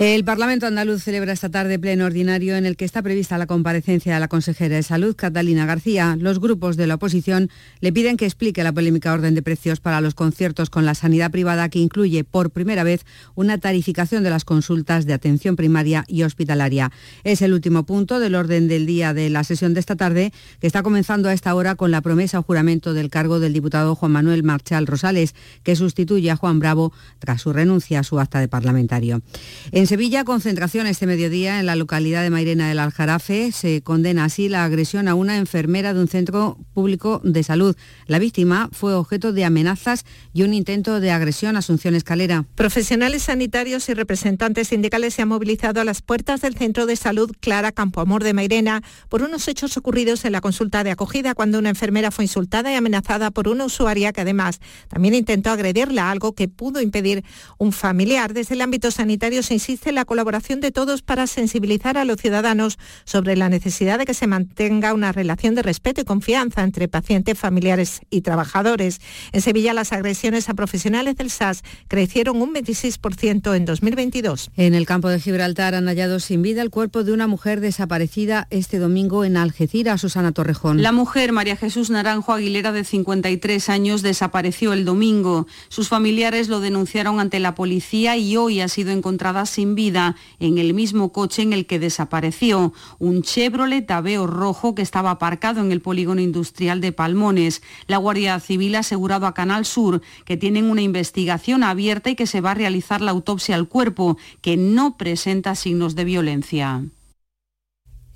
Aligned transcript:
El 0.00 0.24
Parlamento 0.24 0.66
andaluz 0.66 1.04
celebra 1.04 1.32
esta 1.32 1.50
tarde 1.50 1.78
pleno 1.78 2.06
ordinario 2.06 2.56
en 2.56 2.66
el 2.66 2.76
que 2.76 2.84
está 2.84 3.00
prevista 3.00 3.38
la 3.38 3.46
comparecencia 3.46 4.12
de 4.12 4.18
la 4.18 4.26
consejera 4.26 4.74
de 4.74 4.82
Salud, 4.82 5.14
Catalina 5.14 5.66
García. 5.66 6.16
Los 6.18 6.40
grupos 6.40 6.76
de 6.76 6.88
la 6.88 6.96
oposición 6.96 7.48
le 7.78 7.92
piden 7.92 8.16
que 8.16 8.24
explique 8.24 8.64
la 8.64 8.72
polémica 8.72 9.12
orden 9.12 9.36
de 9.36 9.42
precios 9.42 9.78
para 9.78 10.00
los 10.00 10.16
conciertos 10.16 10.68
con 10.68 10.84
la 10.84 10.96
sanidad 10.96 11.30
privada 11.30 11.68
que 11.68 11.78
incluye 11.78 12.24
por 12.24 12.50
primera 12.50 12.82
vez 12.82 13.06
una 13.36 13.58
tarificación 13.58 14.24
de 14.24 14.30
las 14.30 14.44
consultas 14.44 15.06
de 15.06 15.12
atención 15.12 15.54
primaria 15.54 16.04
y 16.08 16.24
hospitalaria. 16.24 16.90
Es 17.22 17.40
el 17.40 17.52
último 17.52 17.86
punto 17.86 18.18
del 18.18 18.34
orden 18.34 18.66
del 18.66 18.86
día 18.86 19.14
de 19.14 19.30
la 19.30 19.44
sesión 19.44 19.74
de 19.74 19.80
esta 19.80 19.94
tarde 19.94 20.32
que 20.60 20.66
está 20.66 20.82
comenzando 20.82 21.28
a 21.28 21.32
esta 21.32 21.54
hora 21.54 21.76
con 21.76 21.92
la 21.92 22.00
promesa 22.00 22.40
o 22.40 22.42
juramento 22.42 22.94
del 22.94 23.10
cargo 23.10 23.38
del 23.38 23.52
diputado 23.52 23.94
Juan 23.94 24.10
Manuel 24.10 24.42
Marchal 24.42 24.88
Rosales, 24.88 25.36
que 25.62 25.76
sustituye 25.76 26.32
a 26.32 26.36
Juan 26.36 26.58
Bravo 26.58 26.92
tras 27.20 27.42
su 27.42 27.52
renuncia 27.52 28.00
a 28.00 28.02
su 28.02 28.18
acta 28.18 28.40
de 28.40 28.48
parlamentario. 28.48 29.22
En 29.70 29.83
Sevilla, 29.86 30.22
concentración 30.24 30.86
este 30.86 31.04
mediodía 31.04 31.58
en 31.58 31.66
la 31.66 31.74
localidad 31.74 32.22
de 32.22 32.30
Mairena 32.30 32.68
del 32.68 32.78
Aljarafe. 32.78 33.50
Se 33.50 33.82
condena 33.82 34.24
así 34.24 34.48
la 34.48 34.64
agresión 34.64 35.08
a 35.08 35.14
una 35.14 35.36
enfermera 35.36 35.92
de 35.92 36.00
un 36.00 36.08
centro 36.08 36.56
público 36.72 37.20
de 37.22 37.42
salud. 37.42 37.76
La 38.06 38.18
víctima 38.18 38.70
fue 38.72 38.94
objeto 38.94 39.32
de 39.32 39.44
amenazas 39.44 40.04
y 40.32 40.42
un 40.42 40.54
intento 40.54 41.00
de 41.00 41.10
agresión 41.10 41.56
a 41.56 41.58
Asunción 41.58 41.94
Escalera. 41.96 42.46
Profesionales 42.54 43.24
sanitarios 43.24 43.88
y 43.88 43.94
representantes 43.94 44.68
sindicales 44.68 45.12
se 45.12 45.22
han 45.22 45.28
movilizado 45.28 45.80
a 45.80 45.84
las 45.84 46.02
puertas 46.02 46.40
del 46.40 46.56
centro 46.56 46.86
de 46.86 46.94
salud 46.94 47.32
Clara 47.40 47.72
Campoamor 47.72 48.24
de 48.24 48.32
Mairena 48.32 48.82
por 49.08 49.22
unos 49.22 49.48
hechos 49.48 49.76
ocurridos 49.76 50.24
en 50.24 50.32
la 50.32 50.40
consulta 50.40 50.84
de 50.84 50.92
acogida 50.92 51.34
cuando 51.34 51.58
una 51.58 51.70
enfermera 51.70 52.10
fue 52.10 52.24
insultada 52.24 52.72
y 52.72 52.76
amenazada 52.76 53.32
por 53.32 53.48
una 53.48 53.64
usuaria 53.64 54.12
que 54.12 54.20
además 54.20 54.60
también 54.88 55.14
intentó 55.14 55.50
agredirla, 55.50 56.10
algo 56.10 56.32
que 56.32 56.48
pudo 56.48 56.80
impedir 56.80 57.24
un 57.58 57.72
familiar. 57.72 58.32
Desde 58.32 58.54
el 58.54 58.60
ámbito 58.60 58.90
sanitario 58.92 59.42
se 59.42 59.54
insiste 59.54 59.73
la 59.92 60.04
colaboración 60.04 60.60
de 60.60 60.70
todos 60.70 61.02
para 61.02 61.26
sensibilizar 61.26 61.98
a 61.98 62.04
los 62.04 62.20
ciudadanos 62.20 62.78
sobre 63.04 63.36
la 63.36 63.48
necesidad 63.48 63.98
de 63.98 64.06
que 64.06 64.14
se 64.14 64.26
mantenga 64.26 64.94
una 64.94 65.12
relación 65.12 65.54
de 65.54 65.62
respeto 65.62 66.00
y 66.00 66.04
confianza 66.04 66.62
entre 66.62 66.88
pacientes, 66.88 67.38
familiares 67.38 68.00
y 68.10 68.20
trabajadores. 68.20 69.00
En 69.32 69.40
Sevilla 69.40 69.74
las 69.74 69.92
agresiones 69.92 70.48
a 70.48 70.54
profesionales 70.54 71.16
del 71.16 71.30
SAS 71.30 71.62
crecieron 71.88 72.40
un 72.40 72.54
26% 72.54 73.54
en 73.54 73.64
2022. 73.64 74.50
En 74.56 74.74
el 74.74 74.86
campo 74.86 75.08
de 75.08 75.20
Gibraltar 75.20 75.74
han 75.74 75.86
hallado 75.86 76.20
sin 76.20 76.42
vida 76.42 76.62
el 76.62 76.70
cuerpo 76.70 77.04
de 77.04 77.12
una 77.12 77.26
mujer 77.26 77.60
desaparecida 77.60 78.46
este 78.50 78.78
domingo 78.78 79.24
en 79.24 79.36
Algeciras, 79.36 80.00
Susana 80.00 80.32
Torrejón. 80.32 80.82
La 80.82 80.92
mujer, 80.92 81.32
María 81.32 81.56
Jesús 81.56 81.90
Naranjo 81.90 82.32
Aguilera, 82.32 82.72
de 82.72 82.84
53 82.84 83.68
años, 83.68 84.02
desapareció 84.02 84.72
el 84.72 84.84
domingo. 84.84 85.46
Sus 85.68 85.88
familiares 85.88 86.48
lo 86.48 86.60
denunciaron 86.60 87.20
ante 87.20 87.40
la 87.40 87.54
policía 87.54 88.16
y 88.16 88.36
hoy 88.36 88.60
ha 88.60 88.68
sido 88.68 88.92
encontrada 88.92 89.46
sin 89.46 89.63
vida 89.72 90.16
en 90.40 90.58
el 90.58 90.74
mismo 90.74 91.12
coche 91.12 91.42
en 91.42 91.54
el 91.54 91.64
que 91.64 91.78
desapareció, 91.78 92.74
un 92.98 93.22
Chevrolet 93.22 93.90
Aveo 93.90 94.26
rojo 94.26 94.74
que 94.74 94.82
estaba 94.82 95.12
aparcado 95.12 95.60
en 95.60 95.72
el 95.72 95.80
polígono 95.80 96.20
industrial 96.20 96.80
de 96.80 96.92
Palmones. 96.92 97.62
La 97.86 97.96
Guardia 97.96 98.38
Civil 98.40 98.74
ha 98.74 98.80
asegurado 98.80 99.26
a 99.26 99.34
Canal 99.34 99.64
Sur 99.64 100.02
que 100.26 100.36
tienen 100.36 100.70
una 100.70 100.82
investigación 100.82 101.62
abierta 101.62 102.10
y 102.10 102.16
que 102.16 102.26
se 102.26 102.40
va 102.40 102.50
a 102.50 102.54
realizar 102.54 103.00
la 103.00 103.12
autopsia 103.12 103.54
al 103.54 103.68
cuerpo, 103.68 104.18
que 104.42 104.56
no 104.56 104.98
presenta 104.98 105.54
signos 105.54 105.94
de 105.94 106.04
violencia. 106.04 106.84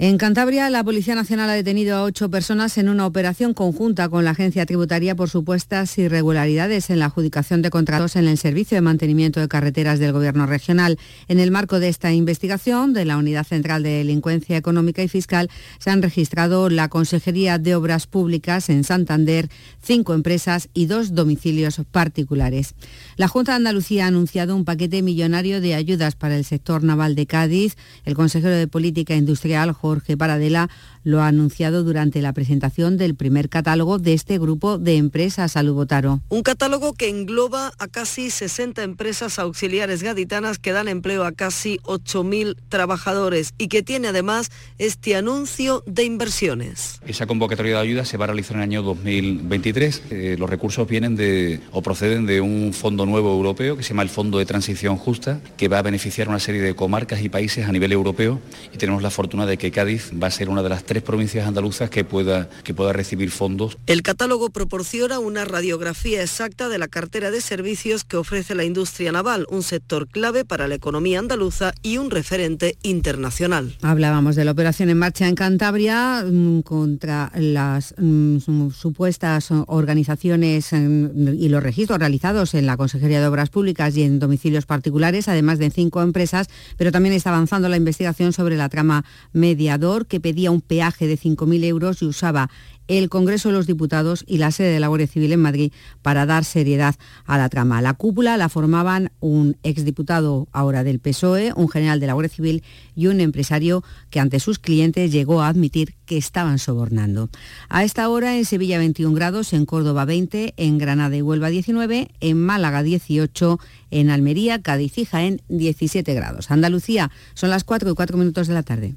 En 0.01 0.17
Cantabria, 0.17 0.71
la 0.71 0.85
Policía 0.85 1.17
Nacional 1.17 1.51
ha 1.51 1.55
detenido 1.55 1.97
a 1.97 2.05
ocho 2.05 2.31
personas 2.31 2.79
en 2.79 2.89
una 2.89 3.05
operación 3.05 3.53
conjunta 3.53 4.09
con 4.09 4.25
la 4.25 4.31
Agencia 4.31 4.65
Tributaria 4.65 5.17
por 5.17 5.29
supuestas 5.29 5.99
irregularidades 5.99 6.89
en 6.91 7.01
la 7.01 7.07
adjudicación 7.07 7.63
de 7.63 7.71
contratos 7.71 8.15
en 8.15 8.29
el 8.29 8.39
Servicio 8.39 8.77
de 8.77 8.83
Mantenimiento 8.83 9.41
de 9.41 9.49
Carreteras 9.49 9.99
del 9.99 10.13
Gobierno 10.13 10.47
Regional. 10.47 11.01
En 11.27 11.41
el 11.41 11.51
marco 11.51 11.81
de 11.81 11.89
esta 11.89 12.13
investigación 12.13 12.93
de 12.93 13.07
la 13.07 13.17
Unidad 13.17 13.45
Central 13.45 13.83
de 13.83 13.99
Delincuencia 13.99 14.57
Económica 14.57 15.03
y 15.03 15.09
Fiscal, 15.09 15.51
se 15.81 15.91
han 15.91 16.01
registrado 16.01 16.71
la 16.71 16.87
Consejería 16.87 17.59
de 17.59 17.75
Obras 17.75 18.07
Públicas 18.07 18.69
en 18.69 18.85
Santander, 18.85 19.49
cinco 19.83 20.15
empresas 20.15 20.69
y 20.75 20.87
dos 20.87 21.13
domicilios 21.13 21.83
particulares. 21.91 22.77
La 23.17 23.27
Junta 23.27 23.51
de 23.51 23.57
Andalucía 23.57 24.05
ha 24.05 24.09
anunciado 24.09 24.55
un 24.55 24.65
paquete 24.65 25.03
millonario 25.03 25.61
de 25.61 25.75
ayudas 25.75 26.15
para 26.15 26.37
el 26.37 26.45
sector 26.45 26.85
naval 26.85 27.17
de 27.17 27.27
Cádiz. 27.27 27.77
El 28.05 28.15
consejero 28.15 28.55
de 28.55 28.69
Política 28.69 29.17
Industrial, 29.17 29.73
Jorge 29.89 30.17
Paradela 30.17 30.69
lo 31.05 31.21
ha 31.21 31.29
anunciado 31.29 31.85
durante 31.85 32.23
la 32.23 32.33
presentación 32.33 32.97
del 32.97 33.15
primer 33.15 33.49
catálogo 33.49 33.99
de 33.99 34.15
este 34.15 34.39
grupo 34.39 34.79
de 34.79 34.97
empresas 34.97 35.53
Salubotaro. 35.53 36.21
Un 36.29 36.43
catálogo 36.43 36.95
que 36.95 37.09
engloba 37.09 37.73
a 37.79 37.89
casi 37.89 38.31
60 38.31 38.83
empresas 38.83 39.39
auxiliares 39.39 40.03
gaditanas 40.03 40.59
que 40.59 40.73
dan 40.73 40.89
empleo 40.89 41.25
a 41.25 41.33
casi 41.33 41.79
8.000 41.85 42.57
trabajadores 42.69 43.55
y 43.59 43.69
que 43.69 43.83
tiene 43.83 44.09
además 44.09 44.51
este 44.79 45.17
anuncio 45.17 45.83
de 45.87 46.05
inversiones. 46.05 47.01
Esa 47.07 47.27
convocatoria 47.27 47.77
de 47.77 47.81
ayuda 47.81 48.05
se 48.05 48.17
va 48.17 48.25
a 48.25 48.29
realizar 48.29 48.57
en 48.57 48.63
el 48.63 48.69
año 48.69 48.83
2023. 48.83 50.03
Eh, 50.11 50.37
los 50.39 50.49
recursos 50.49 50.89
vienen 50.89 51.17
de 51.17 51.61
o 51.73 51.83
proceden 51.83 52.27
de 52.27 52.41
un 52.41 52.73
fondo 52.73 53.07
nuevo 53.07 53.33
europeo 53.33 53.77
que 53.77 53.83
se 53.83 53.91
llama 53.91 54.03
el 54.03 54.09
Fondo 54.09 54.39
de 54.39 54.47
Transición 54.47 54.97
Justa, 54.97 55.41
que 55.57 55.69
va 55.69 55.79
a 55.79 55.83
beneficiar 55.83 56.29
a 56.29 56.31
una 56.31 56.41
serie 56.41 56.63
de 56.63 56.75
comarcas 56.75 57.23
y 57.23 57.29
países 57.29 57.67
a 57.67 57.73
nivel 57.73 57.93
europeo 57.93 58.41
y 58.73 58.79
tenemos 58.79 59.03
la 59.03 59.11
fortuna 59.11 59.47
de 59.47 59.57
que 59.57 59.71
Cádiz 59.71 60.11
va 60.21 60.29
a 60.29 60.31
ser 60.31 60.49
una 60.49 60.63
de 60.63 60.69
las 60.69 60.85
tres 60.89 61.03
provincias 61.03 61.47
andaluzas 61.47 61.91
que 61.91 62.03
pueda, 62.03 62.49
que 62.65 62.73
pueda 62.73 62.95
recibir 62.95 63.31
fondos. 63.31 63.77
El 63.87 64.03
catálogo 64.03 64.49
proporciona 64.49 65.19
una 65.19 65.45
radiografía 65.45 66.23
exacta 66.23 66.71
de 66.71 66.79
la 66.79 66.89
cartera 66.89 67.31
de 67.31 67.43
servicios 67.43 68.05
que 68.05 68.17
ofrece 68.17 68.55
la 68.55 68.65
industria 68.65 69.13
naval, 69.13 69.47
un 69.51 69.63
sector 69.63 70.09
clave 70.09 70.47
para 70.47 70.67
la 70.67 70.75
economía 70.75 71.19
andaluza 71.19 71.75
y 71.83 71.99
un 71.99 72.11
referente 72.11 72.79
internacional. 72.83 73.77
Hablábamos 73.83 74.35
de 74.35 74.47
la 74.47 74.53
operación 74.53 74.89
en 74.89 74.99
marcha 74.99 75.29
en 75.29 75.35
Cantabria 75.35 76.25
mm, 76.25 76.63
contra 76.63 77.31
las 77.37 77.95
mm, 77.99 78.71
supuestas 78.71 79.51
organizaciones 79.67 80.73
mm, 80.73 81.35
y 81.39 81.51
los 81.51 81.63
registros 81.63 81.99
realizados 81.99 82.55
en 82.55 82.65
la 82.65 82.79
Consejería 82.79 83.21
de 83.21 83.27
Obras 83.27 83.51
Públicas 83.51 83.95
y 83.95 84.05
en 84.05 84.19
domicilios 84.19 84.65
particulares, 84.65 85.29
además 85.29 85.59
de 85.59 85.71
cinco 85.71 86.01
empresas, 86.01 86.49
pero 86.79 86.93
también 86.93 87.15
está 87.15 87.29
avanzando 87.29 87.69
la 87.69 87.77
investigación 87.77 88.33
sobre 88.33 88.57
la 88.57 88.71
trama 88.71 89.05
mediador 89.35 90.07
que 90.07 90.19
pedía 90.19 90.51
un 90.51 90.63
peaje 90.63 90.78
de 90.79 91.19
5.000 91.19 91.65
euros 91.65 92.03
y 92.03 92.07
usaba 92.07 92.51
el 92.89 93.11
Congreso 93.11 93.51
de 93.51 93.55
los 93.55 93.67
Diputados 93.67 94.25
y 94.27 94.39
la 94.39 94.51
sede 94.51 94.73
de 94.73 94.81
la 94.81 94.89
Guardia 94.89 95.07
Civil 95.07 95.33
en 95.33 95.41
Madrid 95.41 95.73
para 96.01 96.25
dar 96.25 96.45
seriedad 96.45 96.95
a 97.27 97.37
la 97.37 97.49
trama. 97.51 97.83
La 97.83 97.95
cúpula 97.95 98.37
la 98.39 98.49
formaban 98.49 99.13
un 99.21 99.57
exdiputado 99.63 100.49
ahora 100.53 100.85
del 100.85 100.99
PSOE, 100.99 101.53
un 101.55 101.69
general 101.69 102.01
de 102.01 102.07
la 102.07 102.15
Guardia 102.15 102.35
Civil 102.35 102.63
y 102.97 103.09
un 103.09 103.21
empresario 103.21 103.85
que 104.09 104.21
ante 104.21 104.41
sus 104.41 104.59
clientes 104.59 105.13
llegó 105.13 105.43
a 105.43 105.49
admitir 105.49 105.95
que 106.07 106.17
estaban 106.17 106.59
sobornando. 106.59 107.29
A 107.69 107.85
esta 107.85 108.09
hora 108.09 108.37
en 108.39 108.47
Sevilla 108.47 108.79
21 108.79 109.15
grados, 109.15 109.53
en 109.53 109.67
Córdoba 109.67 110.07
20, 110.07 110.55
en 110.57 110.79
Granada 110.79 111.15
y 111.15 111.21
Huelva 111.23 111.51
19, 111.51 112.09
en 112.21 112.41
Málaga 112.41 112.83
18, 112.83 113.61
en 113.91 114.11
Almería, 114.11 114.63
Cádiz 114.63 114.97
y 114.97 115.05
Jaén 115.05 115.43
17 115.49 116.15
grados. 116.15 116.51
Andalucía 116.51 117.11
son 117.35 117.51
las 117.51 117.65
4 117.65 117.91
y 117.91 117.95
4 117.95 118.17
minutos 118.17 118.49
de 118.49 118.55
la 118.55 118.63
tarde. 118.63 118.95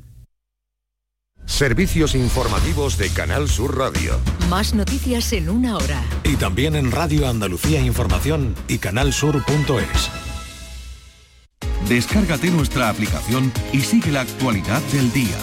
Servicios 1.46 2.16
informativos 2.16 2.97
de 2.97 3.09
Canal 3.09 3.50
Sur 3.50 3.78
Radio. 3.78 4.18
Más 4.50 4.74
noticias 4.74 5.34
en 5.34 5.50
una 5.50 5.75
hora. 5.75 6.02
Y 6.24 6.35
también 6.35 6.75
en 6.75 6.91
Radio 6.91 7.28
Andalucía 7.28 7.81
Información 7.81 8.56
y 8.68 8.78
canalsur.es. 8.78 10.09
Descárgate 11.90 12.50
nuestra 12.52 12.90
aplicación 12.90 13.52
y 13.74 13.81
sigue 13.81 14.12
la 14.12 14.22
actualidad 14.22 14.81
del 14.94 15.12
día. 15.12 15.38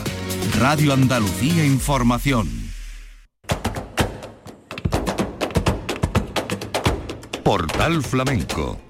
Radio 0.58 0.94
Andalucía 0.94 1.64
Información. 1.64 2.48
Portal 7.44 8.02
Flamenco 8.02 8.87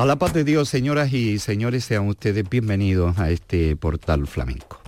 A 0.00 0.06
la 0.06 0.16
paz 0.16 0.32
de 0.32 0.44
Dios, 0.44 0.70
señoras 0.70 1.12
y 1.12 1.38
señores, 1.38 1.84
sean 1.84 2.08
ustedes 2.08 2.48
bienvenidos 2.48 3.18
a 3.18 3.28
este 3.28 3.76
portal 3.76 4.26
flamenco. 4.26 4.80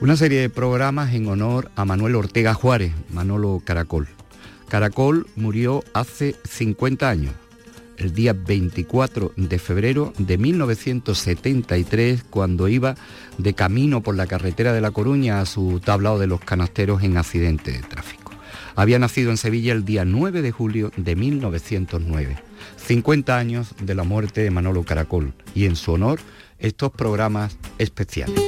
Una 0.00 0.16
serie 0.16 0.40
de 0.40 0.48
programas 0.48 1.12
en 1.14 1.26
honor 1.26 1.68
a 1.74 1.84
Manuel 1.84 2.14
Ortega 2.14 2.54
Juárez, 2.54 2.92
Manolo 3.12 3.60
Caracol. 3.64 4.06
Caracol 4.68 5.26
murió 5.34 5.82
hace 5.94 6.36
50 6.48 7.10
años, 7.10 7.34
el 7.96 8.14
día 8.14 8.32
24 8.32 9.32
de 9.36 9.58
febrero 9.58 10.12
de 10.16 10.38
1973, 10.38 12.22
cuando 12.22 12.68
iba 12.68 12.94
de 13.36 13.54
camino 13.54 14.00
por 14.00 14.14
la 14.14 14.28
carretera 14.28 14.72
de 14.72 14.80
La 14.80 14.92
Coruña 14.92 15.40
a 15.40 15.44
su 15.44 15.80
tablao 15.80 16.20
de 16.20 16.28
los 16.28 16.38
canasteros 16.38 17.02
en 17.02 17.16
accidente 17.16 17.72
de 17.72 17.80
tráfico. 17.80 18.30
Había 18.76 19.00
nacido 19.00 19.32
en 19.32 19.38
Sevilla 19.38 19.72
el 19.72 19.84
día 19.84 20.04
9 20.04 20.40
de 20.40 20.52
julio 20.52 20.92
de 20.96 21.16
1909, 21.16 22.49
50 22.76 23.36
años 23.36 23.74
de 23.80 23.94
la 23.94 24.04
muerte 24.04 24.42
de 24.42 24.50
Manolo 24.50 24.84
Caracol, 24.84 25.32
y 25.54 25.66
en 25.66 25.76
su 25.76 25.92
honor 25.92 26.20
estos 26.58 26.90
programas 26.92 27.56
especiales. 27.78 28.40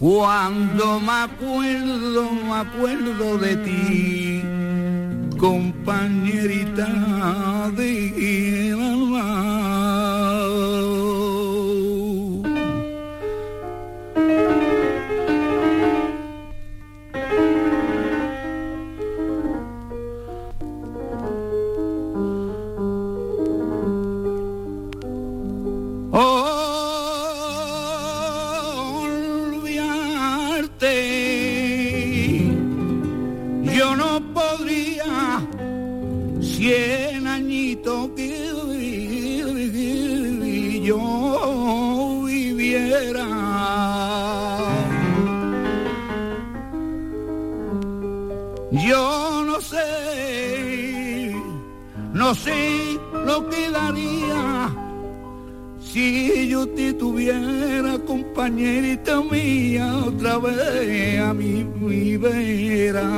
Cuando 0.00 0.98
me 0.98 1.12
acuerdo, 1.12 2.32
me 2.32 2.54
acuerdo 2.54 3.36
de 3.36 3.56
ti, 3.56 4.42
compañerita 5.36 6.88
de 7.76 8.74
no 8.78 9.09
lo 53.40 53.48
que 53.48 53.70
daría 53.70 54.70
si 55.80 56.48
yo 56.48 56.66
te 56.68 56.92
tuviera 56.92 57.98
compañerita 58.06 59.22
mía 59.22 60.04
otra 60.06 60.38
vez 60.38 61.20
a 61.20 61.32
mi 61.32 62.16
vera. 62.16 63.08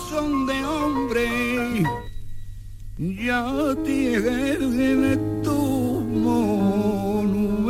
Corazón 0.00 0.46
de 0.46 0.64
hombre 0.64 1.82
ya 2.98 3.74
tiene 3.84 5.16
tu 5.42 6.04
monumento. 6.24 7.60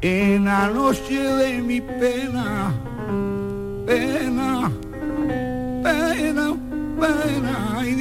En 0.00 0.44
la 0.44 0.68
noche 0.68 1.20
de 1.20 1.62
mi 1.62 1.80
pena, 1.80 2.72
pena, 3.86 4.70
pena, 5.82 6.56
pena, 7.00 7.78
ay 7.78 7.94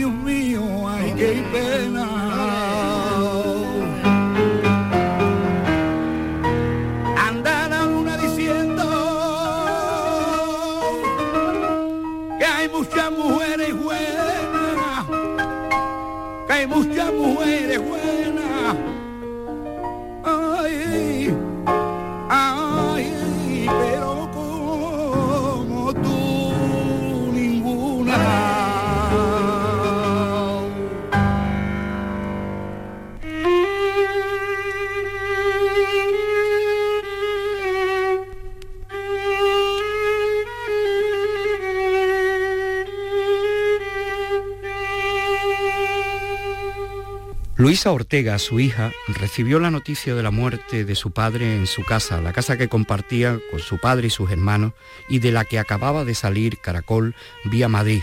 Luisa 47.84 47.96
Ortega, 47.96 48.40
su 48.40 48.62
hija, 48.62 48.94
recibió 49.10 49.60
la 49.60 49.70
noticia 49.70 50.16
de 50.16 50.24
la 50.24 50.32
muerte 50.32 50.86
de 50.86 50.96
su 50.96 51.12
padre 51.12 51.58
en 51.58 51.68
su 51.68 51.84
casa, 51.84 52.22
la 52.22 52.32
casa 52.32 52.56
que 52.56 52.70
compartía 52.70 53.42
con 53.52 53.60
su 53.60 53.78
padre 53.78 54.08
y 54.08 54.10
sus 54.10 54.32
hermanos 54.32 54.72
y 55.10 55.20
de 55.20 55.34
la 55.34 55.44
que 55.44 55.60
acababa 55.60 56.06
de 56.06 56.16
salir 56.16 56.60
Caracol 56.60 57.14
vía 57.44 57.68
Madrid. 57.68 58.02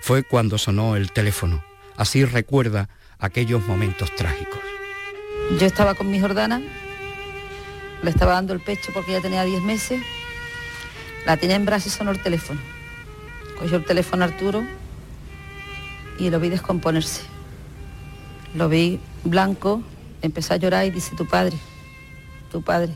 Fue 0.00 0.22
cuando 0.22 0.56
sonó 0.56 0.96
el 0.96 1.12
teléfono. 1.12 1.62
Así 1.98 2.24
recuerda 2.24 2.88
aquellos 3.18 3.66
momentos 3.66 4.16
trágicos. 4.16 4.60
Yo 5.60 5.66
estaba 5.66 5.92
con 5.92 6.10
mi 6.10 6.18
Jordana, 6.18 6.62
le 8.02 8.08
estaba 8.08 8.32
dando 8.32 8.54
el 8.54 8.60
pecho 8.60 8.92
porque 8.94 9.12
ya 9.12 9.20
tenía 9.20 9.44
10 9.44 9.60
meses, 9.60 10.00
la 11.26 11.36
tenía 11.36 11.56
en 11.56 11.66
brazos 11.66 11.92
y 11.92 11.98
sonó 11.98 12.12
el 12.12 12.22
teléfono. 12.22 12.60
Cogió 13.58 13.76
el 13.76 13.84
teléfono 13.84 14.24
Arturo 14.24 14.64
y 16.18 16.30
lo 16.30 16.40
vi 16.40 16.48
descomponerse 16.48 17.24
lo 18.54 18.68
vi 18.68 19.00
blanco, 19.24 19.82
empecé 20.22 20.54
a 20.54 20.56
llorar 20.56 20.86
y 20.86 20.90
dice, 20.90 21.16
tu 21.16 21.26
padre, 21.26 21.56
tu 22.50 22.62
padre, 22.62 22.92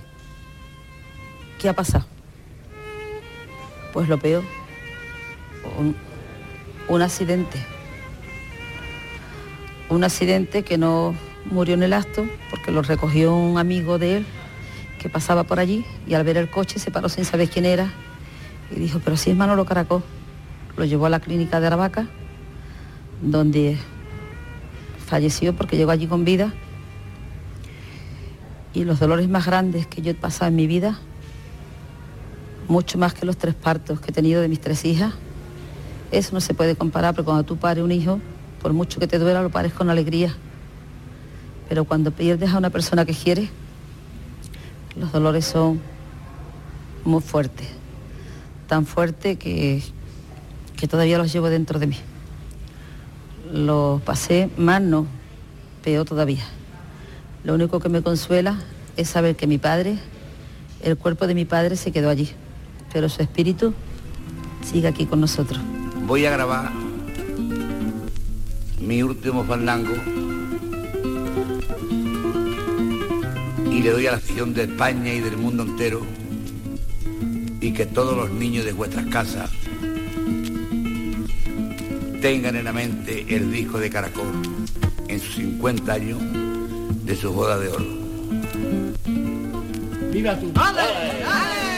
¿qué 1.58 1.68
ha 1.68 1.72
pasado? 1.72 2.06
Pues 3.92 4.08
lo 4.08 4.18
peor, 4.18 4.44
un, 6.88 7.02
accidente. 7.02 7.58
Un 9.88 10.04
accidente 10.04 10.62
que 10.62 10.78
no 10.78 11.14
murió 11.50 11.74
en 11.74 11.82
el 11.82 11.92
acto 11.92 12.24
porque 12.50 12.72
lo 12.72 12.82
recogió 12.82 13.34
un 13.34 13.58
amigo 13.58 13.98
de 13.98 14.18
él 14.18 14.26
que 14.98 15.08
pasaba 15.08 15.44
por 15.44 15.58
allí 15.58 15.84
y 16.06 16.14
al 16.14 16.24
ver 16.24 16.36
el 16.36 16.48
coche 16.48 16.78
se 16.78 16.90
paró 16.90 17.08
sin 17.08 17.24
saber 17.24 17.50
quién 17.50 17.66
era 17.66 17.92
y 18.74 18.80
dijo, 18.80 19.00
pero 19.04 19.16
si 19.16 19.30
es 19.30 19.36
Manolo 19.36 19.64
Caracol. 19.64 20.02
Lo 20.76 20.86
llevó 20.86 21.04
a 21.04 21.10
la 21.10 21.20
clínica 21.20 21.60
de 21.60 21.66
Aravaca, 21.66 22.06
donde 23.20 23.76
falleció 25.12 25.54
porque 25.54 25.76
llegó 25.76 25.90
allí 25.90 26.06
con 26.06 26.24
vida. 26.24 26.54
Y 28.72 28.84
los 28.84 28.98
dolores 28.98 29.28
más 29.28 29.44
grandes 29.44 29.86
que 29.86 30.00
yo 30.00 30.12
he 30.12 30.14
pasado 30.14 30.48
en 30.48 30.56
mi 30.56 30.66
vida, 30.66 30.98
mucho 32.66 32.96
más 32.96 33.12
que 33.12 33.26
los 33.26 33.36
tres 33.36 33.54
partos 33.54 34.00
que 34.00 34.10
he 34.10 34.14
tenido 34.14 34.40
de 34.40 34.48
mis 34.48 34.58
tres 34.58 34.86
hijas, 34.86 35.12
eso 36.12 36.30
no 36.32 36.40
se 36.40 36.54
puede 36.54 36.76
comparar, 36.76 37.14
porque 37.14 37.26
cuando 37.26 37.44
tú 37.44 37.58
pares 37.58 37.84
un 37.84 37.92
hijo, 37.92 38.20
por 38.62 38.72
mucho 38.72 39.00
que 39.00 39.06
te 39.06 39.18
duela, 39.18 39.42
lo 39.42 39.50
pares 39.50 39.74
con 39.74 39.90
alegría. 39.90 40.34
Pero 41.68 41.84
cuando 41.84 42.10
pierdes 42.10 42.48
a 42.48 42.56
una 42.56 42.70
persona 42.70 43.04
que 43.04 43.12
quieres, 43.12 43.50
los 44.96 45.12
dolores 45.12 45.44
son 45.44 45.78
muy 47.04 47.20
fuertes, 47.20 47.68
tan 48.66 48.86
fuertes 48.86 49.36
que, 49.36 49.82
que 50.74 50.88
todavía 50.88 51.18
los 51.18 51.30
llevo 51.30 51.50
dentro 51.50 51.78
de 51.78 51.88
mí 51.88 51.98
lo 53.52 54.00
pasé 54.04 54.48
mal, 54.56 54.88
no, 54.88 55.06
peor 55.84 56.06
todavía. 56.06 56.44
Lo 57.44 57.54
único 57.54 57.80
que 57.80 57.88
me 57.88 58.02
consuela 58.02 58.58
es 58.96 59.08
saber 59.10 59.36
que 59.36 59.46
mi 59.46 59.58
padre, 59.58 59.98
el 60.82 60.96
cuerpo 60.96 61.26
de 61.26 61.34
mi 61.34 61.44
padre 61.44 61.76
se 61.76 61.92
quedó 61.92 62.08
allí, 62.08 62.30
pero 62.92 63.08
su 63.08 63.22
espíritu 63.22 63.74
sigue 64.64 64.88
aquí 64.88 65.06
con 65.06 65.20
nosotros. 65.20 65.60
Voy 66.06 66.24
a 66.24 66.30
grabar 66.30 66.72
mi 68.80 69.02
último 69.02 69.44
fandango 69.44 69.94
y 73.70 73.82
le 73.82 73.90
doy 73.90 74.06
a 74.06 74.12
la 74.12 74.16
afición 74.16 74.54
de 74.54 74.64
España 74.64 75.12
y 75.12 75.20
del 75.20 75.36
mundo 75.36 75.62
entero 75.62 76.02
y 77.60 77.72
que 77.72 77.86
todos 77.86 78.16
los 78.16 78.30
niños 78.30 78.64
de 78.64 78.72
vuestras 78.72 79.06
casas 79.06 79.50
tengan 82.22 82.54
en 82.54 82.64
la 82.64 82.72
mente 82.72 83.26
el 83.34 83.50
disco 83.50 83.80
de 83.80 83.90
Caracol 83.90 84.30
en 85.08 85.18
sus 85.18 85.34
50 85.34 85.92
años 85.92 86.20
de 87.04 87.16
su 87.16 87.32
boda 87.32 87.58
de 87.58 87.68
oro. 87.68 87.84
¡Viva! 90.12 90.36
Me 90.36 91.71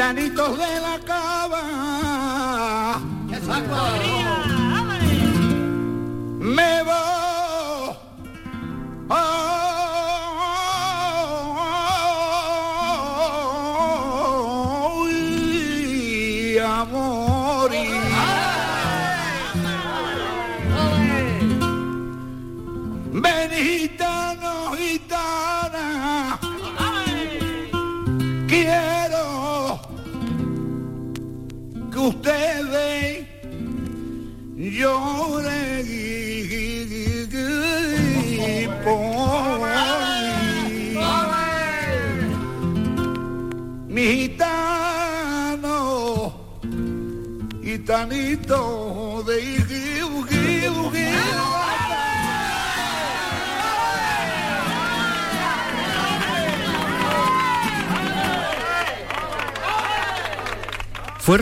Gitanitos 0.00 0.56
de 0.56 0.80
la 0.80 0.98
cava. 1.04 1.39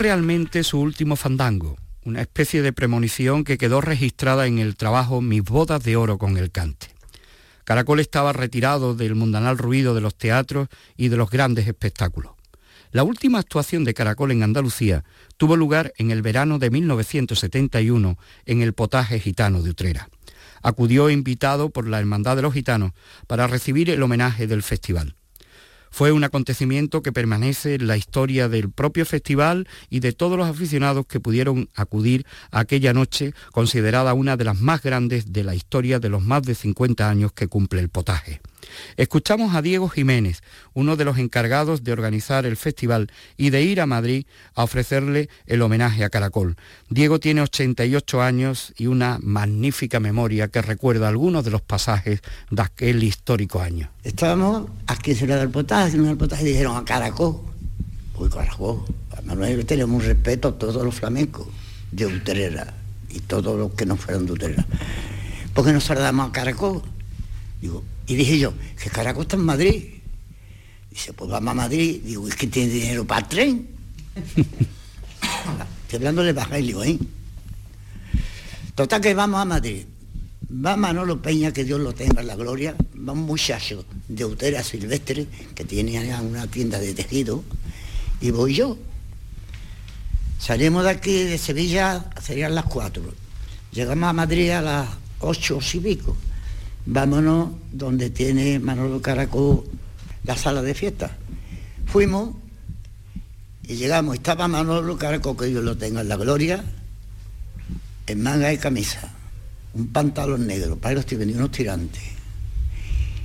Realmente 0.08 0.64
su 0.64 0.80
último 0.80 1.16
fandango, 1.16 1.76
una 2.02 2.22
especie 2.22 2.62
de 2.62 2.72
premonición 2.72 3.44
que 3.44 3.58
quedó 3.58 3.82
registrada 3.82 4.46
en 4.46 4.58
el 4.58 4.74
trabajo 4.74 5.20
Mis 5.20 5.42
bodas 5.42 5.84
de 5.84 5.96
oro 5.96 6.16
con 6.16 6.38
el 6.38 6.50
cante. 6.50 6.86
Caracol 7.64 8.00
estaba 8.00 8.32
retirado 8.32 8.94
del 8.94 9.14
mundanal 9.14 9.58
ruido 9.58 9.94
de 9.94 10.00
los 10.00 10.16
teatros 10.16 10.68
y 10.96 11.08
de 11.08 11.18
los 11.18 11.28
grandes 11.28 11.68
espectáculos. 11.68 12.32
La 12.90 13.04
última 13.04 13.38
actuación 13.38 13.84
de 13.84 13.92
Caracol 13.92 14.32
en 14.32 14.42
Andalucía 14.42 15.04
tuvo 15.36 15.56
lugar 15.56 15.92
en 15.98 16.10
el 16.10 16.22
verano 16.22 16.58
de 16.58 16.70
1971 16.70 18.16
en 18.46 18.62
el 18.62 18.72
Potaje 18.72 19.20
Gitano 19.20 19.60
de 19.60 19.68
Utrera. 19.68 20.08
Acudió 20.62 21.10
invitado 21.10 21.68
por 21.68 21.86
la 21.86 21.98
Hermandad 21.98 22.36
de 22.36 22.42
los 22.42 22.54
Gitanos 22.54 22.92
para 23.26 23.46
recibir 23.46 23.90
el 23.90 24.02
homenaje 24.02 24.46
del 24.46 24.62
festival. 24.62 25.17
Fue 25.90 26.12
un 26.12 26.24
acontecimiento 26.24 27.02
que 27.02 27.12
permanece 27.12 27.74
en 27.74 27.86
la 27.86 27.96
historia 27.96 28.48
del 28.48 28.70
propio 28.70 29.04
festival 29.06 29.68
y 29.90 30.00
de 30.00 30.12
todos 30.12 30.38
los 30.38 30.48
aficionados 30.48 31.06
que 31.06 31.20
pudieron 31.20 31.68
acudir 31.74 32.26
aquella 32.50 32.92
noche, 32.92 33.34
considerada 33.52 34.14
una 34.14 34.36
de 34.36 34.44
las 34.44 34.60
más 34.60 34.82
grandes 34.82 35.32
de 35.32 35.44
la 35.44 35.54
historia 35.54 35.98
de 35.98 36.08
los 36.08 36.22
más 36.22 36.42
de 36.42 36.54
50 36.54 37.08
años 37.08 37.32
que 37.32 37.48
cumple 37.48 37.80
el 37.80 37.88
potaje. 37.88 38.40
Escuchamos 38.96 39.54
a 39.54 39.62
Diego 39.62 39.88
Jiménez, 39.88 40.42
uno 40.74 40.96
de 40.96 41.04
los 41.04 41.18
encargados 41.18 41.84
de 41.84 41.92
organizar 41.92 42.46
el 42.46 42.56
festival 42.56 43.10
y 43.36 43.50
de 43.50 43.62
ir 43.62 43.80
a 43.80 43.86
Madrid 43.86 44.26
a 44.54 44.64
ofrecerle 44.64 45.28
el 45.46 45.62
homenaje 45.62 46.04
a 46.04 46.10
Caracol. 46.10 46.56
Diego 46.88 47.20
tiene 47.20 47.40
88 47.42 48.22
años 48.22 48.72
y 48.76 48.86
una 48.86 49.18
magnífica 49.20 50.00
memoria 50.00 50.48
que 50.48 50.62
recuerda 50.62 51.08
algunos 51.08 51.44
de 51.44 51.50
los 51.50 51.62
pasajes 51.62 52.20
de 52.50 52.62
aquel 52.62 53.02
histórico 53.02 53.60
año. 53.60 53.90
Estábamos 54.02 54.70
aquí 54.86 55.12
en 55.12 55.26
del 55.26 55.50
potaje, 55.50 55.96
en 55.96 56.06
el 56.06 56.16
potaje 56.16 56.44
dijeron 56.44 56.76
a 56.76 56.84
Caracol. 56.84 57.40
Uy, 58.16 58.28
Caracol. 58.28 58.84
A 59.16 59.22
Manuel 59.22 59.64
tenemos 59.66 60.02
un 60.02 60.06
respeto 60.06 60.48
a 60.48 60.58
todos 60.58 60.84
los 60.84 60.94
flamencos 60.94 61.46
de 61.90 62.06
Utrera 62.06 62.74
y 63.10 63.20
todos 63.20 63.58
los 63.58 63.72
que 63.72 63.86
no 63.86 63.96
fueron 63.96 64.26
de 64.26 64.32
Utrera. 64.32 64.66
¿Por 65.54 65.64
qué 65.64 65.72
nos 65.72 65.84
saludamos 65.84 66.28
a 66.28 66.32
Caracol? 66.32 66.82
Digo, 67.60 67.82
y 68.08 68.16
dije 68.16 68.38
yo, 68.38 68.54
que 68.82 68.88
Caracol 68.88 69.22
está 69.22 69.36
en 69.36 69.44
Madrid. 69.44 69.84
Dice, 70.90 71.12
pues 71.12 71.30
vamos 71.30 71.50
a 71.50 71.54
Madrid. 71.54 72.00
Digo, 72.02 72.26
es 72.26 72.34
que 72.34 72.46
tiene 72.46 72.72
dinero 72.72 73.06
para 73.06 73.20
el 73.20 73.28
tren. 73.28 73.68
Estoy 75.82 75.96
hablando 75.98 76.22
de 76.22 76.32
Bajailio, 76.32 76.82
¿eh? 76.84 76.98
Total 78.74 79.02
que 79.02 79.12
vamos 79.12 79.40
a 79.40 79.44
Madrid. 79.44 79.84
Va 80.50 80.74
Manolo 80.76 81.20
Peña, 81.20 81.52
que 81.52 81.64
Dios 81.64 81.80
lo 81.80 81.92
tenga 81.92 82.22
en 82.22 82.28
la 82.28 82.34
gloria. 82.34 82.74
Va 82.96 83.12
un 83.12 83.26
muchacho 83.26 83.84
de 84.08 84.24
Utera 84.24 84.64
Silvestre, 84.64 85.26
que 85.54 85.64
tiene 85.64 85.98
allá 85.98 86.22
una 86.22 86.46
tienda 86.46 86.78
de 86.78 86.94
tejido. 86.94 87.44
Y 88.22 88.30
voy 88.30 88.54
yo. 88.54 88.78
Salimos 90.38 90.84
de 90.84 90.90
aquí, 90.90 91.24
de 91.24 91.36
Sevilla, 91.36 92.08
serían 92.22 92.54
las 92.54 92.64
cuatro. 92.64 93.02
Llegamos 93.70 94.08
a 94.08 94.12
Madrid 94.14 94.48
a 94.50 94.62
las 94.62 94.88
ocho 95.20 95.58
y 95.74 95.80
pico 95.80 96.16
vámonos 96.86 97.50
donde 97.72 98.10
tiene 98.10 98.58
Manolo 98.58 99.00
Caracol 99.02 99.64
la 100.24 100.36
sala 100.36 100.62
de 100.62 100.74
fiesta. 100.74 101.10
Fuimos 101.86 102.34
y 103.62 103.76
llegamos, 103.76 104.14
estaba 104.14 104.48
Manolo 104.48 104.96
Caracol, 104.96 105.36
que 105.36 105.52
yo 105.52 105.62
lo 105.62 105.76
tengo 105.76 106.00
en 106.00 106.08
la 106.08 106.16
gloria, 106.16 106.64
en 108.06 108.22
manga 108.22 108.52
y 108.52 108.58
camisa, 108.58 109.12
un 109.74 109.88
pantalón 109.88 110.46
negro, 110.46 110.76
para 110.76 110.94
los 110.94 111.06
unos 111.12 111.50
tirantes. 111.50 112.02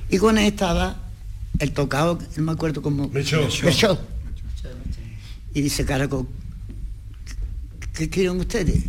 Y 0.10 0.18
con 0.18 0.38
él 0.38 0.46
estaba 0.46 0.98
el 1.60 1.72
tocado, 1.72 2.20
no 2.38 2.44
me 2.44 2.52
acuerdo 2.52 2.82
cómo... 2.82 3.08
Mechó. 3.10 3.48
Mechó. 3.64 4.00
Y 5.54 5.62
dice 5.62 5.86
Caracol, 5.86 6.28
¿qué 7.94 8.10
quieren 8.10 8.40
ustedes? 8.40 8.84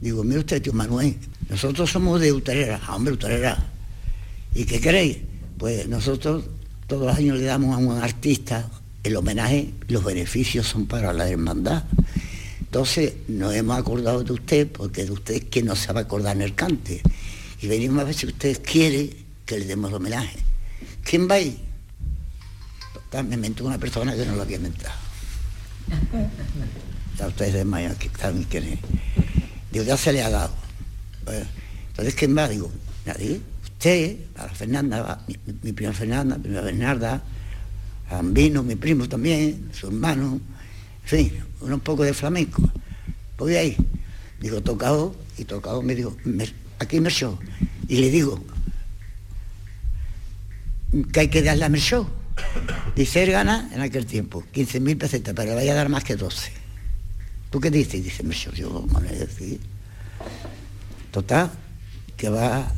Digo, 0.00 0.22
mire 0.24 0.40
usted, 0.40 0.62
tío 0.62 0.72
Manuel, 0.72 1.16
nosotros 1.48 1.90
somos 1.90 2.20
de 2.20 2.32
Utrera, 2.32 2.80
ah, 2.86 2.96
hombre, 2.96 3.14
Utrera. 3.14 3.71
¿Y 4.54 4.64
qué 4.64 4.80
queréis? 4.80 5.18
Pues 5.58 5.88
nosotros 5.88 6.44
todos 6.86 7.06
los 7.06 7.16
años 7.16 7.38
le 7.38 7.44
damos 7.44 7.74
a 7.74 7.78
un 7.78 7.98
artista 8.02 8.68
el 9.02 9.16
homenaje, 9.16 9.72
los 9.88 10.04
beneficios 10.04 10.66
son 10.66 10.86
para 10.86 11.12
la 11.12 11.28
hermandad. 11.28 11.84
Entonces 12.60 13.14
nos 13.28 13.54
hemos 13.54 13.78
acordado 13.78 14.22
de 14.22 14.32
usted, 14.32 14.70
porque 14.70 15.04
de 15.04 15.10
usted 15.10 15.34
es 15.34 15.44
quien 15.44 15.66
no 15.66 15.76
se 15.76 15.92
va 15.92 16.00
a 16.00 16.02
acordar 16.04 16.36
en 16.36 16.42
el 16.42 16.54
cante. 16.54 17.02
Y 17.60 17.66
venimos 17.66 18.00
a 18.00 18.04
ver 18.04 18.14
si 18.14 18.26
usted 18.26 18.62
quiere 18.62 19.10
que 19.44 19.58
le 19.58 19.66
demos 19.66 19.90
el 19.90 19.96
homenaje. 19.96 20.38
¿Quién 21.02 21.28
va 21.28 21.34
ahí? 21.34 21.58
Total, 22.94 23.26
me 23.26 23.34
inventó 23.34 23.64
una 23.64 23.78
persona 23.78 24.14
que 24.14 24.24
no 24.24 24.36
lo 24.36 24.42
había 24.42 24.56
inventado. 24.56 24.94
Ya 27.18 27.26
ustedes 27.26 27.52
desmayan 27.52 27.94
que 27.96 28.10
saben 28.18 28.44
quién 28.44 28.64
es. 28.64 28.78
Digo, 29.70 29.84
ya 29.84 29.98
se 29.98 30.14
le 30.14 30.22
ha 30.22 30.30
dado. 30.30 30.54
Bueno, 31.26 31.46
entonces, 31.88 32.14
¿quién 32.14 32.36
va? 32.36 32.48
Digo, 32.48 32.72
nadie. 33.04 33.38
Usted, 33.82 34.16
a 34.36 34.46
la 34.46 34.54
Fernanda, 34.54 35.18
mi, 35.26 35.72
prima 35.72 35.92
Fernanda, 35.92 36.36
mi 36.36 36.44
prima 36.44 36.60
Bernarda, 36.60 37.20
a 38.10 38.18
Ambino, 38.20 38.62
mi 38.62 38.76
primo 38.76 39.08
también, 39.08 39.70
su 39.72 39.88
hermano, 39.88 40.34
en 41.02 41.08
fin, 41.08 41.32
un 41.60 41.80
poco 41.80 42.04
de 42.04 42.14
flamenco. 42.14 42.62
Voy 43.36 43.56
ahí. 43.56 43.76
Digo, 44.40 44.60
tocado, 44.60 45.16
y 45.36 45.44
tocado 45.46 45.82
me 45.82 45.96
dijo, 45.96 46.16
"Me- 46.22 46.46
aquí 46.78 47.00
me 47.00 47.10
show. 47.10 47.36
Y 47.88 47.96
le 47.96 48.10
digo, 48.10 48.44
que 51.12 51.18
hay 51.18 51.26
que 51.28 51.42
darle 51.42 51.64
a 51.64 51.68
show. 51.70 52.06
Dice, 52.94 53.24
él 53.24 53.32
gana 53.32 53.68
en 53.74 53.80
aquel 53.80 54.06
tiempo 54.06 54.44
15.000 54.52 54.96
pesetas, 54.96 55.34
pero 55.34 55.48
le 55.50 55.54
vaya 55.56 55.72
a 55.72 55.74
dar 55.74 55.88
más 55.88 56.04
que 56.04 56.14
12. 56.14 56.52
¿Tú 57.50 57.58
qué 57.58 57.68
dices? 57.68 58.04
Dice, 58.04 58.22
Merchó, 58.22 58.52
yo 58.52 58.86
no 58.92 59.00
le 59.00 59.10
decir. 59.10 59.58
Total, 61.10 61.50
que 62.16 62.28
va 62.28 62.72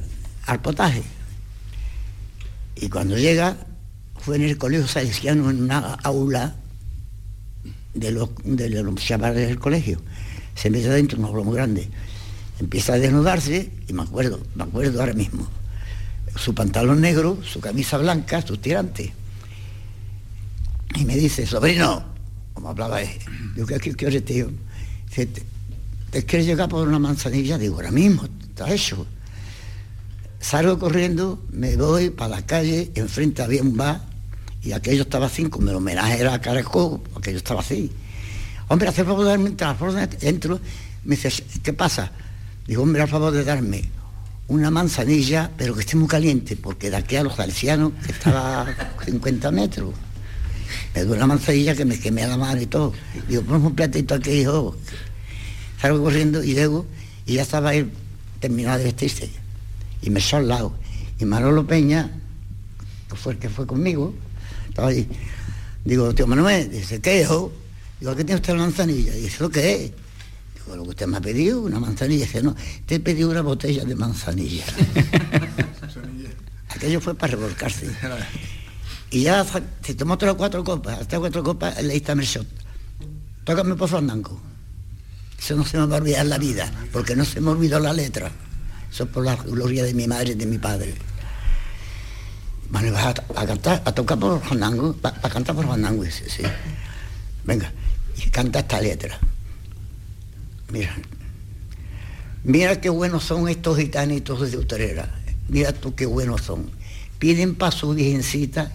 al 0.47 0.61
potaje. 0.61 1.03
Y 2.77 2.89
cuando 2.89 3.17
llega, 3.17 3.57
fue 4.19 4.37
en 4.37 4.43
el 4.43 4.59
colegio 4.59 4.87
salesiano, 4.87 5.51
en 5.51 5.63
una 5.63 5.95
aula 6.03 6.57
de 7.95 8.11
los, 8.11 8.31
de 8.45 8.69
los 8.69 8.95
chavales 8.97 9.49
del 9.49 9.59
colegio. 9.59 10.01
Se 10.55 10.71
mete 10.71 10.89
adentro 10.89 11.19
un 11.19 11.25
aula 11.27 11.45
muy 11.45 11.55
grande. 11.55 11.89
Empieza 12.59 12.95
a 12.95 12.99
desnudarse, 12.99 13.71
y 13.89 13.93
me 13.93 14.03
acuerdo, 14.03 14.41
me 14.55 14.65
acuerdo 14.65 15.01
ahora 15.01 15.15
mismo. 15.15 15.47
Su 16.37 16.55
pantalón 16.55 17.01
negro, 17.01 17.39
su 17.45 17.61
camisa 17.61 17.99
blanca, 17.99 18.43
sus 18.43 18.61
tirantes. 18.61 19.11
Y 20.97 21.05
me 21.05 21.17
dice, 21.17 21.47
sobrino, 21.47 22.05
como 22.53 22.69
hablaba 22.69 23.03
él, 23.03 23.11
digo, 23.55 23.67
¿qué, 23.67 23.79
qué, 23.79 23.95
qué 23.95 24.21
tío? 24.21 24.51
¿te, 25.15 25.27
te 25.27 26.25
quieres 26.25 26.47
llegar 26.47 26.69
por 26.69 26.87
una 26.87 26.99
manzanilla? 26.99 27.59
Digo, 27.59 27.77
ahora 27.77 27.91
mismo, 27.91 28.25
está 28.49 28.73
hecho. 28.73 29.07
Salgo 30.45 30.79
corriendo, 30.79 31.43
me 31.53 31.75
voy 31.75 32.11
para 32.11 32.37
la 32.37 32.43
calle, 32.45 32.93
enfrente 32.97 33.41
había 33.41 33.63
un 33.63 33.79
bar 33.79 34.03
y 34.61 34.73
aquello 34.73 35.05
estaba 35.05 35.25
así, 35.25 35.45
como 35.45 35.71
el 35.71 35.77
homenaje 35.77 36.21
era 36.21 36.35
a 36.35 36.41
Caracol, 36.43 37.01
aquello 37.17 37.39
estaba 37.39 37.61
así. 37.61 37.91
Hombre, 38.69 38.89
hace 38.89 39.05
favor 39.05 39.25
de 39.25 39.31
darme 39.31 39.49
un 39.49 39.57
transporte, 39.57 40.29
entro, 40.29 40.61
me 41.05 41.17
dice, 41.17 41.33
¿qué 41.63 41.73
pasa? 41.73 42.13
Digo, 42.67 42.83
hombre, 42.83 43.01
al 43.01 43.09
favor 43.09 43.33
de 43.33 43.43
darme 43.43 43.85
una 44.49 44.71
manzanilla, 44.71 45.51
pero 45.57 45.75
que 45.75 45.81
esté 45.81 45.97
muy 45.97 46.09
caliente, 46.09 46.57
porque 46.57 46.91
de 46.91 46.97
aquí 46.97 47.17
a 47.17 47.23
los 47.23 47.37
salesianos 47.37 47.93
que 48.05 48.13
estaba 48.13 48.69
a 48.69 49.03
50 49.03 49.51
metros. 49.51 49.95
Me 50.95 51.05
dio 51.07 51.15
una 51.15 51.27
manzanilla 51.27 51.75
que 51.75 51.87
me 51.87 51.99
quemé 51.99 52.27
la 52.27 52.37
mano 52.37 52.61
y 52.61 52.67
todo. 52.67 52.93
Digo, 53.31 53.41
ponme 53.45 53.69
un 53.69 53.75
platito 53.75 54.15
aquí, 54.15 54.33
hijo. 54.33 54.77
Salgo 55.81 56.05
corriendo 56.05 56.45
y 56.45 56.53
llego, 56.53 56.85
y 57.25 57.33
ya 57.37 57.43
estaba 57.43 57.75
él 57.75 57.91
terminado 58.41 58.77
de 58.77 58.85
vestirse 58.85 59.44
y 60.05 60.11
me 60.11 60.21
al 60.33 60.49
lado. 60.49 60.75
Y 61.19 61.25
Manolo 61.25 61.67
Peña, 61.67 62.11
que 63.09 63.17
fue 63.17 63.33
el 63.33 63.39
que 63.39 63.49
fue 63.49 63.67
conmigo, 63.67 64.15
estaba 64.69 64.89
ahí. 64.89 65.09
Digo, 65.85 66.15
tío 66.15 66.27
Manuel, 66.27 66.71
dice, 66.71 67.01
¿qué 67.01 67.23
hijo? 67.23 67.53
Digo, 68.01 68.15
¿qué 68.15 68.25
tiene 68.25 68.41
usted 68.41 68.53
la 68.53 68.61
manzanilla? 68.61 69.15
Dice, 69.15 69.43
¿lo 69.43 69.51
qué 69.51 69.75
es? 69.75 69.93
Digo, 70.55 70.77
lo 70.77 70.83
que 70.85 70.91
usted 70.91 71.07
me 71.07 71.17
ha 71.17 71.21
pedido, 71.21 71.63
una 71.63 71.81
manzanilla. 71.81 72.27
Dice, 72.27 72.43
no, 72.43 72.55
te 72.85 72.97
he 72.97 73.01
pedido 73.01 73.31
una 73.31 73.41
botella 73.41 73.85
de 73.85 73.95
manzanilla. 73.95 74.65
Aquello 76.69 77.01
fue 77.01 77.15
para 77.15 77.33
revolcarse. 77.33 77.89
Y 79.11 79.23
ya 79.23 79.47
se 79.81 79.95
tomó 79.95 80.19
tres 80.19 80.33
o 80.33 80.37
cuatro 80.37 80.65
copas, 80.65 81.01
hasta 81.01 81.19
cuatro 81.19 81.43
copas 81.43 81.83
le 81.83 81.95
diste 81.95 82.13
a 82.13 82.15
Mershot. 82.15 82.47
Tócame 83.45 83.75
por 83.75 83.89
fandango. 83.89 84.39
Eso 85.39 85.57
no 85.57 85.65
se 85.65 85.79
me 85.79 85.87
va 85.87 85.97
a 85.97 86.01
olvidar 86.01 86.27
la 86.27 86.39
vida, 86.39 86.71
porque 86.93 87.17
no 87.17 87.25
se 87.25 87.41
me 87.41 87.51
olvidó 87.51 87.79
la 87.79 87.93
letra. 87.93 88.31
Es 88.95 89.09
por 89.09 89.25
la 89.25 89.35
gloria 89.35 89.83
de 89.83 89.93
mi 89.93 90.07
madre 90.07 90.33
y 90.33 90.35
de 90.35 90.47
mi 90.47 90.59
padre. 90.59 90.95
Bueno, 92.71 92.93
vas 92.93 93.07
a, 93.07 93.93
tocar 93.93 94.19
por 94.19 94.41
fandango, 94.41 94.95
a 95.03 95.29
cantar 95.29 95.57
por 95.57 95.67
fandango, 95.67 96.05
sí, 96.05 96.25
sí. 96.29 96.43
Venga, 97.45 97.73
y 98.17 98.31
canta 98.31 98.61
esta 98.61 98.81
letra. 98.81 99.19
Mira, 100.71 100.95
mira 102.45 102.81
qué 102.81 102.89
buenos 102.89 103.25
son 103.25 103.49
estos 103.49 103.79
gitanitos 103.79 104.53
de 104.53 104.59
Utrera. 104.59 105.09
Mira 105.49 105.73
tú 105.73 105.97
qué 105.97 106.07
buenos 106.07 106.43
son. 106.43 106.71
Piden 107.19 107.57
para 107.57 107.73
su 107.73 107.95
virgencita 107.95 108.71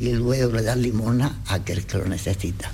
y 0.00 0.12
luego 0.14 0.52
le 0.52 0.62
dan 0.62 0.82
limona 0.82 1.42
a 1.46 1.54
aquel 1.54 1.86
que 1.86 1.96
lo 1.96 2.06
necesita. 2.06 2.72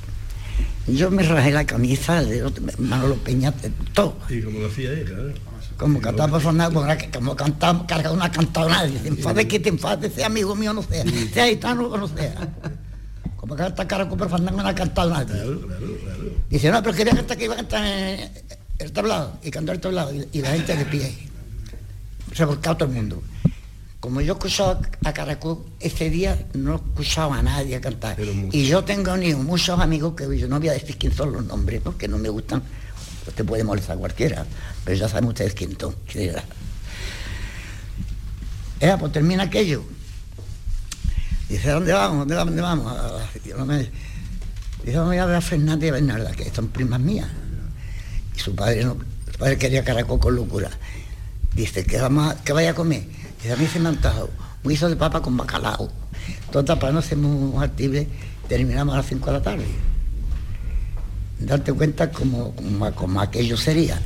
Yo 0.86 1.10
me 1.10 1.22
rajé 1.24 1.50
la 1.50 1.66
camisa 1.66 2.22
de 2.22 2.50
Manolo 2.78 3.16
Peña, 3.16 3.52
todo. 3.92 4.18
Y 4.30 4.40
como 4.40 4.60
lo 4.60 4.68
hacía 4.68 4.92
él, 4.92 5.04
claro. 5.04 5.34
Como 5.76 6.00
cantaba 6.00 6.32
por 6.32 6.42
sonar, 6.42 6.72
como 6.72 7.36
cantaba, 7.36 7.86
carga 7.86 8.10
una 8.10 8.30
cantada, 8.30 8.86
te 8.86 9.08
enfades 9.08 9.46
que 9.46 9.60
te 9.60 9.68
enfades, 9.68 10.14
sea 10.14 10.26
amigo 10.26 10.54
mío 10.54 10.72
no 10.72 10.82
sea, 10.82 11.04
sea 11.32 11.46
gitano 11.48 11.86
o 11.86 11.98
no 11.98 12.08
sea. 12.08 12.48
Como 13.36 13.54
canta 13.54 13.86
cara 13.86 14.08
con 14.08 14.20
ha 14.20 14.74
cantado 14.74 15.10
nadie. 15.10 15.26
Claro, 15.26 15.60
claro, 15.60 15.86
claro. 16.02 16.30
Dice, 16.50 16.70
no, 16.70 16.82
pero 16.82 16.96
quería 16.96 17.14
cantar 17.14 17.36
que 17.36 17.44
iba 17.44 17.54
a 17.54 17.58
cantar 17.58 17.86
en 17.86 18.30
el 18.78 18.92
tablado, 18.92 19.38
y 19.42 19.50
cantar 19.50 19.74
el 19.76 19.80
tablado, 19.80 20.12
y, 20.32 20.40
la 20.40 20.50
gente 20.50 20.76
de 20.76 20.84
pie. 20.86 21.16
Revolcado 22.32 22.76
todo 22.78 22.88
el 22.88 22.94
mundo. 22.94 23.22
Como 24.00 24.20
yo 24.20 24.32
escuchaba 24.32 24.80
a 25.04 25.12
Caracol, 25.12 25.64
ese 25.78 26.10
día 26.10 26.46
no 26.54 26.76
escuchaba 26.76 27.38
a 27.38 27.42
nadie 27.42 27.80
cantar. 27.80 28.16
Y 28.50 28.64
yo 28.64 28.82
tengo 28.82 29.16
ni 29.16 29.34
muchos 29.34 29.78
amigos 29.78 30.14
que 30.14 30.38
yo 30.38 30.48
no 30.48 30.58
voy 30.58 30.68
a 30.68 30.72
decir 30.72 30.96
quién 30.96 31.12
son 31.12 31.32
los 31.32 31.44
nombres, 31.44 31.80
porque 31.82 32.08
no 32.08 32.18
me 32.18 32.28
gustan. 32.28 32.62
Usted 33.26 33.44
puede 33.44 33.64
molestar 33.64 33.96
a 33.96 33.98
cualquiera, 34.00 34.46
pero 34.84 34.96
ya 34.96 35.08
saben 35.08 35.28
ustedes 35.28 35.54
quién 35.54 35.76
son. 35.78 35.94
quién 36.10 36.30
era. 36.30 36.44
Pues 38.98 39.12
termina 39.12 39.44
aquello. 39.44 39.82
Dice, 41.48 41.70
¿dónde 41.70 41.92
vamos? 41.92 42.18
¿Dónde 42.20 42.34
vamos? 42.34 42.54
¿Dónde 42.54 42.62
vamos? 42.62 42.92
A- 42.92 43.38
yo 43.46 43.56
no 43.56 43.66
me- 43.66 43.90
Dice, 44.84 44.98
vamos 44.98 45.16
a 45.16 45.26
ver 45.26 45.34
a 45.36 45.40
Fernández 45.40 45.86
y 45.86 45.88
a 45.88 45.92
Bernarda, 45.92 46.32
que 46.32 46.50
son 46.54 46.68
primas 46.68 47.00
mías. 47.00 47.28
Y 48.36 48.38
su 48.38 48.54
padre 48.54 48.84
no, 48.84 48.96
su 49.32 49.38
padre 49.38 49.56
quería 49.58 49.82
caracol 49.82 50.20
con 50.20 50.34
locura. 50.36 50.70
Dice, 51.54 51.84
¿qué, 51.84 51.98
vamos 52.00 52.32
a- 52.32 52.42
qué 52.44 52.52
vaya 52.52 52.70
a 52.70 52.74
comer? 52.74 53.04
Dice, 53.42 53.52
a 53.52 53.56
mí 53.56 53.66
se 53.66 53.78
me 53.80 53.86
ha 53.86 53.92
antojado 53.92 54.30
un 54.62 54.70
guiso 54.70 54.88
de 54.88 54.96
papa 54.96 55.20
con 55.22 55.36
bacalao. 55.36 55.90
Total, 56.52 56.78
para 56.78 56.92
no 56.92 57.02
ser 57.02 57.18
muy 57.18 57.64
actibles, 57.64 58.06
terminamos 58.48 58.94
a 58.94 58.98
las 58.98 59.06
5 59.06 59.26
de 59.26 59.32
la 59.32 59.42
tarde. 59.42 59.66
Darte 61.38 61.72
cuenta 61.72 62.10
como, 62.10 62.54
como, 62.54 62.92
como 62.92 63.20
aquello 63.20 63.56
sería. 63.56 64.00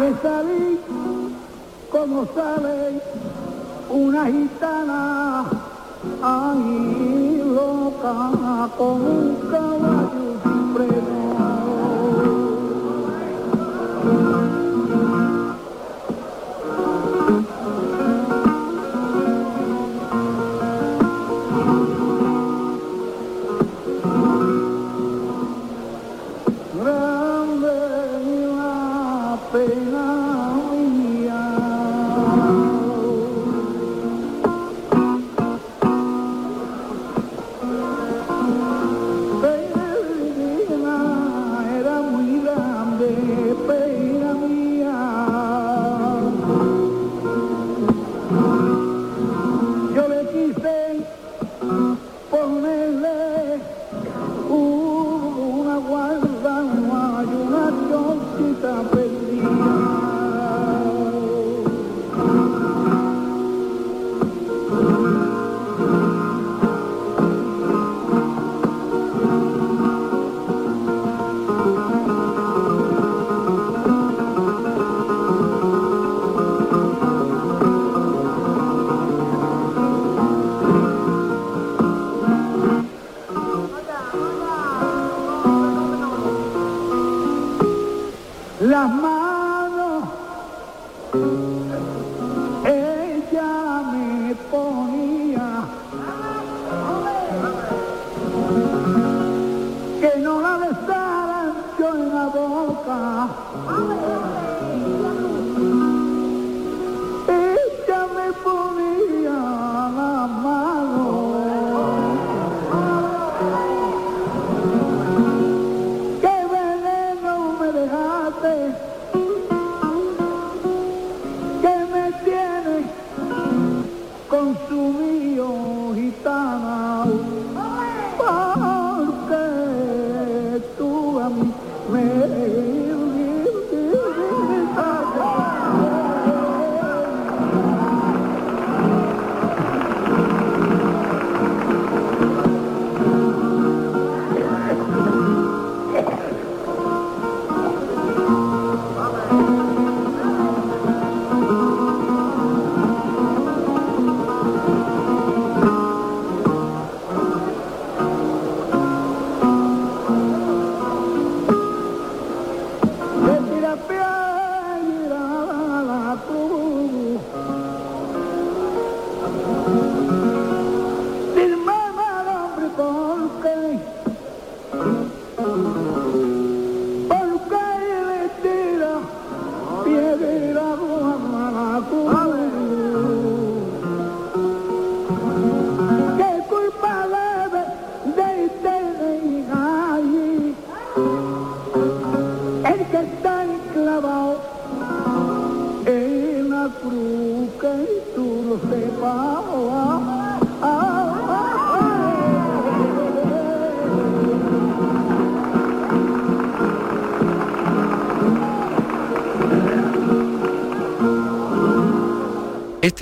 De 0.00 0.14
salir 0.20 0.78
como 1.90 2.26
sale 2.34 3.00
una 3.88 4.26
gitana, 4.26 5.44
ay 6.22 7.42
loca, 7.54 8.68
con 8.76 9.02
un 9.02 9.36
caballo 9.50 10.36
sin 10.42 10.66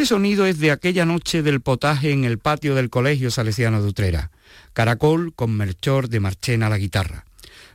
Este 0.04 0.16
sonido 0.16 0.44
es 0.44 0.58
de 0.58 0.70
aquella 0.70 1.06
noche 1.06 1.42
del 1.42 1.62
potaje 1.62 2.12
en 2.12 2.24
el 2.24 2.36
patio 2.38 2.74
del 2.74 2.90
Colegio 2.90 3.30
Salesiano 3.30 3.80
de 3.80 3.88
Utrera. 3.88 4.30
Caracol 4.74 5.32
con 5.34 5.56
Melchor 5.56 6.10
de 6.10 6.20
Marchena 6.20 6.66
a 6.66 6.68
la 6.68 6.76
guitarra. 6.76 7.24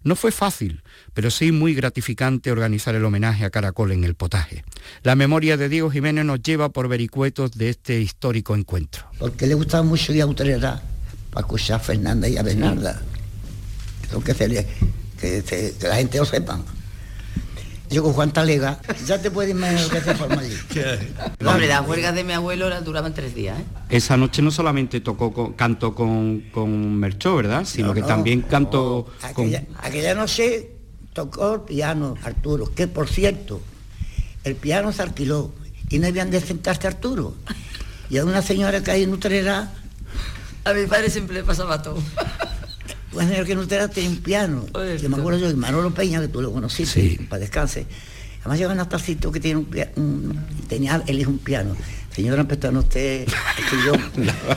No 0.03 0.15
fue 0.15 0.31
fácil, 0.31 0.83
pero 1.15 1.31
sí 1.31 1.51
muy 1.51 1.73
gratificante 1.73 2.51
organizar 2.51 2.93
el 2.93 3.03
homenaje 3.03 3.45
a 3.45 3.49
Caracol 3.49 3.93
en 3.93 4.03
el 4.03 4.13
potaje. 4.13 4.63
La 5.01 5.15
memoria 5.15 5.57
de 5.57 5.69
Diego 5.69 5.89
Jiménez 5.89 6.23
nos 6.23 6.39
lleva 6.43 6.69
por 6.69 6.87
vericuetos 6.87 7.53
de 7.53 7.69
este 7.71 7.99
histórico 7.99 8.53
encuentro. 8.55 9.05
Porque 9.17 9.47
le 9.47 9.55
gustaba 9.55 9.81
mucho 9.81 10.13
ir 10.13 10.21
a 10.21 10.27
Utrera 10.27 10.83
para 11.31 11.47
escuchar 11.47 11.77
a 11.77 11.83
Fernanda 11.83 12.27
y 12.29 12.37
a 12.37 12.43
Bernarda. 12.43 13.01
Eso 14.07 14.23
que, 14.23 14.35
se 14.35 14.47
le- 14.47 14.67
que 15.19 15.73
la 15.81 15.95
gente 15.95 16.19
lo 16.19 16.25
sepa. 16.25 16.61
Yo 17.89 18.03
con 18.03 18.13
Juan 18.13 18.31
Talega, 18.31 18.79
ya 19.07 19.19
te 19.21 19.31
puedes 19.31 19.51
imaginar 19.51 19.81
lo 19.83 19.89
que 19.89 20.01
se 20.01 20.13
forma 20.15 20.41
allí. 20.41 20.55
Hombre, 21.45 21.67
las 21.67 21.87
huelgas 21.87 22.13
de 22.13 22.23
mi 22.23 22.33
abuelo 22.33 22.69
las 22.69 22.85
duraban 22.85 23.13
tres 23.15 23.33
días, 23.33 23.59
¿eh? 23.59 23.63
Esa 23.89 24.15
noche 24.15 24.41
no 24.43 24.51
solamente 24.51 24.99
tocó 25.01 25.33
con- 25.33 25.53
canto 25.53 25.95
con, 25.95 26.41
con 26.53 26.95
Merchó, 26.97 27.35
¿verdad? 27.35 27.65
Sino 27.65 27.87
No, 27.87 27.93
que 27.95 28.01
no. 28.01 28.07
también 28.07 28.41
canto 28.43 29.05
con... 29.33 29.45
Aquella, 29.47 29.63
aquella 29.81 30.13
noche 30.13 30.71
tocó 31.13 31.55
el 31.55 31.61
piano 31.61 32.15
Arturo, 32.23 32.71
que 32.75 32.87
por 32.87 33.09
cierto, 33.09 33.59
el 34.43 34.55
piano 34.55 34.91
se 34.91 35.01
alquiló 35.01 35.51
y 35.89 35.97
no 35.97 36.07
habían 36.07 36.29
de 36.29 36.41
sentarse 36.41 36.85
Arturo. 36.87 37.33
Y 38.11 38.17
a 38.19 38.25
una 38.25 38.41
señora 38.43 38.83
que 38.83 38.91
hay 38.91 39.03
en 39.03 39.11
Utrera, 39.13 39.71
A 40.63 40.73
mi 40.73 40.85
padre 40.85 41.09
siempre 41.09 41.35
le 41.37 41.43
pasaba 41.43 41.81
todo. 41.81 41.97
Una 43.13 43.25
señora 43.27 43.45
que 43.45 43.51
en 43.53 43.59
Utrera 43.59 43.87
tiene 43.87 44.09
un 44.09 44.17
piano. 44.17 44.65
Yo 45.01 45.09
me 45.09 45.17
acuerdo 45.17 45.39
yo 45.39 45.47
de 45.47 45.55
Manolo 45.55 45.93
Peña, 45.93 46.21
que 46.21 46.27
tú 46.27 46.41
lo 46.41 46.51
conociste, 46.51 47.19
para 47.29 47.39
descanse. 47.41 47.85
Además 48.41 48.59
llega 48.59 48.71
un 48.73 48.89
tacito 48.89 49.31
que 49.31 49.39
tiene 49.39 49.59
un, 49.59 49.67
un- 49.95 50.39
tenía 50.67 51.01
él 51.07 51.27
un 51.27 51.39
piano. 51.39 51.75
Señora, 52.15 52.41
empezó 52.41 52.69
usted 52.71 53.27
el 53.27 53.69
sillón, 53.69 54.01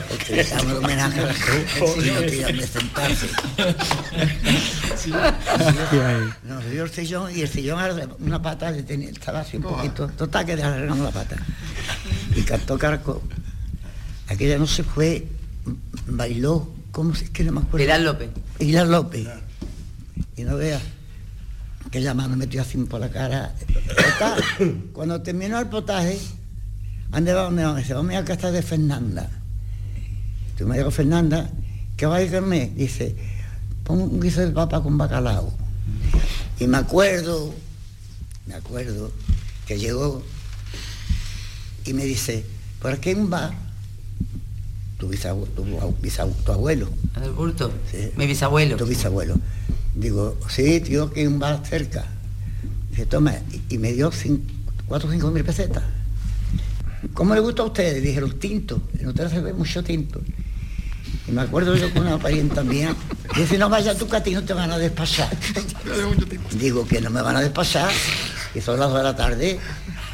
porque 0.09 0.35
le 0.35 0.43
damos 0.43 0.71
el 0.71 0.77
homenaje 0.77 1.19
a 1.21 1.23
la 1.23 1.31
el 1.31 2.29
sillón 2.29 2.57
que 2.57 2.67
sentarse. 2.67 3.27
No, 6.43 6.59
dio 6.71 6.83
el 6.83 6.89
sillón 6.89 7.35
y 7.35 7.41
el 7.41 7.47
sillón 7.47 7.79
una 8.19 8.41
pata 8.41 8.71
le 8.71 8.83
tenía, 8.83 9.09
estaba 9.09 9.41
así 9.41 9.57
un 9.57 9.63
poquito, 9.63 10.07
total 10.09 10.45
que 10.45 10.55
le 10.55 10.63
arreglamos 10.63 11.05
la 11.05 11.11
pata. 11.11 11.37
Y 12.35 12.41
cantó 12.41 12.77
Caracol. 12.77 13.21
Aquella 14.27 14.57
no 14.57 14.67
se 14.67 14.83
fue, 14.83 15.27
bailó, 16.07 16.69
¿cómo 16.93 17.13
se 17.15 17.25
es 17.25 17.31
que 17.31 17.43
no 17.43 17.51
me 17.51 17.59
acuerdo? 17.59 17.79
Pilar 17.79 17.99
López. 17.99 18.29
Pilar 18.57 18.87
López. 18.87 19.27
Y 20.37 20.43
no 20.43 20.55
veas, 20.55 20.81
aquella 21.85 22.13
mano 22.13 22.37
metió 22.37 22.61
así 22.61 22.77
por 22.77 23.01
la 23.01 23.09
cara. 23.09 23.53
Cuando 24.93 25.21
terminó 25.21 25.59
el 25.59 25.67
potaje, 25.67 26.17
¿dónde 27.09 27.33
va? 27.33 27.43
¿Dónde 27.43 27.65
va? 27.65 27.75
Dice, 27.75 27.93
vamos 27.93 28.15
a 28.15 28.23
casa 28.23 28.51
de 28.51 28.61
Fernanda. 28.61 29.29
Tú 30.57 30.67
me 30.67 30.77
digo, 30.77 30.91
Fernanda, 30.91 31.49
¿qué 31.97 32.05
va 32.05 32.17
a 32.17 32.19
decirme? 32.19 32.71
Dice, 32.75 33.15
pon 33.83 33.99
un 33.99 34.21
guiso 34.21 34.41
de 34.41 34.51
papa 34.51 34.81
con 34.81 34.97
bacalao. 34.97 35.51
Y 36.59 36.67
me 36.67 36.77
acuerdo, 36.77 37.53
me 38.45 38.53
acuerdo, 38.53 39.11
que 39.65 39.79
llegó 39.79 40.23
y 41.85 41.93
me 41.93 42.05
dice, 42.05 42.45
por 42.79 42.91
aquí 42.91 43.09
hay 43.09 43.15
un 43.15 43.31
bar, 43.31 43.51
tu, 45.03 45.09
bisabuelo, 45.09 45.51
tu, 45.53 45.63
bisabu- 46.01 46.33
tu 46.45 46.51
abuelo. 46.53 46.87
Sí. 47.91 48.09
Mi 48.15 48.25
bisabuelo. 48.25 48.77
Tu 48.77 48.85
bisabuelo. 48.85 49.35
Digo, 49.95 50.37
sí, 50.47 50.79
tío, 50.79 51.11
que 51.11 51.27
un 51.27 51.39
bar 51.39 51.61
cerca. 51.67 52.05
Dice, 52.89 53.05
toma, 53.05 53.33
y, 53.51 53.75
y 53.75 53.77
me 53.77 53.91
dio 53.91 54.11
cin- 54.11 54.41
cuatro 54.87 55.09
o 55.09 55.11
cinco 55.11 55.29
mil 55.31 55.43
pesetas. 55.43 55.83
¿Cómo 57.13 57.33
le 57.35 57.41
gusta 57.41 57.63
a 57.63 57.65
ustedes? 57.65 58.01
Dije, 58.01 58.21
los 58.21 58.39
tintos. 58.39 58.79
En 58.97 59.09
ustedes 59.09 59.31
se 59.31 59.41
ve 59.41 59.51
mucho 59.53 59.83
tinto. 59.83 60.21
Y 61.27 61.31
me 61.31 61.41
acuerdo 61.41 61.75
yo 61.75 61.91
con 61.93 62.07
una 62.07 62.17
parienta 62.17 62.63
mía. 62.63 62.95
Dice, 63.35 63.57
no 63.57 63.67
vayas 63.69 63.97
tú 63.97 64.07
que 64.07 64.15
a 64.17 64.23
ti 64.23 64.31
no 64.31 64.43
te 64.43 64.53
van 64.53 64.71
a 64.71 64.77
despachar. 64.77 65.29
Digo, 66.57 66.87
que 66.87 67.01
no 67.01 67.09
me 67.09 67.21
van 67.21 67.35
a 67.35 67.41
despachar. 67.41 67.91
Y 68.55 68.61
son 68.61 68.79
las 68.79 68.87
dos 68.89 68.97
de 68.99 69.03
la 69.03 69.15
tarde. 69.15 69.59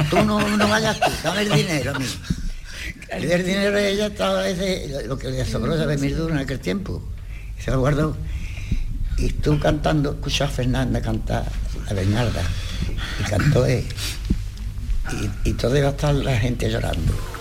Tú 0.10 0.18
no, 0.24 0.58
no 0.58 0.68
vayas 0.68 1.00
tú, 1.00 1.12
dame 1.24 1.42
el 1.44 1.52
dinero 1.52 1.94
a 1.96 2.00
mí. 2.00 2.06
El 3.24 3.46
dinero 3.46 3.78
ella, 3.78 4.08
estaba 4.08 4.48
ese, 4.48 5.04
lo 5.08 5.18
que 5.18 5.30
le 5.30 5.46
sobró 5.46 5.76
de 5.76 5.98
mil 5.98 6.16
duros 6.16 6.32
en 6.32 6.38
aquel 6.38 6.60
tiempo. 6.60 7.02
Se 7.60 7.72
lo 7.72 7.80
guardó. 7.80 8.16
Y 9.18 9.28
estuvo 9.28 9.60
cantando, 9.60 10.12
escuchó 10.12 10.46
a 10.46 10.48
Fernanda 10.48 11.02
cantar, 11.02 11.46
a 11.90 11.94
Bernarda. 11.94 12.42
Y 13.20 13.24
cantó 13.30 13.66
él. 13.66 13.84
Y, 15.44 15.50
y 15.50 15.54
todo 15.54 15.78
iba 15.78 15.88
a 15.88 15.92
estar 15.92 16.14
la 16.16 16.38
gente 16.38 16.70
llorando. 16.70 17.39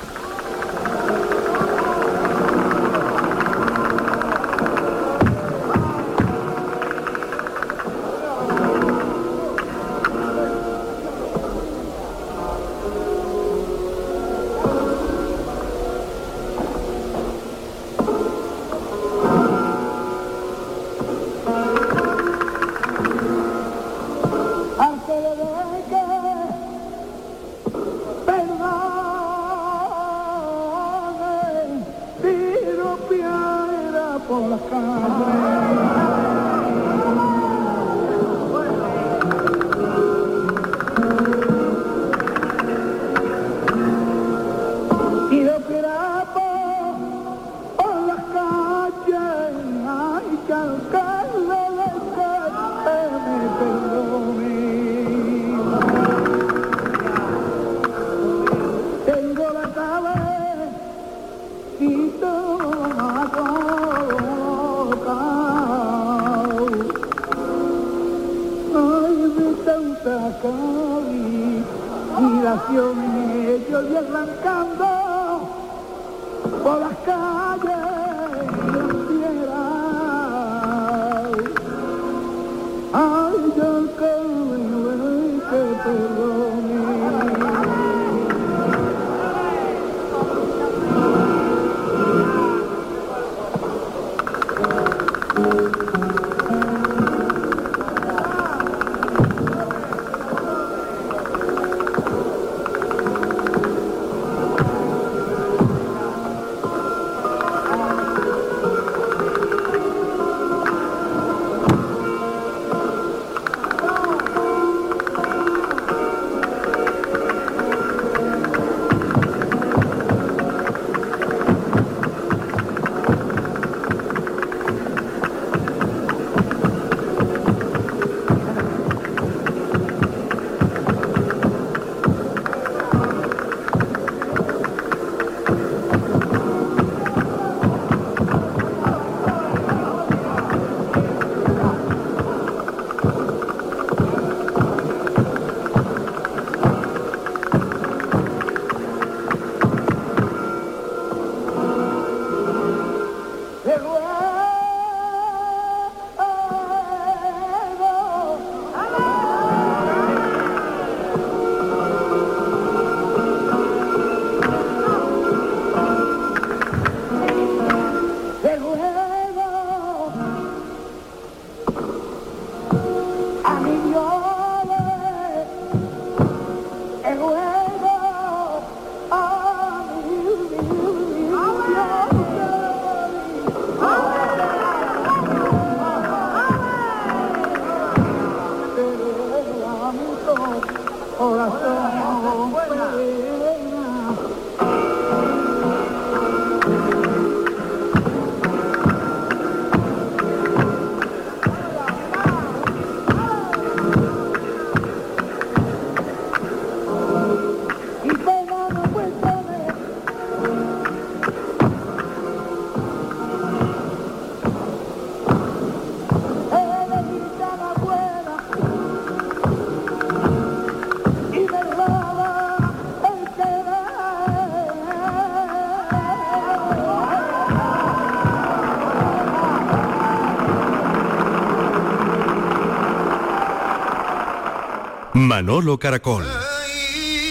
Manolo 235.48 235.78
Caracol. 235.78 236.26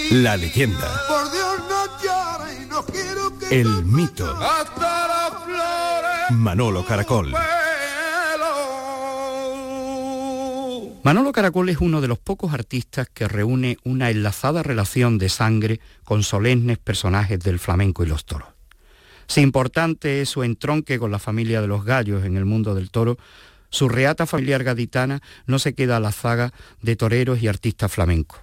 La 0.10 0.36
leyenda. 0.38 1.04
Por 1.08 1.32
Dios 1.32 1.60
no 1.70 1.86
llores 2.02 2.64
y 2.64 2.66
no 2.68 2.84
quiero 2.84 3.38
que 3.38 3.62
El 3.62 3.86
mito. 3.86 4.26
hasta 4.36 5.08
las 5.08 5.44
flores 5.44 6.32
Manolo 6.32 6.84
Caracol. 6.84 7.32
Manolo 11.04 11.32
Caracol 11.32 11.70
es 11.70 11.78
uno 11.80 12.02
de 12.02 12.08
los 12.08 12.18
pocos 12.18 12.56
artistas 12.56 13.08
que 13.14 13.28
reúne 13.28 13.78
una 13.84 14.10
enlazada 14.10 14.64
relación 14.64 15.20
de 15.20 15.30
sangre 15.30 15.80
con 16.04 16.24
solemnes 16.24 16.80
personajes 16.80 17.40
del 17.40 17.60
flamenco 17.60 18.04
y 18.04 18.08
los 18.08 18.26
toros. 18.26 18.50
Si 19.28 19.42
importante 19.42 20.22
es 20.22 20.30
su 20.30 20.42
entronque 20.42 20.98
con 20.98 21.12
la 21.12 21.20
familia 21.20 21.62
de 21.62 21.68
los 21.68 21.86
gallos 21.86 22.26
en 22.26 22.36
el 22.36 22.46
mundo 22.46 22.74
del 22.74 22.90
toro, 22.90 23.20
su 23.70 23.90
reata 23.90 24.26
familiar 24.26 24.64
gaditana 24.64 25.22
no 25.46 25.60
se 25.60 25.74
queda 25.74 25.98
a 25.98 26.00
la 26.00 26.12
zaga 26.12 26.54
de 26.82 26.96
toreros 26.96 27.42
y 27.42 27.48
artistas 27.48 27.92
flamencos. 27.92 28.42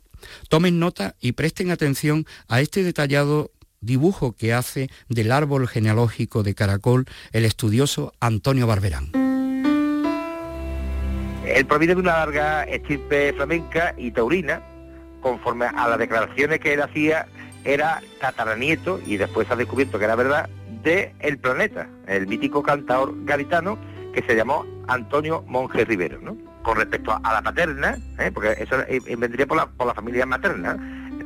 Tomen 0.48 0.78
nota 0.78 1.16
y 1.20 1.32
presten 1.32 1.70
atención 1.70 2.26
a 2.48 2.60
este 2.60 2.82
detallado 2.82 3.50
dibujo 3.80 4.34
que 4.34 4.54
hace 4.54 4.88
del 5.08 5.30
árbol 5.30 5.68
genealógico 5.68 6.42
de 6.42 6.54
Caracol 6.54 7.04
el 7.32 7.44
estudioso 7.44 8.12
Antonio 8.20 8.66
Barberán. 8.66 9.10
Él 11.46 11.66
proviene 11.66 11.94
de 11.94 12.00
una 12.00 12.18
larga 12.18 12.64
estirpe 12.64 13.32
flamenca 13.34 13.94
y 13.98 14.10
taurina, 14.10 14.62
conforme 15.20 15.66
a 15.66 15.88
las 15.88 15.98
declaraciones 15.98 16.58
que 16.58 16.72
él 16.72 16.80
hacía, 16.80 17.26
era 17.64 18.02
tataranieto, 18.20 19.00
y 19.06 19.18
después 19.18 19.50
ha 19.50 19.56
descubierto 19.56 19.98
que 19.98 20.04
era 20.06 20.16
verdad, 20.16 20.48
de 20.82 21.14
El 21.20 21.38
Planeta, 21.38 21.88
el 22.06 22.26
mítico 22.26 22.62
cantador 22.62 23.14
gaditano 23.24 23.78
que 24.14 24.22
se 24.22 24.36
llamó 24.36 24.64
Antonio 24.88 25.44
Monje 25.46 25.84
Rivero. 25.84 26.20
¿no? 26.20 26.36
Con 26.62 26.76
respecto 26.76 27.18
a 27.22 27.32
la 27.32 27.42
paterna, 27.42 27.98
¿eh? 28.18 28.30
porque 28.32 28.56
eso 28.58 28.80
eh, 28.88 29.00
vendría 29.18 29.46
por 29.46 29.58
la, 29.58 29.66
por 29.66 29.86
la 29.86 29.94
familia 29.94 30.24
materna, 30.24 30.78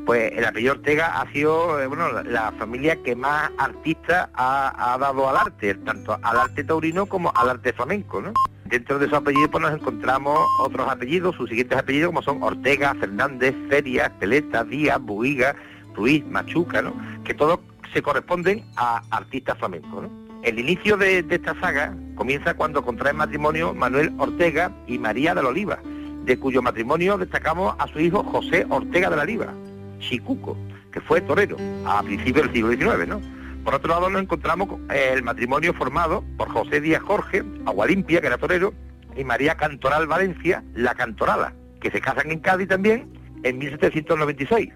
pues 0.05 0.33
el 0.33 0.45
apellido 0.45 0.73
Ortega 0.73 1.21
ha 1.21 1.31
sido 1.33 1.81
eh, 1.81 1.87
bueno, 1.87 2.11
la, 2.23 2.51
familia 2.53 2.97
que 3.03 3.15
más 3.15 3.51
artista 3.59 4.31
ha, 4.35 4.95
ha 4.95 4.99
dado 4.99 5.29
al 5.29 5.37
arte, 5.37 5.75
tanto 5.75 6.19
al 6.23 6.39
arte 6.39 6.65
taurino 6.65 7.07
como 7.07 7.31
al 7.37 7.51
arte 7.51 7.73
flamenco. 7.73 8.21
¿no? 8.21 8.33
Dentro 8.65 8.99
de 8.99 9.09
su 9.09 9.15
apellido 9.15 9.51
pues, 9.51 9.63
nos 9.63 9.75
encontramos 9.75 10.41
otros 10.61 10.89
apellidos, 10.89 11.37
sus 11.37 11.49
siguientes 11.49 11.79
apellidos 11.79 12.09
como 12.09 12.23
son 12.23 12.43
Ortega, 12.43 12.95
Fernández, 12.95 13.55
Ferias, 13.69 14.11
Peleta, 14.19 14.65
Díaz, 14.65 15.01
Buiga, 15.01 15.55
Ruiz, 15.95 16.25
Machuca, 16.27 16.83
¿no? 16.83 16.95
que 17.25 17.35
todos 17.35 17.61
se 17.93 18.03
corresponden 18.03 18.65
a 18.77 19.03
artistas 19.11 19.57
flamencos. 19.59 20.03
¿no? 20.05 20.28
El 20.43 20.59
inicio 20.59 20.97
de, 20.97 21.19
esta 21.29 21.59
saga 21.61 21.95
comienza 22.15 22.55
cuando 22.55 22.85
contraen 22.85 23.17
matrimonio 23.17 23.75
Manuel 23.75 24.13
Ortega 24.19 24.73
y 24.87 24.99
María 24.99 25.35
de 25.35 25.43
la 25.43 25.49
Oliva, 25.49 25.79
de 26.25 26.39
cuyo 26.39 26.63
matrimonio 26.63 27.19
destacamos 27.19 27.75
a 27.79 27.89
su 27.89 28.01
hijo 28.01 28.23
José 28.23 28.67
Ortega 28.69 29.11
de 29.11 29.17
la 29.17 29.23
Oliva, 29.23 29.53
Chicuco, 29.99 30.57
que 30.93 31.01
fue 31.01 31.21
torero 31.21 31.57
a 31.87 32.03
principios 32.03 32.47
del 32.47 32.55
siglo 32.55 32.71
XIX, 32.71 33.09
¿no? 33.09 33.21
por 33.69 33.75
otro 33.75 33.91
lado 33.91 34.09
nos 34.09 34.23
encontramos 34.23 34.81
el 34.89 35.23
matrimonio 35.23 35.75
formado 35.75 36.25
por 36.39 36.49
José 36.49 36.81
Díaz 36.81 37.03
Jorge, 37.03 37.43
Agualimpia, 37.67 38.21
que 38.23 38.29
era 38.29 38.39
torero, 38.39 38.73
y 39.15 39.25
María 39.25 39.57
Cantoral 39.57 40.07
Valencia, 40.07 40.65
la 40.75 40.95
Cantorala, 40.95 41.53
que 41.81 41.91
se 41.91 42.01
casan 42.01 42.31
en 42.31 42.41
Cádiz 42.41 42.69
también 42.69 43.13
en 43.43 43.59
1796. 43.59 44.71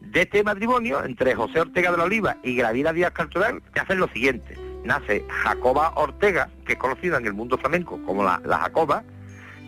De 0.00 0.22
este 0.22 0.44
matrimonio, 0.44 1.04
entre 1.04 1.34
José 1.34 1.60
Ortega 1.60 1.90
de 1.90 1.96
la 1.96 2.04
Oliva 2.04 2.36
y 2.44 2.54
Gravira 2.54 2.92
Díaz 2.92 3.10
Cantoral, 3.12 3.62
se 3.74 3.80
hacen 3.80 3.98
lo 3.98 4.06
siguiente. 4.08 4.65
Nace 4.86 5.24
Jacoba 5.28 5.92
Ortega, 5.96 6.48
que 6.64 6.74
es 6.74 6.78
conocida 6.78 7.18
en 7.18 7.26
el 7.26 7.34
mundo 7.34 7.58
flamenco 7.58 8.00
como 8.06 8.24
la, 8.24 8.40
Jacoba, 8.44 9.02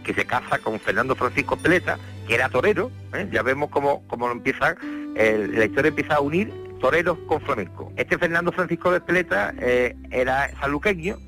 que 0.04 0.14
se 0.14 0.24
casa 0.24 0.58
con 0.58 0.80
Fernando 0.80 1.14
Francisco 1.14 1.56
Peleta, 1.56 1.98
que 2.26 2.34
era 2.34 2.48
torero. 2.48 2.90
¿eh? 3.12 3.28
Ya 3.30 3.42
vemos 3.42 3.70
cómo, 3.70 4.06
cómo 4.06 4.30
empieza, 4.30 4.76
la 5.14 5.64
historia 5.64 5.88
empieza 5.88 6.14
a 6.16 6.20
unir 6.20 6.52
toreros 6.80 7.18
con 7.26 7.40
flamenco. 7.40 7.92
Este 7.96 8.18
Fernando 8.18 8.52
Francisco 8.52 8.90
de 8.90 9.00
Peleta 9.00 9.52
eh, 9.58 9.96
era 10.10 10.50
saluqueño 10.60 11.18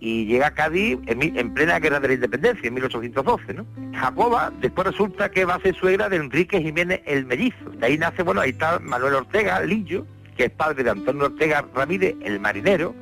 y 0.00 0.26
llega 0.26 0.48
a 0.48 0.50
Cádiz 0.54 0.98
en, 1.06 1.54
plena 1.54 1.78
guerra 1.78 2.00
de 2.00 2.08
la 2.08 2.14
independencia, 2.14 2.68
en 2.68 2.74
1812, 2.74 3.54
¿no? 3.54 3.66
Jacoba 3.94 4.52
después 4.60 4.88
resulta 4.88 5.30
que 5.30 5.44
va 5.44 5.54
a 5.54 5.60
ser 5.60 5.74
suegra 5.74 6.08
de 6.08 6.16
Enrique 6.16 6.60
Jiménez 6.60 7.00
el 7.06 7.24
Mellizo. 7.24 7.70
De 7.78 7.86
ahí 7.86 7.98
nace, 7.98 8.22
bueno, 8.22 8.40
ahí 8.42 8.50
está 8.50 8.78
Manuel 8.80 9.14
Ortega, 9.14 9.60
Lillo, 9.62 10.06
que 10.36 10.44
es 10.44 10.50
padre 10.50 10.84
de 10.84 10.90
Antonio 10.90 11.26
Ortega 11.26 11.64
Ramírez, 11.74 12.16
el 12.22 12.38
marinero. 12.38 12.94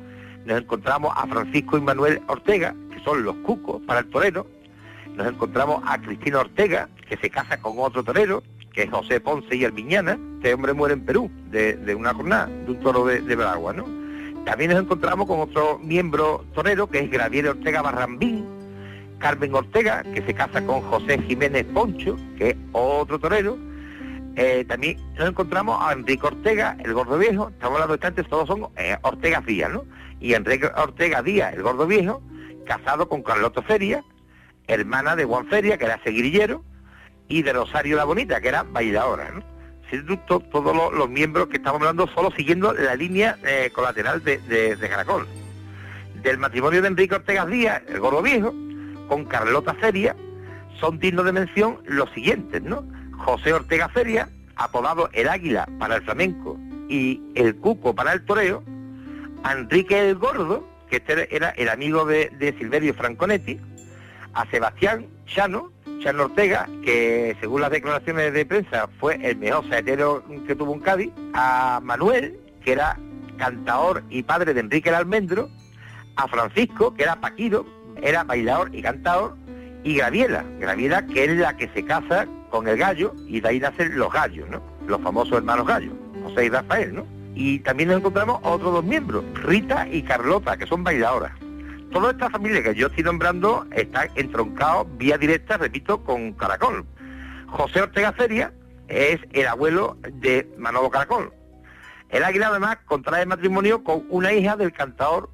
Nos 0.45 0.61
encontramos 0.61 1.13
a 1.15 1.25
Francisco 1.27 1.77
y 1.77 1.81
Manuel 1.81 2.21
Ortega, 2.27 2.75
que 2.91 3.03
son 3.03 3.23
los 3.23 3.35
cucos 3.37 3.81
para 3.83 4.01
el 4.01 4.09
torero. 4.09 4.45
Nos 5.15 5.27
encontramos 5.27 5.81
a 5.85 5.99
Cristina 6.01 6.39
Ortega, 6.39 6.89
que 7.07 7.17
se 7.17 7.29
casa 7.29 7.59
con 7.59 7.73
otro 7.77 8.03
torero, 8.03 8.43
que 8.73 8.83
es 8.83 8.91
José 8.91 9.21
Ponce 9.21 9.55
y 9.55 9.63
Almiñana. 9.63 10.17
Este 10.35 10.53
hombre 10.53 10.73
muere 10.73 10.95
en 10.95 11.05
Perú, 11.05 11.31
de, 11.49 11.95
una 11.95 12.13
jornada, 12.13 12.47
de 12.47 12.71
un 12.71 12.79
toro 12.81 13.05
de, 13.05 13.21
de 13.21 13.35
¿no? 13.35 13.85
También 14.45 14.71
nos 14.71 14.81
encontramos 14.81 15.27
con 15.27 15.39
otro 15.39 15.79
miembro 15.79 16.43
torero, 16.53 16.87
que 16.87 16.99
es 16.99 17.09
Gravier 17.09 17.47
Ortega 17.47 17.81
Barrambín, 17.81 18.45
Carmen 19.19 19.55
Ortega, 19.55 20.03
que 20.03 20.21
se 20.21 20.33
casa 20.33 20.65
con 20.65 20.81
José 20.81 21.21
Jiménez 21.21 21.65
Poncho, 21.73 22.17
que 22.37 22.49
es 22.49 22.55
otro 22.73 23.19
torero. 23.19 23.57
Eh, 24.35 24.65
también 24.67 24.97
nos 25.17 25.29
encontramos 25.29 25.77
a 25.79 25.93
Enrique 25.93 26.25
Ortega, 26.25 26.75
el 26.83 26.93
gordo 26.93 27.17
viejo, 27.17 27.49
estamos 27.49 27.75
hablando 27.75 27.95
de 27.95 28.07
antes, 28.07 28.27
todos 28.27 28.47
son 28.47 28.67
eh, 28.75 28.97
Ortega 29.03 29.41
Díaz, 29.41 29.71
¿no? 29.71 29.85
Y 30.23 30.35
Enrique 30.35 30.67
Ortega 30.77 31.21
Díaz, 31.21 31.53
el 31.53 31.63
gordo 31.63 31.85
viejo, 31.85 32.23
casado 32.65 33.09
con 33.09 33.21
Carlota 33.23 33.61
Feria, 33.61 34.05
hermana 34.67 35.17
de 35.17 35.25
Juan 35.25 35.47
Feria, 35.47 35.77
que 35.77 35.83
era 35.83 36.01
seguirillero, 36.01 36.63
y 37.27 37.43
de 37.43 37.51
Rosario 37.51 37.97
la 37.97 38.05
Bonita, 38.05 38.39
que 38.39 38.47
era 38.47 38.63
bailadora, 38.63 39.31
¿no? 39.31 39.53
todos 40.49 40.93
los, 40.93 41.09
miembros 41.09 41.49
que 41.49 41.57
estamos 41.57 41.81
hablando 41.81 42.07
solo 42.15 42.31
siguiendo 42.31 42.73
la 42.73 42.95
línea 42.95 43.37
eh, 43.43 43.69
colateral 43.73 44.23
de, 44.23 44.77
Caracol. 44.89 45.27
Del 46.23 46.37
matrimonio 46.37 46.81
de 46.81 46.87
Enrique 46.87 47.15
Ortega 47.15 47.45
Díaz, 47.45 47.83
el 47.89 47.99
gordo 47.99 48.21
viejo, 48.21 48.53
con 49.09 49.25
Carlota 49.25 49.73
Feria, 49.75 50.15
son 50.79 50.99
dignos 50.99 51.25
de 51.25 51.33
mención 51.33 51.79
los 51.85 52.09
siguientes, 52.11 52.63
¿no? 52.63 52.85
José 53.19 53.53
Ortega 53.53 53.89
Feria, 53.89 54.29
apodado 54.55 55.09
el 55.11 55.27
Águila 55.27 55.67
para 55.77 55.97
el 55.97 56.01
flamenco 56.03 56.57
y 56.89 57.21
el 57.35 57.57
Cuco 57.57 57.93
para 57.93 58.13
el 58.13 58.25
toreo, 58.25 58.63
a 59.43 59.53
Enrique 59.53 60.09
el 60.09 60.15
Gordo, 60.15 60.67
que 60.89 60.97
este 60.97 61.35
era 61.35 61.49
el 61.51 61.69
amigo 61.69 62.05
de, 62.05 62.55
Silverio 62.57 62.93
Franconetti, 62.93 63.59
a 64.33 64.45
Sebastián 64.49 65.07
Chano, 65.25 65.71
Chano 65.99 66.23
Ortega, 66.23 66.67
que 66.83 67.35
según 67.39 67.61
las 67.61 67.71
declaraciones 67.71 68.33
de 68.33 68.45
prensa 68.45 68.87
fue 68.99 69.19
el 69.21 69.37
mejor 69.37 69.67
saetero 69.69 70.23
que 70.47 70.55
tuvo 70.55 70.71
un 70.71 70.79
Cádiz, 70.79 71.11
a 71.33 71.79
Manuel, 71.83 72.39
que 72.63 72.73
era 72.73 72.97
cantador 73.37 74.03
y 74.09 74.23
padre 74.23 74.53
de 74.53 74.61
Enrique 74.61 74.89
el 74.89 74.95
Almendro, 74.95 75.49
a 76.15 76.27
Francisco, 76.27 76.93
que 76.93 77.03
era 77.03 77.15
paquiro, 77.19 77.65
era 78.01 78.23
bailador 78.23 78.73
y 78.73 78.81
cantador, 78.81 79.35
y 79.83 79.97
Graviela, 79.97 80.45
Graviela 80.59 81.05
que 81.05 81.25
es 81.25 81.37
la 81.37 81.57
que 81.57 81.69
se 81.69 81.83
casa 81.83 82.27
con 82.49 82.67
el 82.67 82.77
gallo 82.77 83.13
y 83.27 83.41
de 83.41 83.49
ahí 83.49 83.59
nacen 83.59 83.97
los 83.97 84.11
gallos, 84.11 84.47
¿no? 84.49 84.61
Los 84.87 85.01
famosos 85.01 85.33
hermanos 85.33 85.67
gallos, 85.67 85.93
José 86.23 86.45
y 86.45 86.49
Rafael, 86.49 86.95
¿no? 86.95 87.22
Y 87.35 87.59
también 87.59 87.89
nos 87.89 87.97
encontramos 87.99 88.43
a 88.43 88.49
otros 88.49 88.73
dos 88.73 88.83
miembros, 88.83 89.23
Rita 89.33 89.87
y 89.87 90.03
Carlota, 90.03 90.57
que 90.57 90.67
son 90.67 90.83
bailadoras. 90.83 91.31
Toda 91.91 92.11
esta 92.11 92.29
familia 92.29 92.63
que 92.63 92.75
yo 92.75 92.87
estoy 92.87 93.03
nombrando 93.03 93.65
está 93.71 94.07
entroncado 94.15 94.85
vía 94.97 95.17
directa, 95.17 95.57
repito, 95.57 96.03
con 96.03 96.33
Caracol. 96.33 96.85
José 97.47 97.81
Ortega 97.81 98.11
Feria 98.13 98.51
es 98.87 99.19
el 99.31 99.47
abuelo 99.47 99.97
de 100.01 100.47
Manolo 100.57 100.89
Caracol. 100.89 101.31
El 102.09 102.23
águila 102.23 102.47
además 102.47 102.77
contrae 102.85 103.25
matrimonio 103.25 103.83
con 103.83 104.05
una 104.09 104.33
hija 104.33 104.55
del 104.55 104.71
cantador 104.71 105.29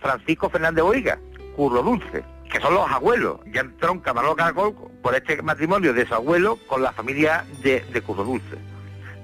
Francisco 0.00 0.50
Fernández 0.50 0.84
Boiga, 0.84 1.18
Curro 1.56 1.82
Dulce, 1.82 2.24
que 2.50 2.60
son 2.60 2.74
los 2.74 2.90
abuelos. 2.90 3.40
Ya 3.52 3.62
entronca 3.62 4.12
Manolo 4.14 4.36
Caracol 4.36 4.74
por 5.02 5.14
este 5.14 5.40
matrimonio 5.42 5.92
de 5.92 6.06
su 6.06 6.14
abuelo 6.14 6.58
con 6.68 6.82
la 6.82 6.92
familia 6.92 7.44
de, 7.62 7.80
de 7.80 8.02
Curro 8.02 8.24
Dulce. 8.24 8.56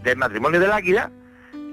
Del 0.03 0.17
matrimonio 0.17 0.61
del 0.61 0.73
águila 0.73 1.11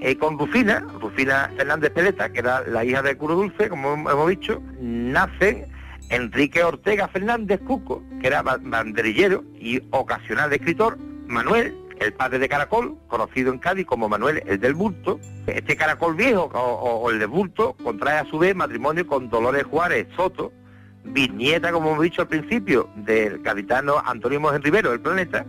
eh, 0.00 0.16
con 0.16 0.38
Rufina, 0.38 0.80
Rufina 1.00 1.50
Fernández 1.56 1.90
Peleta, 1.90 2.30
que 2.30 2.40
era 2.40 2.62
la 2.66 2.84
hija 2.84 3.02
de 3.02 3.16
Curo 3.16 3.34
Dulce, 3.34 3.68
como 3.68 3.94
hemos 3.94 4.28
dicho, 4.28 4.62
nace 4.80 5.66
Enrique 6.10 6.62
Ortega 6.62 7.08
Fernández 7.08 7.60
Cuco, 7.66 8.02
que 8.20 8.26
era 8.26 8.42
banderillero 8.42 9.44
y 9.58 9.82
ocasional 9.90 10.52
escritor, 10.52 10.98
Manuel, 11.26 11.76
el 11.98 12.12
padre 12.12 12.38
de 12.38 12.48
Caracol, 12.48 12.96
conocido 13.08 13.52
en 13.52 13.58
Cádiz 13.58 13.86
como 13.86 14.08
Manuel 14.08 14.42
el 14.46 14.60
del 14.60 14.74
Bulto. 14.74 15.18
Este 15.46 15.76
Caracol 15.76 16.14
viejo 16.14 16.44
o, 16.52 17.10
el 17.10 17.18
del 17.18 17.28
Bulto 17.28 17.74
contrae 17.82 18.18
a 18.18 18.26
su 18.26 18.38
vez 18.38 18.54
matrimonio 18.54 19.06
con 19.06 19.28
Dolores 19.30 19.64
Juárez 19.64 20.06
Soto, 20.14 20.52
bisnieta, 21.04 21.72
como 21.72 21.92
hemos 21.92 22.02
dicho 22.02 22.22
al 22.22 22.28
principio, 22.28 22.88
del 22.96 23.42
capitano 23.42 24.02
Antonio 24.04 24.40
Mojen 24.40 24.62
Rivero, 24.62 24.90
del 24.90 25.00
planeta, 25.00 25.46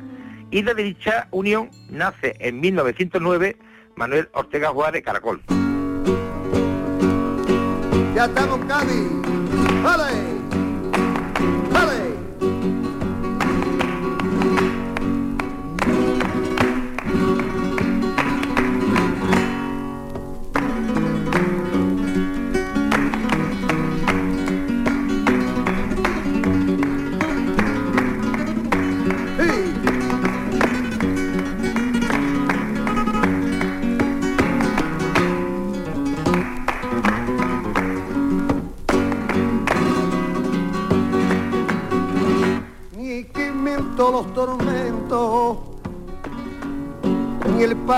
y 0.50 0.62
de 0.62 0.74
dicha 0.74 1.28
unión 1.32 1.70
nace 1.90 2.36
en 2.40 2.60
1909 2.62 3.58
Manuel 3.98 4.30
Ortega 4.34 4.70
Juárez, 4.70 5.04
Caracol. 5.04 5.42
Ya 8.16 8.26
estamos, 8.26 8.60
Cádiz. 8.66 9.12
¡Vale! 9.84 10.37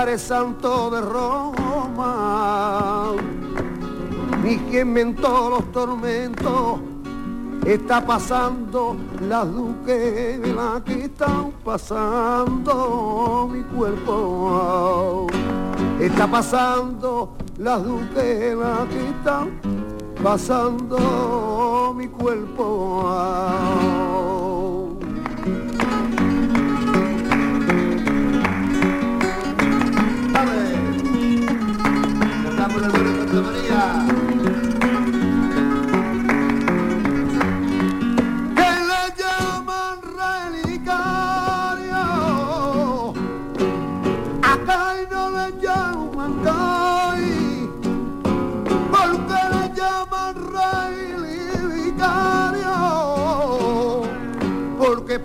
el 0.00 0.06
Padre 0.06 0.18
Santo 0.18 0.90
de 0.90 1.00
Roma, 1.02 3.12
ni 4.42 4.56
quien 4.56 4.88
inventó 4.88 5.50
los 5.50 5.70
tormentos, 5.72 6.80
está 7.66 8.06
pasando 8.06 8.96
las 9.20 9.46
la 9.46 10.82
que 10.84 11.04
están 11.04 11.52
pasando 11.62 13.46
mi 13.52 13.62
cuerpo. 13.62 15.26
Está 16.00 16.26
pasando 16.26 17.36
las 17.58 17.82
la 17.82 18.86
que 18.90 19.10
están 19.10 19.60
pasando 20.22 21.92
mi 21.94 22.08
cuerpo. 22.08 24.29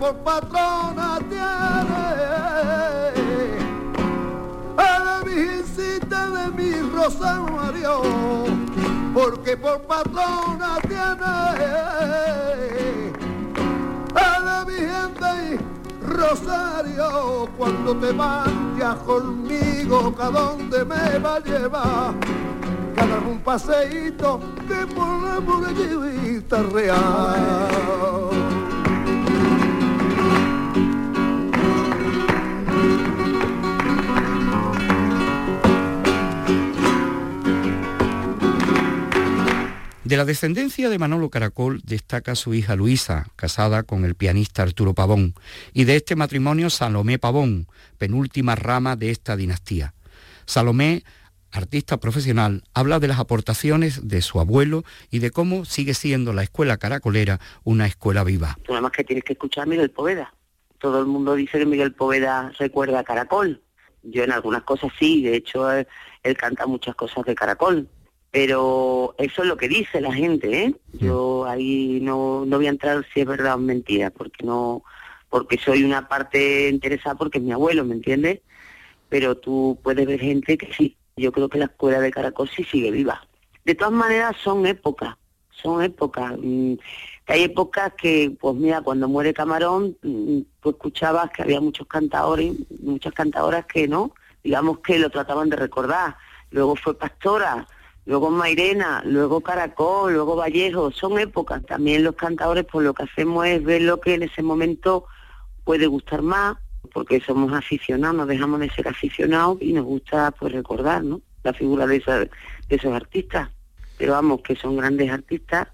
Por 0.06 0.14
patrona 0.18 1.18
tiene 1.28 1.44
a 4.76 4.98
la 5.04 5.20
virgencita 5.24 6.30
de 6.30 6.48
mi 6.52 6.70
rosario 6.94 8.02
porque 9.12 9.56
por 9.56 9.80
patrona 9.82 10.78
tiene 10.86 11.24
a 14.14 14.38
la 14.44 14.64
Virgen 14.64 15.10
y 15.42 15.58
Rosario 16.04 17.48
cuando 17.58 17.96
te 17.96 18.12
vayas 18.12 18.94
conmigo, 19.04 20.14
¿a 20.20 20.30
dónde 20.30 20.84
me 20.84 21.18
va 21.18 21.34
a 21.36 21.40
llevar? 21.40 22.14
Que 22.94 23.06
dar 23.06 23.24
un 23.28 23.40
paseíto 23.40 24.38
que 24.68 24.86
por 24.94 25.22
la 25.22 25.40
murallita 25.40 26.62
real. 26.62 28.65
De 40.06 40.16
la 40.16 40.24
descendencia 40.24 40.88
de 40.88 41.00
Manolo 41.00 41.30
Caracol 41.30 41.80
destaca 41.82 42.36
su 42.36 42.54
hija 42.54 42.76
Luisa, 42.76 43.26
casada 43.34 43.82
con 43.82 44.04
el 44.04 44.14
pianista 44.14 44.62
Arturo 44.62 44.94
Pavón, 44.94 45.34
y 45.72 45.82
de 45.82 45.96
este 45.96 46.14
matrimonio 46.14 46.70
Salomé 46.70 47.18
Pavón, 47.18 47.66
penúltima 47.98 48.54
rama 48.54 48.94
de 48.94 49.10
esta 49.10 49.34
dinastía. 49.34 49.94
Salomé, 50.44 51.02
artista 51.50 51.96
profesional, 51.96 52.62
habla 52.72 53.00
de 53.00 53.08
las 53.08 53.18
aportaciones 53.18 54.06
de 54.06 54.22
su 54.22 54.38
abuelo 54.38 54.84
y 55.10 55.18
de 55.18 55.32
cómo 55.32 55.64
sigue 55.64 55.92
siendo 55.92 56.32
la 56.32 56.44
escuela 56.44 56.76
caracolera 56.76 57.40
una 57.64 57.86
escuela 57.86 58.22
viva. 58.22 58.56
Nada 58.68 58.82
más 58.82 58.92
que 58.92 59.02
tienes 59.02 59.24
que 59.24 59.32
escuchar 59.32 59.64
a 59.64 59.66
Miguel 59.66 59.90
Poveda. 59.90 60.32
Todo 60.78 61.00
el 61.00 61.06
mundo 61.06 61.34
dice 61.34 61.58
que 61.58 61.66
Miguel 61.66 61.94
Poveda 61.94 62.52
recuerda 62.60 63.00
a 63.00 63.02
Caracol. 63.02 63.60
Yo 64.04 64.22
en 64.22 64.30
algunas 64.30 64.62
cosas 64.62 64.92
sí, 65.00 65.24
de 65.24 65.34
hecho 65.34 65.68
él, 65.68 65.88
él 66.22 66.36
canta 66.36 66.64
muchas 66.64 66.94
cosas 66.94 67.24
de 67.24 67.34
Caracol 67.34 67.88
pero 68.36 69.14
eso 69.16 69.42
es 69.42 69.48
lo 69.48 69.56
que 69.56 69.66
dice 69.66 69.98
la 69.98 70.12
gente, 70.12 70.64
¿eh? 70.64 70.74
Yo 70.92 71.46
ahí 71.46 72.00
no, 72.02 72.44
no 72.44 72.58
voy 72.58 72.66
a 72.66 72.68
entrar 72.68 73.02
si 73.14 73.20
es 73.20 73.26
verdad 73.26 73.54
o 73.54 73.58
mentira, 73.58 74.10
porque 74.10 74.44
no, 74.44 74.82
porque 75.30 75.56
soy 75.56 75.84
una 75.84 76.06
parte 76.06 76.68
interesada 76.68 77.14
porque 77.14 77.38
es 77.38 77.44
mi 77.44 77.52
abuelo, 77.52 77.82
¿me 77.86 77.94
entiendes? 77.94 78.40
Pero 79.08 79.38
tú 79.38 79.78
puedes 79.82 80.06
ver 80.06 80.20
gente 80.20 80.58
que 80.58 80.70
sí, 80.74 80.98
yo 81.16 81.32
creo 81.32 81.48
que 81.48 81.56
la 81.56 81.64
escuela 81.64 81.98
de 81.98 82.10
Caracol 82.10 82.50
sí 82.54 82.62
sigue 82.64 82.90
viva. 82.90 83.26
De 83.64 83.74
todas 83.74 83.94
maneras 83.94 84.36
son 84.44 84.66
épocas, 84.66 85.16
son 85.50 85.82
épocas. 85.82 86.34
Mm, 86.36 86.74
hay 87.28 87.44
épocas 87.44 87.94
que, 87.94 88.36
pues 88.38 88.54
mira, 88.54 88.82
cuando 88.82 89.08
muere 89.08 89.32
Camarón, 89.32 89.96
mm, 90.02 90.40
tú 90.60 90.68
escuchabas 90.68 91.30
que 91.30 91.40
había 91.40 91.62
muchos 91.62 91.86
cantadores, 91.86 92.52
muchas 92.82 93.14
cantadoras 93.14 93.64
que 93.64 93.88
no, 93.88 94.12
digamos 94.44 94.80
que 94.80 94.98
lo 94.98 95.08
trataban 95.08 95.48
de 95.48 95.56
recordar. 95.56 96.18
Luego 96.50 96.76
fue 96.76 96.98
Pastora, 96.98 97.66
luego 98.06 98.30
Mairena, 98.30 99.02
luego 99.04 99.40
Caracol, 99.40 100.14
luego 100.14 100.36
Vallejo, 100.36 100.90
son 100.92 101.18
épocas. 101.18 101.64
También 101.66 102.04
los 102.04 102.14
cantadores, 102.14 102.64
pues 102.70 102.84
lo 102.84 102.94
que 102.94 103.02
hacemos 103.02 103.46
es 103.46 103.62
ver 103.62 103.82
lo 103.82 104.00
que 104.00 104.14
en 104.14 104.22
ese 104.22 104.42
momento 104.42 105.04
puede 105.64 105.86
gustar 105.88 106.22
más, 106.22 106.56
porque 106.92 107.20
somos 107.20 107.52
aficionados, 107.52 108.16
nos 108.16 108.28
dejamos 108.28 108.60
de 108.60 108.70
ser 108.70 108.88
aficionados 108.88 109.58
y 109.60 109.72
nos 109.72 109.84
gusta 109.84 110.30
pues 110.30 110.52
recordar, 110.52 111.02
¿no? 111.02 111.20
La 111.42 111.52
figura 111.52 111.86
de, 111.86 111.98
de 111.98 112.76
esos 112.76 112.94
artistas. 112.94 113.50
Pero 113.98 114.12
vamos, 114.12 114.42
que 114.42 114.54
son 114.54 114.76
grandes 114.76 115.10
artistas 115.10 115.68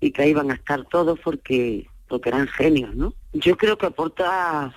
y 0.00 0.10
que 0.10 0.22
ahí 0.22 0.34
van 0.34 0.50
a 0.50 0.54
estar 0.54 0.84
todos 0.86 1.18
porque, 1.20 1.88
porque 2.08 2.30
eran 2.30 2.48
genios, 2.48 2.94
¿no? 2.96 3.14
Yo 3.32 3.56
creo 3.56 3.78
que 3.78 3.86
aporta 3.86 4.74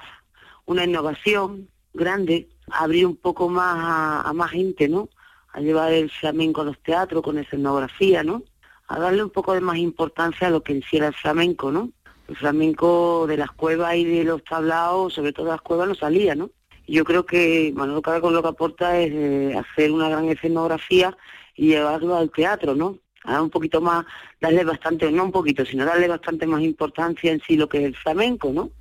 una 0.66 0.84
innovación 0.84 1.68
grande, 1.93 2.47
abrir 2.70 3.08
un 3.08 3.16
poco 3.16 3.49
más 3.49 3.76
a, 3.78 4.22
a 4.22 4.34
más 4.34 4.52
gente, 4.52 4.88
¿no? 4.88 5.10
A 5.54 5.60
llevar 5.60 5.91
el 5.91 6.10
flamenco 6.10 6.62
a 6.62 6.66
los 6.66 6.80
teatros 6.80 7.22
con 7.22 7.38
escenografía, 7.38 8.24
¿no? 8.24 8.43
A 8.88 8.99
darle 8.99 9.24
un 9.24 9.30
poco 9.30 9.54
de 9.54 9.62
más 9.62 9.78
importancia 9.78 10.47
a 10.47 10.52
lo 10.52 10.64
que 10.64 10.74
en 10.74 10.84
sí 10.84 10.97
era 10.97 11.08
el 11.08 11.14
flamenco, 11.14 11.72
¿no? 11.72 11.91
El 12.28 12.36
flamenco 12.38 13.26
de 13.28 13.38
las 13.38 13.52
cuevas 13.52 13.95
y 13.95 14.06
de 14.06 14.24
los 14.24 14.43
tablaos, 14.43 15.14
sobre 15.14 15.34
todo 15.34 15.47
las 15.47 15.62
cuevas, 15.62 15.88
no 15.88 15.95
salía, 15.95 16.36
¿no? 16.36 16.49
Yo 16.88 17.04
creo 17.04 17.26
que 17.26 17.72
Manuel 17.76 18.02
Caracol 18.02 18.34
lo 18.34 18.41
que 18.41 18.49
aporta 18.49 18.97
es 18.97 19.12
eh, 19.14 19.56
hacer 19.58 19.91
una 19.91 20.10
gran 20.10 20.26
escenografía 20.30 21.16
y 21.56 21.68
llevarlo 21.68 22.16
al 22.16 22.32
teatro, 22.32 22.76
¿no? 22.76 22.97
A 23.24 23.41
un 23.41 23.49
poquito 23.49 23.82
más, 23.82 24.06
darle 24.39 24.64
bastante, 24.64 25.12
no 25.12 25.26
un 25.26 25.32
poquito, 25.32 25.66
sino 25.66 25.86
darle 25.86 26.08
bastante 26.08 26.47
más 26.47 26.62
importancia 26.62 27.32
en 27.32 27.41
sí 27.41 27.56
lo 27.56 27.70
que 27.70 27.80
es 27.80 27.84
el 27.86 27.95
flamenco, 27.95 28.52
¿no? 28.52 28.72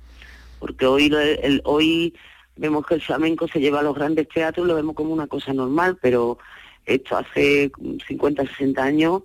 Porque 0.59 0.85
hoy, 0.85 1.13
el, 1.13 1.61
hoy 1.63 2.13
vemos 2.55 2.85
que 2.85 2.95
el 2.95 3.01
flamenco 3.01 3.47
se 3.47 3.59
lleva 3.59 3.79
a 3.79 3.83
los 3.83 3.95
grandes 3.95 4.27
teatros, 4.29 4.67
lo 4.67 4.75
vemos 4.75 4.95
como 4.95 5.13
una 5.13 5.27
cosa 5.27 5.53
normal, 5.53 5.97
pero 6.01 6.37
esto 6.85 7.17
hace 7.17 7.71
50, 8.07 8.45
60 8.45 8.83
años 8.83 9.23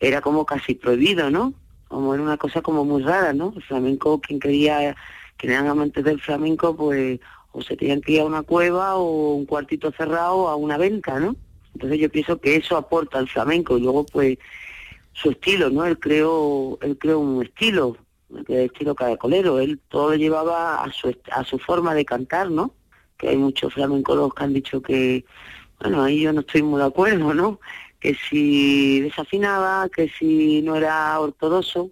era 0.00 0.20
como 0.20 0.44
casi 0.44 0.74
prohibido, 0.74 1.30
¿no? 1.30 1.54
Como 1.88 2.14
era 2.14 2.22
una 2.22 2.36
cosa 2.36 2.62
como 2.62 2.84
muy 2.84 3.02
rara, 3.02 3.32
¿no? 3.32 3.52
El 3.56 3.62
flamenco, 3.62 4.20
quien 4.20 4.40
quería, 4.40 4.96
quien 5.36 5.52
eran 5.52 5.68
amantes 5.68 6.04
del 6.04 6.20
flamenco, 6.20 6.76
pues 6.76 7.20
o 7.52 7.62
se 7.62 7.76
tenían 7.76 8.02
que 8.02 8.12
ir 8.12 8.20
a 8.20 8.26
una 8.26 8.42
cueva 8.42 8.96
o 8.96 9.34
un 9.34 9.46
cuartito 9.46 9.90
cerrado 9.90 10.48
a 10.48 10.56
una 10.56 10.76
venta, 10.76 11.18
¿no? 11.18 11.36
Entonces 11.72 11.98
yo 11.98 12.10
pienso 12.10 12.38
que 12.38 12.56
eso 12.56 12.76
aporta 12.76 13.18
al 13.18 13.28
flamenco 13.28 13.78
y 13.78 13.80
luego 13.80 14.04
pues 14.04 14.38
su 15.14 15.30
estilo, 15.30 15.70
¿no? 15.70 15.86
Él 15.86 15.98
creó, 15.98 16.78
él 16.82 16.98
creó 16.98 17.18
un 17.18 17.42
estilo, 17.42 17.96
el 18.48 18.56
estilo 18.56 18.94
caracolero, 18.94 19.58
él 19.58 19.80
todo 19.88 20.10
lo 20.10 20.16
llevaba 20.16 20.82
a 20.82 20.92
su, 20.92 21.16
a 21.32 21.44
su 21.44 21.58
forma 21.58 21.94
de 21.94 22.04
cantar, 22.04 22.50
¿no? 22.50 22.74
Que 23.16 23.30
hay 23.30 23.38
muchos 23.38 23.72
flamencos 23.72 24.34
que 24.34 24.44
han 24.44 24.52
dicho 24.52 24.82
que 24.82 25.24
bueno, 25.80 26.02
ahí 26.02 26.22
yo 26.22 26.32
no 26.32 26.40
estoy 26.40 26.62
muy 26.62 26.80
de 26.80 26.86
acuerdo, 26.86 27.34
¿no? 27.34 27.60
Que 28.00 28.14
si 28.14 29.00
desafinaba, 29.00 29.88
que 29.88 30.08
si 30.08 30.62
no 30.62 30.76
era 30.76 31.18
ortodoxo, 31.18 31.90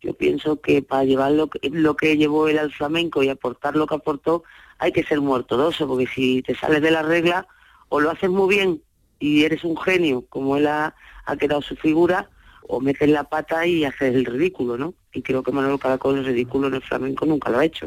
yo 0.00 0.14
pienso 0.14 0.60
que 0.60 0.82
para 0.82 1.04
llevar 1.04 1.32
lo 1.32 1.48
que, 1.48 1.70
lo 1.70 1.96
que 1.96 2.16
llevó 2.16 2.48
él 2.48 2.58
al 2.58 2.72
flamenco 2.72 3.22
y 3.22 3.28
aportar 3.28 3.76
lo 3.76 3.86
que 3.86 3.94
aportó, 3.94 4.42
hay 4.78 4.92
que 4.92 5.04
ser 5.04 5.20
muy 5.20 5.34
ortodoxo, 5.34 5.86
porque 5.86 6.06
si 6.06 6.42
te 6.42 6.54
sales 6.54 6.82
de 6.82 6.90
la 6.90 7.02
regla, 7.02 7.46
o 7.88 8.00
lo 8.00 8.10
haces 8.10 8.30
muy 8.30 8.54
bien 8.54 8.82
y 9.20 9.44
eres 9.44 9.62
un 9.64 9.76
genio, 9.76 10.24
como 10.28 10.56
él 10.56 10.66
ha, 10.66 10.94
ha 11.24 11.36
quedado 11.36 11.62
su 11.62 11.76
figura, 11.76 12.28
o 12.66 12.80
metes 12.80 13.08
la 13.08 13.24
pata 13.24 13.66
y 13.66 13.84
haces 13.84 14.14
el 14.14 14.24
ridículo, 14.24 14.76
¿no? 14.76 14.94
Y 15.12 15.22
creo 15.22 15.42
que 15.42 15.52
Manuel 15.52 15.78
Caracol 15.78 16.18
el 16.18 16.24
ridículo 16.24 16.68
en 16.68 16.74
el 16.74 16.82
flamenco 16.82 17.26
nunca 17.26 17.50
lo 17.50 17.58
ha 17.58 17.64
hecho. 17.64 17.86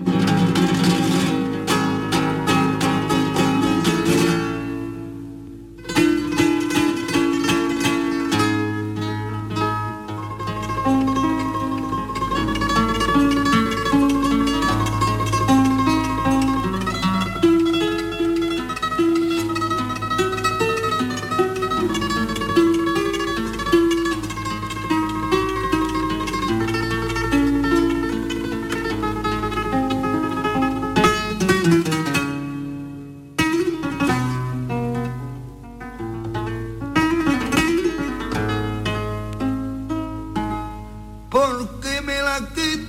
Las 41.35 41.49
manos 41.49 41.67
ella 41.83 42.01
me 42.01 42.15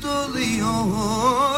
cogía 0.01 1.56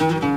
Ay, 0.00 0.33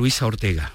Luisa 0.00 0.24
Ortega, 0.24 0.72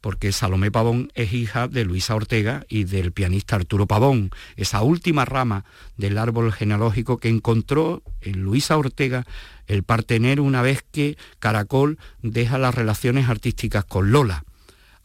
porque 0.00 0.32
Salomé 0.32 0.72
Pavón 0.72 1.12
es 1.14 1.32
hija 1.32 1.68
de 1.68 1.84
Luisa 1.84 2.16
Ortega 2.16 2.66
y 2.68 2.82
del 2.82 3.12
pianista 3.12 3.54
Arturo 3.54 3.86
Pavón, 3.86 4.32
esa 4.56 4.82
última 4.82 5.24
rama 5.24 5.64
del 5.96 6.18
árbol 6.18 6.52
genealógico 6.52 7.18
que 7.18 7.28
encontró 7.28 8.02
en 8.20 8.42
Luisa 8.42 8.76
Ortega 8.76 9.26
el 9.68 9.84
partener 9.84 10.40
una 10.40 10.60
vez 10.60 10.84
que 10.90 11.16
Caracol 11.38 12.00
deja 12.20 12.58
las 12.58 12.74
relaciones 12.74 13.28
artísticas 13.28 13.84
con 13.84 14.10
Lola. 14.10 14.42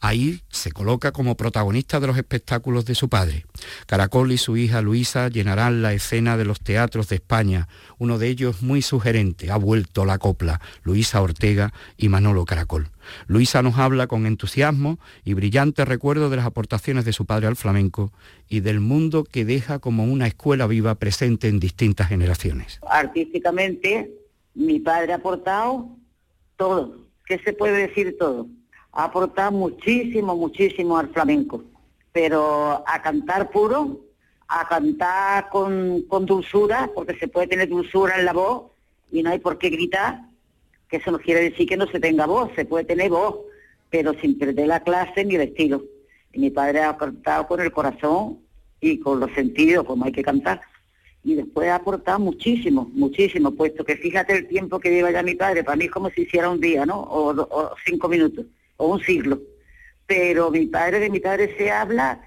Ahí 0.02 0.40
se 0.48 0.72
coloca 0.72 1.12
como 1.12 1.36
protagonista 1.36 2.00
de 2.00 2.06
los 2.06 2.16
espectáculos 2.16 2.86
de 2.86 2.94
su 2.94 3.10
padre. 3.10 3.44
Caracol 3.86 4.32
y 4.32 4.38
su 4.38 4.56
hija 4.56 4.80
Luisa 4.80 5.28
llenarán 5.28 5.82
la 5.82 5.92
escena 5.92 6.38
de 6.38 6.46
los 6.46 6.60
teatros 6.60 7.08
de 7.08 7.16
España, 7.16 7.68
uno 7.98 8.18
de 8.18 8.28
ellos 8.28 8.62
muy 8.62 8.80
sugerente, 8.80 9.50
ha 9.50 9.56
vuelto 9.56 10.06
la 10.06 10.16
copla, 10.16 10.62
Luisa 10.84 11.20
Ortega 11.20 11.74
y 11.98 12.08
Manolo 12.08 12.46
Caracol. 12.46 12.88
Luisa 13.26 13.60
nos 13.60 13.76
habla 13.76 14.06
con 14.06 14.24
entusiasmo 14.24 14.98
y 15.22 15.34
brillante 15.34 15.84
recuerdo 15.84 16.30
de 16.30 16.36
las 16.36 16.46
aportaciones 16.46 17.04
de 17.04 17.12
su 17.12 17.26
padre 17.26 17.48
al 17.48 17.56
flamenco 17.56 18.10
y 18.48 18.60
del 18.60 18.80
mundo 18.80 19.24
que 19.24 19.44
deja 19.44 19.80
como 19.80 20.04
una 20.04 20.26
escuela 20.26 20.66
viva 20.66 20.94
presente 20.94 21.48
en 21.48 21.60
distintas 21.60 22.08
generaciones. 22.08 22.80
Artísticamente, 22.88 24.10
mi 24.54 24.80
padre 24.80 25.12
ha 25.12 25.16
aportado 25.16 25.90
todo, 26.56 27.06
¿qué 27.26 27.38
se 27.38 27.52
puede 27.52 27.86
decir 27.86 28.16
todo? 28.18 28.46
Ha 28.92 29.04
aportado 29.04 29.52
muchísimo, 29.52 30.36
muchísimo 30.36 30.98
al 30.98 31.08
flamenco, 31.10 31.62
pero 32.12 32.82
a 32.86 33.02
cantar 33.02 33.50
puro, 33.50 34.00
a 34.48 34.66
cantar 34.68 35.48
con, 35.48 36.02
con 36.08 36.26
dulzura, 36.26 36.90
porque 36.94 37.16
se 37.18 37.28
puede 37.28 37.46
tener 37.46 37.68
dulzura 37.68 38.18
en 38.18 38.24
la 38.24 38.32
voz 38.32 38.64
y 39.12 39.22
no 39.22 39.30
hay 39.30 39.38
por 39.38 39.58
qué 39.58 39.70
gritar, 39.70 40.22
que 40.88 40.96
eso 40.96 41.10
no 41.12 41.18
quiere 41.18 41.50
decir 41.50 41.68
que 41.68 41.76
no 41.76 41.86
se 41.86 42.00
tenga 42.00 42.26
voz, 42.26 42.50
se 42.56 42.64
puede 42.64 42.84
tener 42.84 43.10
voz, 43.10 43.36
pero 43.90 44.12
sin 44.14 44.38
perder 44.38 44.66
la 44.66 44.80
clase 44.80 45.24
ni 45.24 45.36
el 45.36 45.42
estilo. 45.42 45.84
Y 46.32 46.40
mi 46.40 46.50
padre 46.50 46.82
ha 46.82 46.96
cantado 46.96 47.46
con 47.46 47.60
el 47.60 47.72
corazón 47.72 48.38
y 48.80 48.98
con 48.98 49.20
los 49.20 49.30
sentidos, 49.32 49.84
como 49.84 50.04
hay 50.04 50.12
que 50.12 50.22
cantar. 50.22 50.60
Y 51.22 51.34
después 51.34 51.68
ha 51.68 51.76
aportado 51.76 52.18
muchísimo, 52.18 52.90
muchísimo, 52.94 53.52
puesto 53.52 53.84
que 53.84 53.96
fíjate 53.96 54.36
el 54.38 54.48
tiempo 54.48 54.80
que 54.80 54.90
lleva 54.90 55.10
ya 55.10 55.22
mi 55.22 55.34
padre, 55.34 55.62
para 55.62 55.76
mí 55.76 55.84
es 55.84 55.90
como 55.90 56.08
si 56.10 56.22
hiciera 56.22 56.48
un 56.48 56.60
día, 56.60 56.86
¿no? 56.86 57.00
O, 57.00 57.74
cinco 57.84 58.08
minutos, 58.08 58.46
o 58.80 58.94
un 58.94 59.00
siglo. 59.00 59.40
Pero 60.06 60.50
mi 60.50 60.66
padre, 60.66 60.98
de 60.98 61.10
mi 61.10 61.20
padre 61.20 61.54
se 61.56 61.70
habla, 61.70 62.20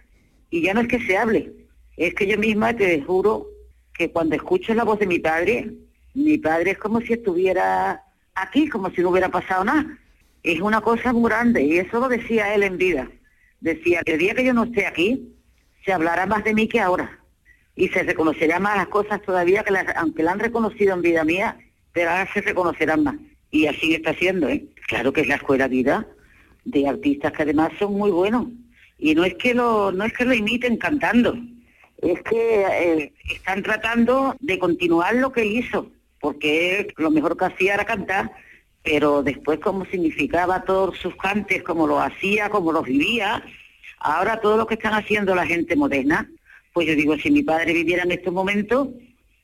y 0.49 0.61
ya 0.61 0.73
no 0.73 0.81
es 0.81 0.87
que 0.87 0.99
se 0.99 1.17
hable, 1.17 1.51
es 1.97 2.13
que 2.13 2.27
yo 2.27 2.37
misma 2.37 2.75
te 2.75 3.01
juro 3.01 3.47
que 3.93 4.11
cuando 4.11 4.35
escucho 4.35 4.73
la 4.73 4.83
voz 4.83 4.99
de 4.99 5.07
mi 5.07 5.19
padre, 5.19 5.71
mi 6.13 6.37
padre 6.37 6.71
es 6.71 6.77
como 6.77 7.01
si 7.01 7.13
estuviera 7.13 8.03
aquí, 8.35 8.69
como 8.69 8.89
si 8.91 9.01
no 9.01 9.09
hubiera 9.09 9.29
pasado 9.29 9.63
nada. 9.63 9.85
Es 10.43 10.61
una 10.61 10.81
cosa 10.81 11.11
muy 11.11 11.29
grande, 11.29 11.63
y 11.63 11.79
eso 11.79 11.99
lo 11.99 12.07
decía 12.07 12.53
él 12.53 12.63
en 12.63 12.77
vida. 12.77 13.09
Decía 13.59 14.01
que 14.05 14.13
el 14.13 14.19
día 14.19 14.35
que 14.35 14.45
yo 14.45 14.53
no 14.53 14.65
esté 14.65 14.85
aquí, 14.85 15.33
se 15.83 15.91
hablará 15.91 16.25
más 16.25 16.43
de 16.43 16.53
mí 16.53 16.67
que 16.67 16.79
ahora. 16.79 17.19
Y 17.75 17.87
se 17.89 18.03
reconocerá 18.03 18.59
más 18.59 18.77
las 18.77 18.87
cosas 18.87 19.21
todavía, 19.23 19.63
que 19.63 19.71
las- 19.71 19.95
aunque 19.95 20.21
la 20.23 20.31
han 20.33 20.39
reconocido 20.39 20.93
en 20.93 21.01
vida 21.01 21.23
mía, 21.23 21.57
pero 21.91 22.11
ahora 22.11 22.29
se 22.31 22.41
reconocerán 22.41 23.03
más. 23.03 23.15
Y 23.49 23.65
así 23.67 23.95
está 23.95 24.13
siendo, 24.13 24.47
¿eh? 24.49 24.65
Claro 24.87 25.11
que 25.13 25.21
es 25.21 25.27
la 25.27 25.35
escuela 25.35 25.67
vida 25.67 26.07
de 26.65 26.87
artistas 26.87 27.31
que 27.31 27.43
además 27.43 27.71
son 27.79 27.93
muy 27.93 28.11
buenos. 28.11 28.47
Y 28.97 29.15
no 29.15 29.23
es 29.23 29.35
que 29.35 29.53
lo, 29.53 29.91
no 29.91 30.05
es 30.05 30.13
que 30.13 30.25
lo 30.25 30.33
imiten 30.33 30.77
cantando, 30.77 31.35
es 32.01 32.21
que 32.23 32.61
eh, 32.61 33.13
están 33.29 33.63
tratando 33.63 34.35
de 34.39 34.59
continuar 34.59 35.15
lo 35.15 35.31
que 35.31 35.41
él 35.41 35.51
hizo, 35.51 35.91
porque 36.19 36.93
lo 36.97 37.11
mejor 37.11 37.37
que 37.37 37.45
hacía 37.45 37.73
era 37.75 37.85
cantar, 37.85 38.31
pero 38.83 39.23
después 39.23 39.59
como 39.59 39.85
significaba 39.85 40.63
todos 40.63 40.97
sus 40.97 41.15
cantes, 41.15 41.63
como 41.63 41.87
lo 41.87 41.99
hacía, 41.99 42.49
como 42.49 42.71
los 42.71 42.85
vivía, 42.85 43.43
ahora 43.99 44.41
todo 44.41 44.57
lo 44.57 44.67
que 44.67 44.75
están 44.75 44.93
haciendo 44.93 45.33
la 45.33 45.45
gente 45.45 45.75
moderna, 45.75 46.29
pues 46.73 46.87
yo 46.87 46.95
digo, 46.95 47.17
si 47.17 47.31
mi 47.31 47.43
padre 47.43 47.73
viviera 47.73 48.03
en 48.03 48.11
estos 48.11 48.33
momentos, 48.33 48.89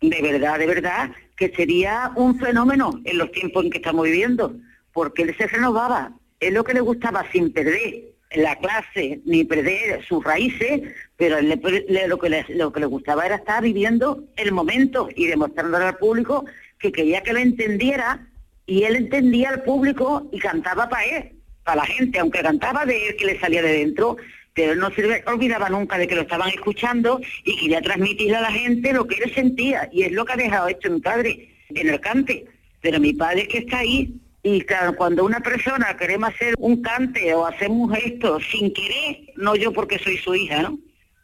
de 0.02 0.22
verdad, 0.22 0.60
de 0.60 0.68
verdad, 0.68 1.12
que 1.36 1.50
sería 1.50 2.12
un 2.16 2.40
fenómeno 2.40 3.00
en 3.06 3.18
los 3.18 3.32
tiempos 3.32 3.64
en 3.64 3.72
que 3.72 3.78
estamos 3.78 4.06
viviendo, 4.06 4.56
porque 4.94 5.24
él 5.24 5.36
se 5.38 5.48
renovaba, 5.48 6.12
es 6.40 6.54
lo 6.54 6.64
que 6.64 6.74
le 6.74 6.82
gustaba 6.82 7.26
sin 7.32 7.52
perder 7.52 8.10
la 8.36 8.56
clase 8.58 9.22
ni 9.26 9.44
perder 9.44 10.06
sus 10.06 10.24
raíces, 10.24 10.82
pero 11.18 11.42
lo, 11.42 11.60
que 11.60 12.30
le, 12.30 12.46
lo 12.56 12.72
que 12.72 12.80
le 12.80 12.86
gustaba 12.86 13.26
era 13.26 13.36
estar 13.38 13.64
viviendo 13.64 14.24
el 14.36 14.52
momento 14.52 15.10
y 15.16 15.26
demostrándole 15.26 15.86
al 15.86 15.98
público 15.98 16.46
que 16.78 16.92
quería 16.92 17.24
que 17.24 17.34
lo 17.34 17.40
entendiera 17.40 18.28
y 18.66 18.84
él 18.84 18.96
entendía 18.96 19.50
al 19.50 19.64
público 19.64 20.30
y 20.32 20.40
cantaba 20.40 20.88
para 20.90 21.06
él, 21.06 21.32
para 21.64 21.78
la 21.78 21.86
gente, 21.88 22.20
aunque 22.20 22.42
cantaba 22.42 22.86
de 22.86 23.08
él 23.08 23.16
que 23.16 23.26
le 23.26 23.40
salía 23.40 23.64
de 23.64 23.74
dentro, 23.74 24.18
pero 24.54 24.76
no 24.76 24.92
se 24.92 25.24
olvidaba 25.26 25.70
nunca 25.70 25.98
de 25.98 26.08
que 26.08 26.16
lo 26.16 26.22
estaban 26.22 26.50
escuchando 26.50 27.20
y 27.46 27.58
quería 27.58 27.82
transmitirle 27.82 28.36
a 28.36 28.42
la 28.42 28.52
gente 28.52 28.94
lo 28.94 29.08
que 29.08 29.16
él 29.16 29.34
sentía 29.34 29.90
y 29.92 30.04
es 30.04 30.12
lo 30.12 30.24
que 30.26 30.34
ha 30.34 30.38
dejado 30.38 30.68
hecho 30.68 30.92
mi 30.92 31.00
padre 31.00 31.50
en 31.70 31.90
el 31.90 32.00
cante. 32.00 32.46
Pero 32.82 33.00
mi 33.00 33.14
padre 33.14 33.48
que 33.48 33.60
está 33.60 33.80
ahí 33.80 34.14
y 34.44 34.62
claro, 34.62 34.96
cuando 34.96 35.26
una 35.26 35.40
persona 35.42 35.96
queremos 35.98 36.30
hacer 36.30 36.54
un 36.58 36.82
cante 36.82 37.34
o 37.34 37.46
hacemos 37.46 37.90
un 37.90 37.96
gesto 37.96 38.40
sin 38.40 38.74
querer, 38.74 39.20
no 39.36 39.56
yo 39.56 39.74
porque 39.74 40.00
soy 40.00 40.18
su 40.18 40.34
hija, 40.36 40.62
¿no? 40.62 40.80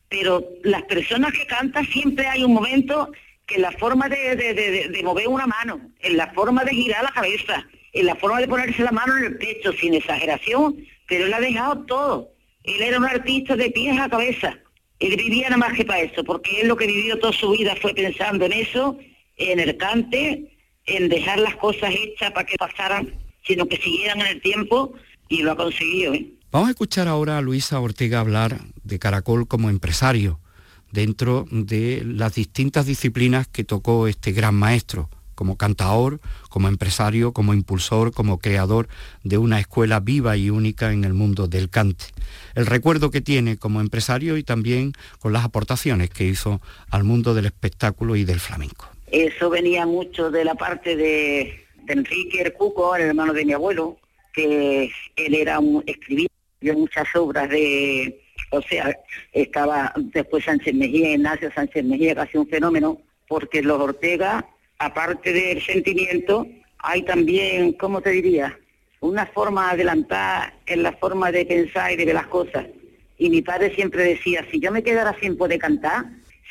Pero 0.10 0.44
las 0.64 0.84
personas 0.84 1.34
que 1.34 1.46
cantan 1.48 1.86
siempre 1.88 2.28
hay 2.28 2.44
un 2.44 2.54
momento 2.54 3.12
que 3.46 3.58
la 3.60 3.72
forma 3.72 4.10
de, 4.10 4.36
de- 4.36 4.54
de- 4.54 4.88
de 4.90 5.04
mover 5.04 5.28
una 5.28 5.48
mano, 5.48 5.80
en 6.00 6.18
la 6.18 6.32
forma 6.34 6.64
de 6.64 6.72
girar 6.72 7.04
la 7.04 7.12
cabeza, 7.12 7.66
en 7.94 8.06
la 8.06 8.16
forma 8.16 8.40
de 8.42 8.48
ponerse 8.48 8.82
la 8.84 8.92
mano 8.92 9.18
en 9.18 9.24
el 9.26 9.38
pecho, 9.38 9.72
sin 9.74 9.94
exageración, 9.94 10.76
pero 11.08 11.26
él 11.26 11.34
ha 11.34 11.40
dejado 11.40 11.86
todo. 11.86 12.32
Él 12.64 12.82
era 12.82 12.98
un 12.98 13.06
artista 13.06 13.56
de 13.56 13.70
pies 13.72 13.98
a 14.00 14.10
cabeza. 14.10 14.58
Él 15.00 15.16
vivía 15.16 15.50
nada 15.50 15.58
más 15.58 15.74
que 15.78 15.86
para 15.86 16.02
eso, 16.02 16.24
porque 16.24 16.62
él 16.62 16.68
lo 16.68 16.76
que 16.76 16.88
vivió 16.88 17.20
toda 17.20 17.34
su 17.34 17.52
vida 17.52 17.76
fue 17.82 17.94
pensando 17.94 18.46
en 18.46 18.54
eso, 18.54 18.98
en 19.38 19.60
el 19.60 19.78
cante, 19.78 20.55
en 20.86 21.10
dejar 21.10 21.40
las 21.40 21.56
cosas 21.56 21.94
hechas 21.94 22.32
para 22.32 22.46
que 22.46 22.58
pasaran, 22.58 23.14
sino 23.46 23.68
que 23.68 23.78
siguieran 23.78 24.22
en 24.22 24.28
el 24.28 24.42
tiempo, 24.42 24.94
y 25.28 25.42
lo 25.42 25.52
ha 25.52 25.56
conseguido. 25.56 26.14
¿eh? 26.14 26.34
Vamos 26.52 26.68
a 26.68 26.72
escuchar 26.72 27.08
ahora 27.08 27.38
a 27.38 27.42
Luisa 27.42 27.80
Ortega 27.80 28.20
hablar 28.20 28.60
de 28.84 29.00
Caracol 29.00 29.48
como 29.48 29.70
empresario 29.70 30.40
dentro 30.92 31.46
de 31.52 32.04
las 32.06 32.36
distintas 32.36 32.86
disciplinas 32.86 33.48
que 33.48 33.64
tocó 33.64 34.08
este 34.08 34.32
gran 34.32 34.56
maestro, 34.56 35.10
como 35.34 35.58
cantaor, 35.58 36.22
como 36.48 36.70
empresario, 36.70 37.34
como 37.34 37.54
impulsor, 37.54 38.14
como 38.14 38.40
creador 38.40 38.88
de 39.24 39.38
una 39.38 39.60
escuela 39.60 40.00
viva 40.00 40.38
y 40.38 40.50
única 40.50 40.94
en 40.94 41.04
el 41.04 41.14
mundo 41.14 41.48
del 41.48 41.70
cante. 41.70 42.06
El 42.54 42.66
recuerdo 42.66 43.12
que 43.12 43.20
tiene 43.20 43.58
como 43.58 43.82
empresario 43.82 44.38
y 44.38 44.44
también 44.44 44.94
con 45.20 45.34
las 45.34 45.44
aportaciones 45.44 46.10
que 46.10 46.26
hizo 46.26 46.62
al 46.90 47.04
mundo 47.04 47.34
del 47.34 47.48
espectáculo 47.48 48.16
y 48.16 48.24
del 48.24 48.40
flamenco. 48.40 48.95
Eso 49.12 49.50
venía 49.50 49.86
mucho 49.86 50.32
de 50.32 50.44
la 50.44 50.56
parte 50.56 50.96
de, 50.96 51.66
Enrique 51.88 52.42
el 52.42 52.54
Cuco, 52.54 52.96
el 52.96 53.04
hermano 53.04 53.34
de 53.34 53.46
mi 53.46 53.54
abuelo, 53.54 53.98
que 54.34 54.90
él 55.16 55.36
era 55.36 55.60
un 55.60 55.84
escribía 55.86 56.28
muchas 56.74 57.08
obras 57.16 57.48
de, 57.50 58.22
o 58.50 58.62
sea, 58.64 58.98
estaba 59.34 59.94
después 59.96 60.46
Sánchez 60.46 60.74
Mejía, 60.74 61.12
Ignacio 61.12 61.52
Sánchez 61.54 61.84
Mejía, 61.84 62.16
casi 62.16 62.38
un 62.38 62.48
fenómeno, 62.48 63.02
porque 63.28 63.62
los 63.62 63.80
Ortega, 63.80 64.46
aparte 64.80 65.32
del 65.32 65.62
sentimiento, 65.62 66.48
hay 66.80 67.04
también, 67.04 67.74
¿cómo 67.74 68.02
te 68.02 68.10
diría? 68.10 68.58
Una 69.00 69.28
forma 69.28 69.70
adelantada 69.70 70.54
en 70.66 70.82
la 70.82 70.94
forma 70.94 71.32
de 71.32 71.46
pensar 71.46 71.92
y 71.92 71.96
de 71.98 72.06
ver 72.06 72.16
las 72.16 72.28
cosas. 72.28 72.66
Y 73.18 73.30
mi 73.30 73.44
padre 73.44 73.74
siempre 73.76 74.04
decía, 74.04 74.46
si 74.52 74.60
yo 74.60 74.72
me 74.72 74.84
quedara 74.84 75.16
sin 75.20 75.38
poder 75.38 75.60
cantar, 75.60 76.06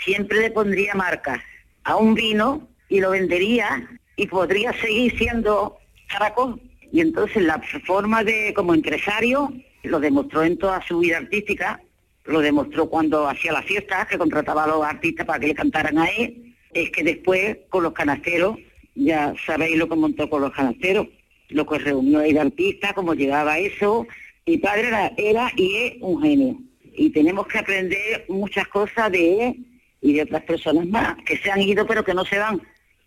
siempre 0.05 0.39
le 0.39 0.51
pondría 0.53 0.95
marcas 0.95 1.41
a 1.85 1.97
un 1.97 2.15
vino 2.15 2.69
y 2.89 3.01
lo 3.01 3.11
vendería 3.11 3.89
y 4.17 4.27
podría 4.27 4.73
seguir 4.81 5.17
siendo 5.17 5.79
caracol. 6.09 6.61
Y 6.93 7.01
entonces 7.01 7.43
la 7.43 7.61
forma 7.87 8.23
de, 8.25 8.53
como 8.55 8.75
empresario, 8.75 9.53
lo 9.83 10.01
demostró 10.01 10.45
en 10.45 10.59
toda 10.59 10.85
su 10.87 10.99
vida 10.99 11.19
artística, 11.19 11.81
lo 12.25 12.41
demostró 12.41 12.89
cuando 12.89 13.29
hacía 13.29 13.53
las 13.53 13.65
fiestas, 13.65 14.07
que 14.07 14.19
contrataba 14.19 14.65
a 14.65 14.69
los 14.69 14.85
artistas 14.85 15.27
para 15.27 15.39
que 15.41 15.49
le 15.49 15.55
cantaran 15.55 15.99
a 15.99 16.07
él, 16.07 16.55
es 16.73 16.91
que 16.91 17.03
después 17.03 17.59
con 17.69 17.83
los 17.83 17.93
canasteros, 17.93 18.59
ya 18.95 19.35
sabéis 19.45 19.77
lo 19.77 19.89
que 19.89 19.97
montó 19.97 20.31
con 20.31 20.41
los 20.41 20.53
canasteros, 20.53 21.09
lo 21.49 21.67
que 21.67 21.79
reunió 21.79 22.21
ahí 22.21 22.33
de 22.33 22.41
artistas, 22.41 22.95
cómo 22.95 23.15
llegaba 23.15 23.59
eso. 23.59 24.07
Mi 24.47 24.59
padre 24.59 24.89
era, 24.89 25.13
era 25.17 25.53
y 25.57 25.77
es 25.77 25.95
un 26.01 26.23
genio. 26.23 26.59
Y 26.97 27.11
tenemos 27.11 27.47
que 27.47 27.59
aprender 27.59 28.25
muchas 28.29 28.67
cosas 28.69 29.11
de 29.11 29.49
él 29.49 29.67
y 30.05 30.13
de 30.13 30.23
otras 30.23 30.43
personas 30.43 30.87
más, 30.87 31.17
que 31.25 31.39
se 31.39 31.51
han 31.51 31.63
ido 31.63 31.87
pero 31.87 32.05
que 32.05 32.13
no 32.13 32.27
se 32.27 32.39
van. 32.39 32.61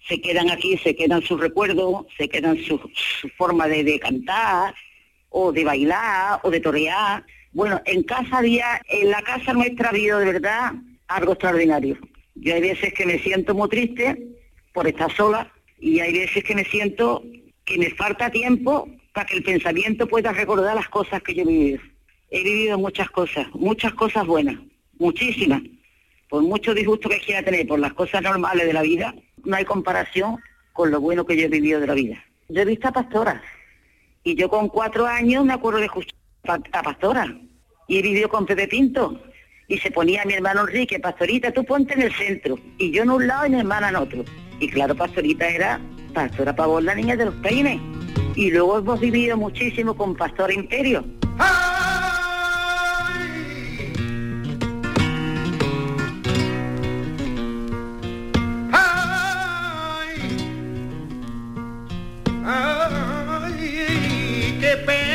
Se 0.10 0.20
quedan 0.20 0.50
aquí, 0.50 0.78
se 0.80 0.96
quedan 0.96 1.22
sus 1.22 1.40
recuerdos, 1.40 2.08
se 2.18 2.28
quedan 2.28 2.58
su, 2.64 2.80
forma 3.38 3.68
de, 3.68 3.84
de 3.84 4.00
cantar, 4.00 4.74
o 5.30 5.52
de 5.52 5.64
bailar, 5.64 6.40
o 6.42 6.50
de 6.50 6.60
torear. 6.60 7.24
Bueno, 7.54 7.80
en 7.86 8.02
casa 8.02 8.40
había, 8.40 8.82
en 8.90 9.12
la 9.12 9.22
casa 9.22 9.54
nuestra 9.54 9.90
ha 9.90 9.92
habido 9.92 10.18
de 10.18 10.26
verdad 10.26 10.74
algo 11.08 11.34
extraordinario. 11.34 12.00
Yo 12.34 12.56
hay 12.56 12.62
veces 12.62 12.92
que 12.96 13.06
me 13.06 13.20
siento 13.20 13.54
muy 13.54 13.70
triste 13.70 14.18
por 14.74 14.88
estar 14.88 15.14
sola 15.16 15.54
y 15.80 16.00
hay 16.00 16.14
veces 16.14 16.44
que 16.44 16.56
me 16.56 16.66
siento 16.66 17.24
que 17.64 17.78
me 17.78 17.92
falta 17.92 18.32
tiempo 18.32 18.90
para 19.14 19.28
que 19.28 19.38
el 19.38 19.44
pensamiento 19.44 20.08
pueda 20.08 20.32
recordar 20.32 20.74
las 20.74 20.90
cosas 20.90 21.22
que 21.22 21.36
yo 21.36 21.44
he 21.44 21.46
vivido. 21.46 21.80
He 22.32 22.44
vivido 22.44 22.80
muchas 22.80 23.12
cosas, 23.12 23.46
muchas 23.54 23.94
cosas 23.94 24.26
buenas, 24.26 24.56
muchísimas. 24.98 25.62
Por 26.30 26.44
mucho 26.44 26.74
disgusto 26.74 27.10
que 27.10 27.20
quiera 27.20 27.44
tener 27.44 27.66
por 27.68 27.80
las 27.80 27.94
cosas 27.94 28.22
normales 28.22 28.66
de 28.68 28.74
la 28.74 28.82
vida, 28.82 29.16
no 29.44 29.56
hay 29.56 29.66
comparación 29.66 30.38
con 30.74 30.92
lo 30.92 31.00
bueno 31.00 31.26
que 31.26 31.38
yo 31.38 31.46
he 31.46 31.50
vivido 31.50 31.80
de 31.80 31.88
la 31.88 31.94
vida. 31.94 32.24
Yo 32.50 32.62
he 32.62 32.66
visto 32.66 32.88
a 32.88 32.92
pastoras 32.92 33.42
y 34.24 34.36
yo 34.36 34.50
con 34.50 34.68
cuatro 34.68 35.08
años 35.08 35.46
me 35.46 35.54
acuerdo 35.54 35.80
de 35.80 35.86
escuchar 35.86 36.14
a 36.46 36.84
pastora 36.84 37.34
y 37.88 38.00
he 38.00 38.02
vivido 38.02 38.30
con 38.30 38.46
Pepe 38.46 38.68
Pinto 38.68 39.22
y 39.68 39.78
se 39.78 39.92
ponía 39.92 40.24
mi 40.26 40.34
hermano 40.34 40.62
Enrique, 40.62 41.00
pastorita, 41.00 41.52
tú 41.52 41.64
ponte 41.64 41.94
en 41.94 42.02
el 42.02 42.14
centro 42.14 42.58
y 42.78 42.92
yo 42.92 43.04
en 43.04 43.10
un 43.10 43.28
lado 43.28 43.46
y 43.46 43.50
mi 43.50 43.60
hermana 43.60 43.90
en 43.90 43.96
otro. 43.98 44.24
Y 44.60 44.70
claro, 44.70 44.96
pastorita 44.96 45.48
era 45.48 45.80
pastora 46.14 46.56
Pavón, 46.56 46.86
la 46.86 46.96
niña 46.96 47.16
de 47.16 47.26
los 47.26 47.36
peines. 47.36 47.80
Y 48.36 48.52
luego 48.52 48.80
hemos 48.80 49.00
vivido 49.00 49.38
muchísimo 49.38 49.96
con 49.96 50.16
Pastor 50.16 50.52
Imperio. 50.52 51.04
Ay, 62.50 63.60
qué 64.62 64.78
pena 64.86 65.07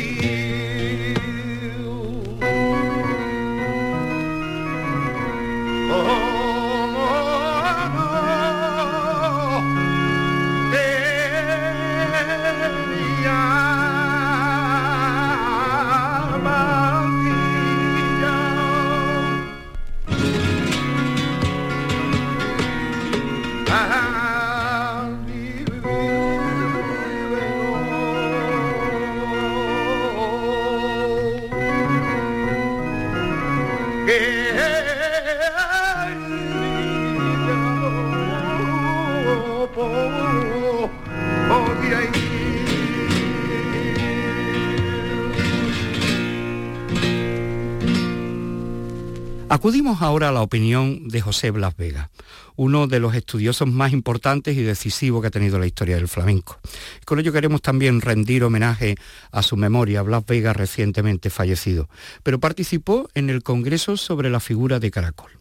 You. 0.00 0.49
Acudimos 49.60 50.00
ahora 50.00 50.30
a 50.30 50.32
la 50.32 50.40
opinión 50.40 51.08
de 51.08 51.20
José 51.20 51.50
Blas 51.50 51.76
Vega, 51.76 52.08
uno 52.56 52.86
de 52.86 52.98
los 52.98 53.14
estudiosos 53.14 53.68
más 53.68 53.92
importantes 53.92 54.56
y 54.56 54.62
decisivos 54.62 55.20
que 55.20 55.26
ha 55.26 55.30
tenido 55.30 55.58
la 55.58 55.66
historia 55.66 55.96
del 55.96 56.08
flamenco. 56.08 56.58
Con 57.04 57.20
ello 57.20 57.30
queremos 57.30 57.60
también 57.60 58.00
rendir 58.00 58.42
homenaje 58.42 58.96
a 59.30 59.42
su 59.42 59.58
memoria, 59.58 60.00
Blas 60.00 60.24
Vega 60.24 60.54
recientemente 60.54 61.28
fallecido, 61.28 61.90
pero 62.22 62.40
participó 62.40 63.10
en 63.12 63.28
el 63.28 63.42
Congreso 63.42 63.98
sobre 63.98 64.30
la 64.30 64.40
figura 64.40 64.80
de 64.80 64.90
Caracol. 64.90 65.39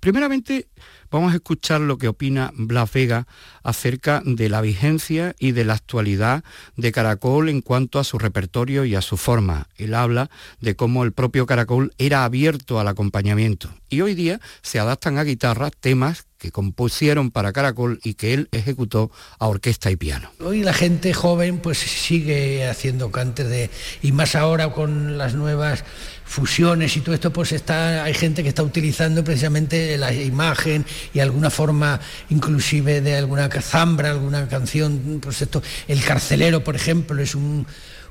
Primeramente, 0.00 0.68
vamos 1.10 1.32
a 1.32 1.36
escuchar 1.36 1.80
lo 1.80 1.98
que 1.98 2.08
opina 2.08 2.52
Blas 2.54 2.92
Vega 2.92 3.26
acerca 3.62 4.22
de 4.24 4.48
la 4.48 4.60
vigencia 4.60 5.34
y 5.38 5.52
de 5.52 5.64
la 5.64 5.74
actualidad 5.74 6.44
de 6.76 6.92
Caracol 6.92 7.48
en 7.48 7.60
cuanto 7.60 7.98
a 7.98 8.04
su 8.04 8.18
repertorio 8.18 8.84
y 8.84 8.94
a 8.94 9.02
su 9.02 9.16
forma. 9.16 9.68
Él 9.76 9.94
habla 9.94 10.30
de 10.60 10.76
cómo 10.76 11.04
el 11.04 11.12
propio 11.12 11.46
Caracol 11.46 11.92
era 11.98 12.24
abierto 12.24 12.80
al 12.80 12.88
acompañamiento 12.88 13.70
y 13.88 14.00
hoy 14.00 14.14
día 14.14 14.40
se 14.62 14.78
adaptan 14.78 15.18
a 15.18 15.24
guitarra 15.24 15.70
temas 15.70 16.26
que 16.40 16.50
compusieron 16.50 17.30
para 17.30 17.52
Caracol 17.52 18.00
y 18.02 18.14
que 18.14 18.32
él 18.32 18.48
ejecutó 18.50 19.12
a 19.38 19.46
orquesta 19.46 19.90
y 19.90 19.96
piano. 19.96 20.32
Hoy 20.40 20.62
la 20.62 20.72
gente 20.72 21.12
joven 21.12 21.58
pues 21.58 21.78
sigue 21.78 22.66
haciendo 22.66 23.12
cantes 23.12 23.48
de 23.48 23.70
y 24.00 24.12
más 24.12 24.34
ahora 24.34 24.72
con 24.72 25.18
las 25.18 25.34
nuevas 25.34 25.84
fusiones 26.24 26.96
y 26.96 27.00
todo 27.00 27.14
esto, 27.14 27.32
pues 27.32 27.52
está, 27.52 28.04
hay 28.04 28.14
gente 28.14 28.42
que 28.42 28.48
está 28.48 28.62
utilizando 28.62 29.22
precisamente 29.24 29.98
la 29.98 30.14
imagen 30.14 30.86
y 31.12 31.18
alguna 31.18 31.50
forma 31.50 32.00
inclusive 32.30 33.00
de 33.00 33.16
alguna 33.16 33.50
zambra, 33.50 34.10
alguna 34.10 34.48
canción, 34.48 35.18
pues 35.20 35.42
esto, 35.42 35.60
el 35.88 36.02
carcelero, 36.04 36.64
por 36.64 36.76
ejemplo, 36.76 37.20
es 37.20 37.34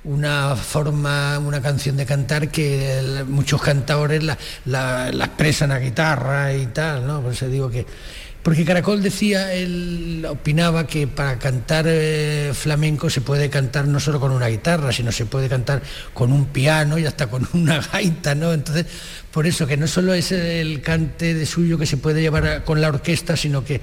una 0.03 0.55
forma, 0.55 1.39
una 1.39 1.61
canción 1.61 1.97
de 1.97 2.05
cantar 2.05 2.49
que 2.49 3.23
muchos 3.27 3.61
cantadores 3.61 4.23
la, 4.65 5.09
expresan 5.09 5.71
a 5.71 5.79
guitarra 5.79 6.53
y 6.53 6.67
tal, 6.67 7.05
¿no? 7.05 7.21
Por 7.21 7.33
eso 7.33 7.47
digo 7.47 7.69
que 7.69 7.85
porque 8.41 8.63
Caracol 8.63 9.03
decía, 9.03 9.53
él 9.53 10.25
opinaba 10.27 10.87
que 10.87 11.07
para 11.07 11.37
cantar 11.37 11.85
eh, 11.89 12.51
flamenco 12.53 13.09
se 13.09 13.19
puede 13.19 13.49
cantar 13.49 13.85
no 13.85 13.99
solo 13.99 14.21
con 14.21 14.31
una 14.31 14.47
guitarra, 14.47 14.93
sino 14.93 15.11
se 15.11 15.25
puede 15.25 15.49
cantar 15.49 15.81
con 16.13 16.31
un 16.31 16.45
piano 16.45 16.97
y 16.97 17.05
hasta 17.05 17.27
con 17.27 17.47
una 17.53 17.81
gaita, 17.81 18.35
¿no? 18.35 18.53
Entonces, 18.53 18.85
por 19.31 19.45
eso 19.45 19.67
que 19.67 19.75
no 19.75 19.87
solo 19.87 20.13
es 20.13 20.31
el 20.31 20.81
cante 20.81 21.33
de 21.33 21.45
suyo 21.45 21.77
que 21.77 21.85
se 21.85 21.97
puede 21.97 22.21
llevar 22.21 22.63
con 22.63 22.79
la 22.79 22.87
orquesta, 22.87 23.35
sino 23.35 23.65
que, 23.65 23.81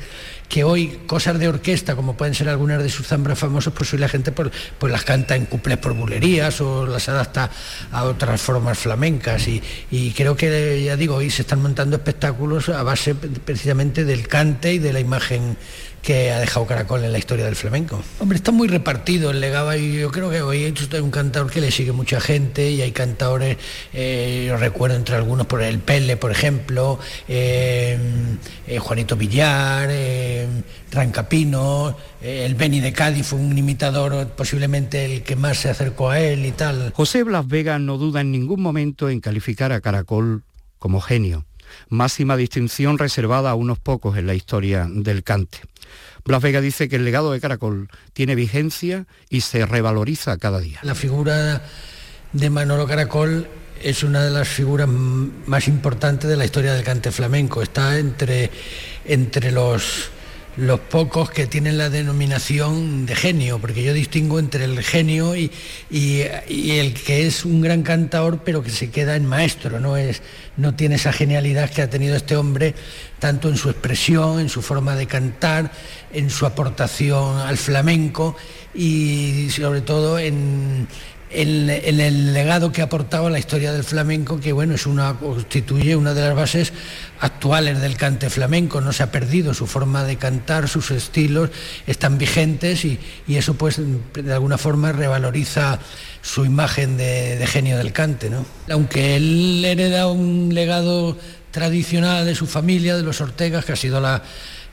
que 0.49 0.65
hoy 0.65 1.01
cosas 1.07 1.39
de 1.39 1.49
orquesta, 1.49 1.97
como 1.97 2.17
pueden 2.17 2.35
ser 2.35 2.49
algunas 2.49 2.83
de 2.83 2.89
sus 2.89 3.07
zambras 3.07 3.39
famosos, 3.39 3.73
pues 3.73 3.93
hoy 3.93 3.99
la 3.99 4.09
gente 4.09 4.33
pues, 4.33 4.51
pues 4.79 4.93
las 4.93 5.05
canta 5.05 5.37
en 5.37 5.47
cuplés 5.47 5.79
por 5.79 5.95
bulerías 5.95 6.61
o 6.61 6.87
las 6.87 7.09
adapta 7.09 7.51
a 7.91 8.05
otras 8.05 8.41
formas 8.41 8.79
flamencas. 8.79 9.49
Y, 9.49 9.63
y 9.91 10.13
creo 10.13 10.37
que, 10.37 10.83
ya 10.85 10.97
digo, 10.97 11.17
hoy 11.17 11.31
se 11.31 11.43
están 11.43 11.63
montando 11.63 11.97
espectáculos 11.97 12.69
a 12.69 12.83
base 12.83 13.15
precisamente 13.15 14.05
del 14.05 14.29
cante 14.29 14.75
y 14.75 14.79
de 14.79 14.93
la 14.93 15.01
imagen 15.01 15.57
que 16.07 16.31
ha 16.31 16.39
dejado 16.39 16.67
Caracol 16.67 17.03
en 17.03 17.11
la 17.11 17.19
historia 17.19 17.47
del 17.47 17.57
flamenco. 17.57 18.01
Hombre, 18.21 18.37
está 18.37 18.53
muy 18.53 18.69
repartido 18.69 19.33
el 19.33 19.41
legado 19.41 19.75
y 19.75 19.99
yo 19.99 20.13
creo 20.13 20.31
que 20.31 20.41
hoy 20.41 20.63
hay 20.63 21.01
un 21.01 21.11
cantador 21.11 21.51
que 21.51 21.61
le 21.61 21.73
sigue 21.73 21.91
mucha 21.91 22.21
gente 22.21 22.71
y 22.71 22.81
hay 22.81 22.93
cantadores, 22.93 23.57
eh, 23.93 24.45
yo 24.47 24.57
recuerdo 24.57 24.95
entre 24.95 25.17
algunos 25.17 25.49
por 25.49 25.63
el 25.63 25.81
Pele, 25.81 26.17
por 26.17 26.31
ejemplo, 26.31 27.01
eh, 27.27 27.99
eh, 28.69 28.79
Juanito 28.79 29.17
Villar, 29.17 29.91
Rancapino, 30.93 31.97
el 32.23 32.55
Beni 32.55 32.79
de 32.79 32.93
Cádiz 32.93 33.27
fue 33.27 33.41
un 33.41 33.59
imitador 33.59 34.29
posiblemente 34.29 35.07
el 35.07 35.25
que 35.25 35.35
más 35.35 35.59
se 35.59 35.71
acercó 35.71 36.11
a 36.11 36.21
él 36.21 36.47
y 36.47 36.53
tal. 36.53 36.93
José 36.95 37.25
Blas 37.25 37.49
Vega 37.49 37.81
no 37.81 37.99
duda 37.99 38.21
en 38.21 38.31
ningún 38.31 38.63
momento 38.63 39.11
en 39.11 39.19
calificar 39.19 39.73
a 39.73 39.81
Caracol 39.81 40.45
como 40.79 41.01
genio 41.01 41.45
máxima 41.89 42.37
distinción 42.37 42.99
reservada 42.99 43.51
a 43.51 43.55
unos 43.55 43.79
pocos 43.79 44.17
en 44.17 44.27
la 44.27 44.35
historia 44.35 44.87
del 44.89 45.23
cante. 45.23 45.59
Blas 46.25 46.43
Vega 46.43 46.61
dice 46.61 46.89
que 46.89 46.97
el 46.97 47.05
legado 47.05 47.33
de 47.33 47.41
Caracol 47.41 47.89
tiene 48.13 48.35
vigencia 48.35 49.07
y 49.29 49.43
se 49.43 49.65
revaloriza 49.67 50.37
cada 50.39 50.61
día. 50.61 50.81
La 50.83 50.95
figura 50.95 51.63
de 52.33 52.51
Manolo 52.51 52.87
Caracol 52.87 53.47
es 53.83 54.03
una 54.03 54.25
de 54.25 54.31
las 54.31 54.49
figuras 54.49 54.89
más 54.89 55.69
importantes 55.69 56.29
de 56.29 56.37
la 56.37 56.45
historia 56.45 56.75
del 56.75 56.85
cante 56.85 57.13
flamenco. 57.13 57.63
Está 57.63 57.99
entre, 57.99 58.51
entre 59.05 59.53
los 59.53 60.11
los 60.57 60.81
pocos 60.81 61.31
que 61.31 61.47
tienen 61.47 61.77
la 61.77 61.91
denominación 61.91 63.05
de 63.05 63.15
genio, 63.15 63.59
porque 63.59 63.83
yo 63.83 63.93
distingo 63.93 64.39
entre 64.39 64.65
el 64.65 64.83
genio 64.83 65.37
y, 65.37 65.51
el 65.91 66.95
que 66.95 67.27
es 67.27 67.45
un 67.45 67.61
gran 67.61 67.83
cantador 67.83 68.41
pero 68.45 68.63
que 68.63 68.71
se 68.71 68.91
queda 68.91 69.17
en 69.17 69.27
maestro, 69.27 69.81
no, 69.81 69.97
es, 69.97 70.23
no 70.57 70.75
tiene 70.75 70.95
esa 70.95 71.13
genialidad 71.13 71.71
que 71.71 71.83
ha 71.83 71.91
tenido 71.91 72.17
este 72.17 72.37
hombre, 72.37 72.75
tanto 73.19 73.49
en 73.49 73.57
su 73.57 73.69
expresión, 73.69 74.41
en 74.41 74.49
su 74.49 74.63
forma 74.63 74.97
de 74.97 75.07
cantar, 75.07 75.71
en 76.13 76.31
su 76.31 76.47
aportación 76.47 77.39
al 77.39 77.59
flamenco 77.59 78.37
y 78.75 79.49
sobre 79.51 79.83
todo 79.83 80.19
en, 80.19 80.89
en, 81.37 82.01
el 82.01 82.33
legado 82.33 82.73
que 82.73 82.81
ha 82.81 82.85
aportado 82.85 83.27
a 83.27 83.31
la 83.31 83.39
historia 83.39 83.73
del 83.73 83.85
flamenco, 83.85 84.41
que 84.41 84.53
bueno, 84.53 84.75
es 84.75 84.87
una, 84.87 85.15
constituye 85.15 85.95
una 85.95 86.15
de 86.15 86.23
las 86.23 86.35
bases 86.35 86.73
actuales 87.21 87.81
del 87.81 87.97
cante 87.97 88.31
flamenco, 88.31 88.81
no 88.81 88.93
se 88.93 89.03
ha 89.03 89.13
perdido 89.13 89.53
su 89.53 89.67
forma 89.67 90.05
de 90.05 90.17
cantar, 90.17 90.69
sus 90.69 90.91
estilos 90.91 91.51
están 91.87 92.19
vigentes 92.19 92.85
y, 92.85 92.99
eso 93.29 93.55
pues 93.55 93.79
de 94.15 94.33
alguna 94.33 94.57
forma 94.57 94.93
revaloriza 94.93 95.79
su 96.23 96.47
imagen 96.47 96.97
de, 96.97 97.37
de 97.37 97.47
genio 97.47 97.77
del 97.77 97.93
cante. 97.93 98.31
¿no? 98.31 98.47
Aunque 98.71 99.17
él 99.17 99.63
hereda 99.65 100.09
un 100.09 100.55
legado 100.55 101.19
tradicional 101.51 102.25
de 102.25 102.35
su 102.35 102.47
familia, 102.47 102.97
de 102.97 103.03
los 103.03 103.21
Ortegas, 103.21 103.65
que 103.65 103.73
ha 103.73 103.77
sido 103.77 104.01
la 104.01 104.23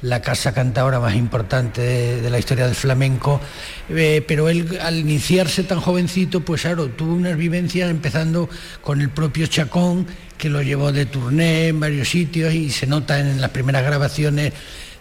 la 0.03 0.21
casa 0.21 0.53
cantadora 0.53 0.99
más 0.99 1.15
importante 1.15 1.81
de, 2.21 2.29
la 2.29 2.37
historia 2.37 2.65
del 2.65 2.75
flamenco, 2.75 3.41
eh, 3.89 4.23
pero 4.27 4.49
él 4.49 4.77
al 4.81 4.97
iniciarse 4.97 5.63
tan 5.63 5.79
jovencito, 5.79 6.41
pues 6.41 6.61
claro, 6.61 6.89
tuvo 6.89 7.13
unas 7.13 7.37
vivencias 7.37 7.89
empezando 7.89 8.49
con 8.81 9.01
el 9.01 9.09
propio 9.09 9.47
Chacón, 9.47 10.05
que 10.37 10.49
lo 10.49 10.61
llevó 10.61 10.91
de 10.91 11.05
turné 11.05 11.69
en 11.69 11.79
varios 11.79 12.09
sitios 12.09 12.53
y 12.53 12.69
se 12.69 12.85
nota 12.85 13.19
en 13.19 13.39
las 13.39 13.51
primeras 13.51 13.83
grabaciones 13.83 14.53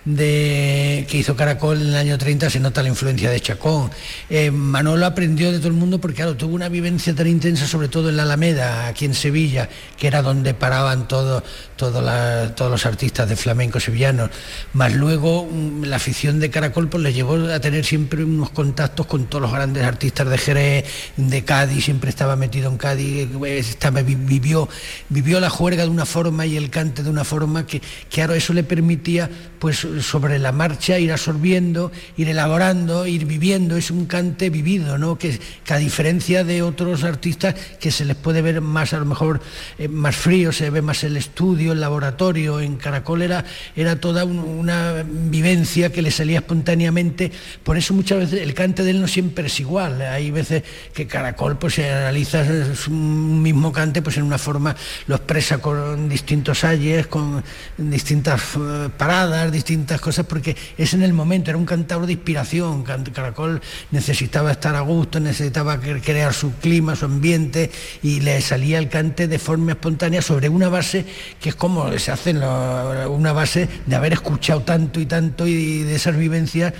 de, 0.04 1.06
que 1.08 1.18
hizo 1.18 1.36
Caracol 1.36 1.80
en 1.80 1.88
el 1.88 1.96
año 1.96 2.18
30 2.18 2.50
se 2.50 2.60
nota 2.60 2.82
la 2.82 2.88
influencia 2.88 3.30
de 3.30 3.40
Chacón. 3.40 3.90
Eh, 4.28 4.50
Manolo 4.50 5.06
aprendió 5.06 5.52
de 5.52 5.58
todo 5.58 5.68
el 5.68 5.74
mundo 5.74 6.00
porque 6.00 6.16
claro, 6.16 6.36
tuvo 6.36 6.54
una 6.54 6.68
vivencia 6.68 7.14
tan 7.14 7.26
intensa, 7.26 7.66
sobre 7.66 7.88
todo 7.88 8.08
en 8.08 8.16
la 8.16 8.24
Alameda, 8.24 8.86
aquí 8.88 9.04
en 9.04 9.14
Sevilla, 9.14 9.68
que 9.96 10.06
era 10.06 10.22
donde 10.22 10.54
paraban 10.54 11.06
todos 11.06 11.42
todos 11.90 12.70
los 12.70 12.86
artistas 12.86 13.28
de 13.28 13.36
flamenco 13.36 13.80
sevillanos. 13.80 14.30
Más 14.72 14.94
luego 14.94 15.46
mm, 15.46 15.84
la 15.84 15.96
afición 15.96 16.38
de 16.40 16.50
Caracol 16.50 16.88
pues, 16.88 17.02
le 17.02 17.12
llevó 17.12 17.34
a 17.52 17.60
tener 17.60 17.84
siempre 17.84 18.24
unos 18.24 18.50
contactos 18.50 19.06
con 19.06 19.26
todos 19.26 19.42
los 19.42 19.52
grandes 19.52 19.84
artistas 19.84 20.28
de 20.28 20.38
Jerez, 20.38 20.84
de 21.16 21.44
Cádiz, 21.44 21.84
siempre 21.84 22.10
estaba 22.10 22.36
metido 22.36 22.70
en 22.70 22.78
Cádiz, 22.78 23.28
estaba, 23.46 24.02
vivió, 24.02 24.68
vivió 25.08 25.40
la 25.40 25.50
juerga 25.50 25.84
de 25.84 25.90
una 25.90 26.06
forma 26.06 26.46
y 26.46 26.56
el 26.56 26.70
cante 26.70 27.02
de 27.02 27.10
una 27.10 27.24
forma 27.24 27.66
que, 27.66 27.82
claro, 28.10 28.34
eso 28.34 28.52
le 28.52 28.62
permitía 28.62 29.28
pues 29.58 29.86
sobre 30.00 30.38
la 30.38 30.52
marcha, 30.52 30.98
ir 30.98 31.12
absorbiendo, 31.12 31.92
ir 32.16 32.28
elaborando, 32.28 33.06
ir 33.06 33.26
viviendo, 33.26 33.76
es 33.76 33.90
un 33.90 34.06
cante 34.06 34.50
vivido, 34.50 34.98
¿no? 34.98 35.16
que, 35.18 35.38
que 35.64 35.74
a 35.74 35.78
diferencia 35.78 36.44
de 36.44 36.62
otros 36.62 37.04
artistas 37.04 37.54
que 37.78 37.90
se 37.90 38.04
les 38.04 38.16
puede 38.16 38.42
ver 38.42 38.60
más 38.60 38.92
a 38.92 38.98
lo 38.98 39.04
mejor 39.04 39.40
eh, 39.78 39.88
más 39.88 40.16
frío, 40.16 40.52
se 40.52 40.70
ve 40.70 40.82
más 40.82 41.04
el 41.04 41.16
estudio, 41.16 41.71
el 41.72 41.80
laboratorio, 41.80 42.60
en 42.60 42.76
Caracol 42.76 43.22
era, 43.22 43.44
era 43.76 43.96
toda 43.96 44.24
un- 44.24 44.38
una 44.38 45.02
vivencia 45.06 45.90
que 45.90 46.02
le 46.02 46.10
salía 46.10 46.38
espontáneamente, 46.38 47.32
por 47.62 47.76
eso 47.76 47.94
muchas 47.94 48.18
veces 48.18 48.40
el 48.42 48.54
cante 48.54 48.82
de 48.84 48.90
él 48.90 49.00
no 49.00 49.08
siempre 49.08 49.46
es 49.46 49.60
igual, 49.60 50.00
hay 50.02 50.30
veces 50.30 50.62
que 50.94 51.06
Caracol 51.06 51.58
pues 51.58 51.74
se 51.74 51.90
analiza 51.90 52.44
un 52.88 53.42
mismo 53.42 53.72
cante 53.72 54.02
pues 54.02 54.16
en 54.16 54.24
una 54.24 54.38
forma, 54.38 54.74
lo 55.06 55.16
expresa 55.16 55.58
con 55.58 56.08
distintos 56.08 56.64
ayes, 56.64 57.06
con 57.06 57.42
distintas 57.78 58.40
eh, 58.56 58.88
paradas, 58.96 59.50
distintas 59.50 60.00
cosas, 60.00 60.26
porque 60.26 60.56
es 60.78 60.94
en 60.94 61.02
el 61.02 61.12
momento, 61.12 61.50
era 61.50 61.58
un 61.58 61.66
cantador 61.66 62.06
de 62.06 62.12
inspiración, 62.12 62.82
Caracol 62.82 63.60
necesitaba 63.90 64.52
estar 64.52 64.74
a 64.76 64.80
gusto, 64.80 65.20
necesitaba 65.20 65.80
cre- 65.80 66.02
crear 66.02 66.32
su 66.34 66.52
clima, 66.56 66.96
su 66.96 67.04
ambiente, 67.06 67.70
y 68.02 68.20
le 68.20 68.40
salía 68.40 68.78
el 68.78 68.88
cante 68.88 69.28
de 69.28 69.38
forma 69.38 69.72
espontánea 69.72 70.22
sobre 70.22 70.48
una 70.48 70.68
base 70.68 71.04
que 71.40 71.48
es 71.50 71.54
como 71.62 71.96
se 71.96 72.10
hace 72.10 72.32
una 72.32 73.32
base 73.32 73.68
de 73.86 73.94
haber 73.94 74.14
escuchado 74.14 74.62
tanto 74.62 74.98
y 74.98 75.06
tanto 75.06 75.46
y 75.46 75.84
de 75.84 75.94
esas 75.94 76.16
vivencias. 76.16 76.74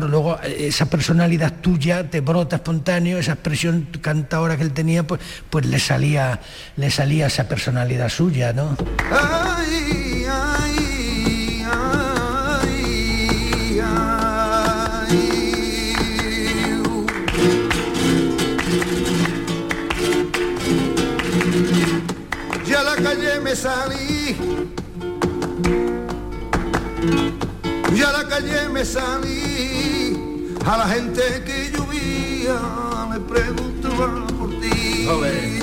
Luego 0.00 0.36
eh, 0.42 0.66
esa 0.66 0.86
personalidad 0.86 1.52
tuya 1.60 2.10
te 2.10 2.22
brota 2.22 2.56
espontáneo, 2.56 3.18
esa 3.18 3.34
expresión 3.34 3.86
cantadora 4.00 4.56
que 4.56 4.64
él 4.64 4.72
tenía, 4.72 5.06
pues, 5.06 5.20
pues 5.48 5.64
le 5.66 5.78
salía, 5.78 6.40
le 6.76 6.90
salía 6.90 7.28
esa 7.28 7.46
personalidad 7.46 8.08
suya, 8.08 8.52
¿no? 8.52 8.76
A 28.98 30.78
la 30.78 30.88
gente 30.88 31.22
que 31.44 31.70
llovía 31.70 32.58
le 33.12 33.20
preguntaba 33.20 34.26
por 34.38 34.48
ti. 34.58 35.06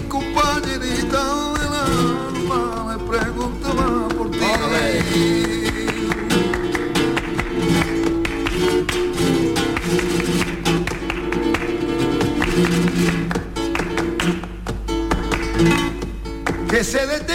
Compañerita 0.08 1.24
del 1.58 1.74
alma, 1.74 2.62
le 2.92 2.98
preguntaba 3.10 4.08
por 4.10 4.30
ti. 4.30 4.38
Que 16.70 16.84
se 16.84 17.08
detenga 17.08 17.33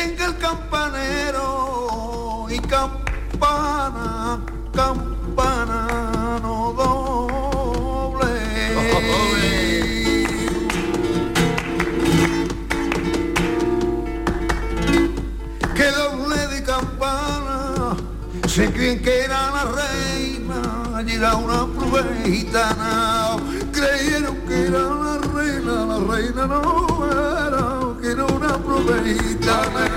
gitana. 22.25 23.37
Creyeron 23.73 24.37
que 24.47 24.67
era 24.67 24.79
la 24.79 25.19
reina, 25.35 25.85
la 25.87 25.99
reina 26.15 26.47
no 26.47 26.63
era, 27.11 28.01
que 28.01 28.09
era 28.13 28.25
una 28.27 28.59
gitana. 29.05 29.89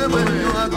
Tengo 0.00 0.16
que 0.16 0.16
ver 0.16 0.40
yo 0.40 0.50
a 0.58 0.68
ti. 0.70 0.76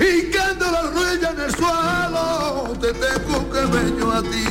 Y 0.00 0.32
la 0.58 0.82
rodilla 0.82 1.30
en 1.30 1.40
el 1.40 1.52
suelo, 1.54 2.72
te 2.80 2.92
tengo 2.92 3.50
que 3.50 3.60
ver 3.66 3.96
yo 3.98 4.12
a 4.12 4.22
ti. 4.22 4.44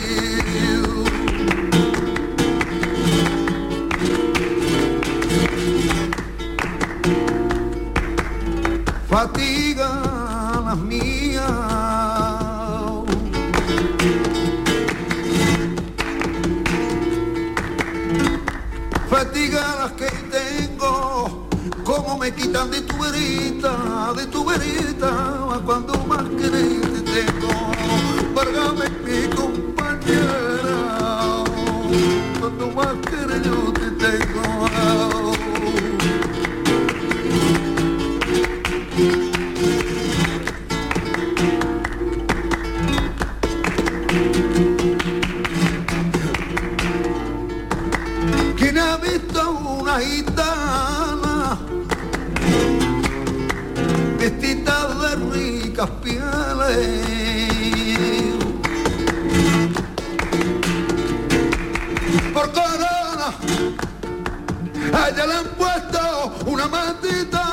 fatiga 9.08 9.90
las 10.66 10.78
mías. 10.78 11.44
Fatiga 19.10 19.62
las 19.80 19.92
que 19.94 20.25
me 22.26 22.34
quitan 22.34 22.72
de 22.72 22.82
tu 22.82 22.98
verita, 22.98 24.12
de 24.16 24.26
tu 24.26 24.44
verita, 24.44 25.12
cuando 25.64 25.94
más 26.08 26.24
querer 26.30 26.82
te 26.82 27.02
tengo. 27.14 27.52
Vargame 28.34 28.90
mi 29.06 29.30
compañera, 29.36 30.74
cuando 32.40 32.72
más 32.72 32.96
querer 33.08 33.44
yo 33.44 33.72
te 33.74 33.92
tengo. 34.04 35.35
Por 56.66 56.74
corona, 62.52 63.30
a 64.94 65.10
ella 65.10 65.26
le 65.28 65.34
han 65.36 65.46
puesto 65.58 66.34
una 66.48 66.68
mantita 66.68 67.45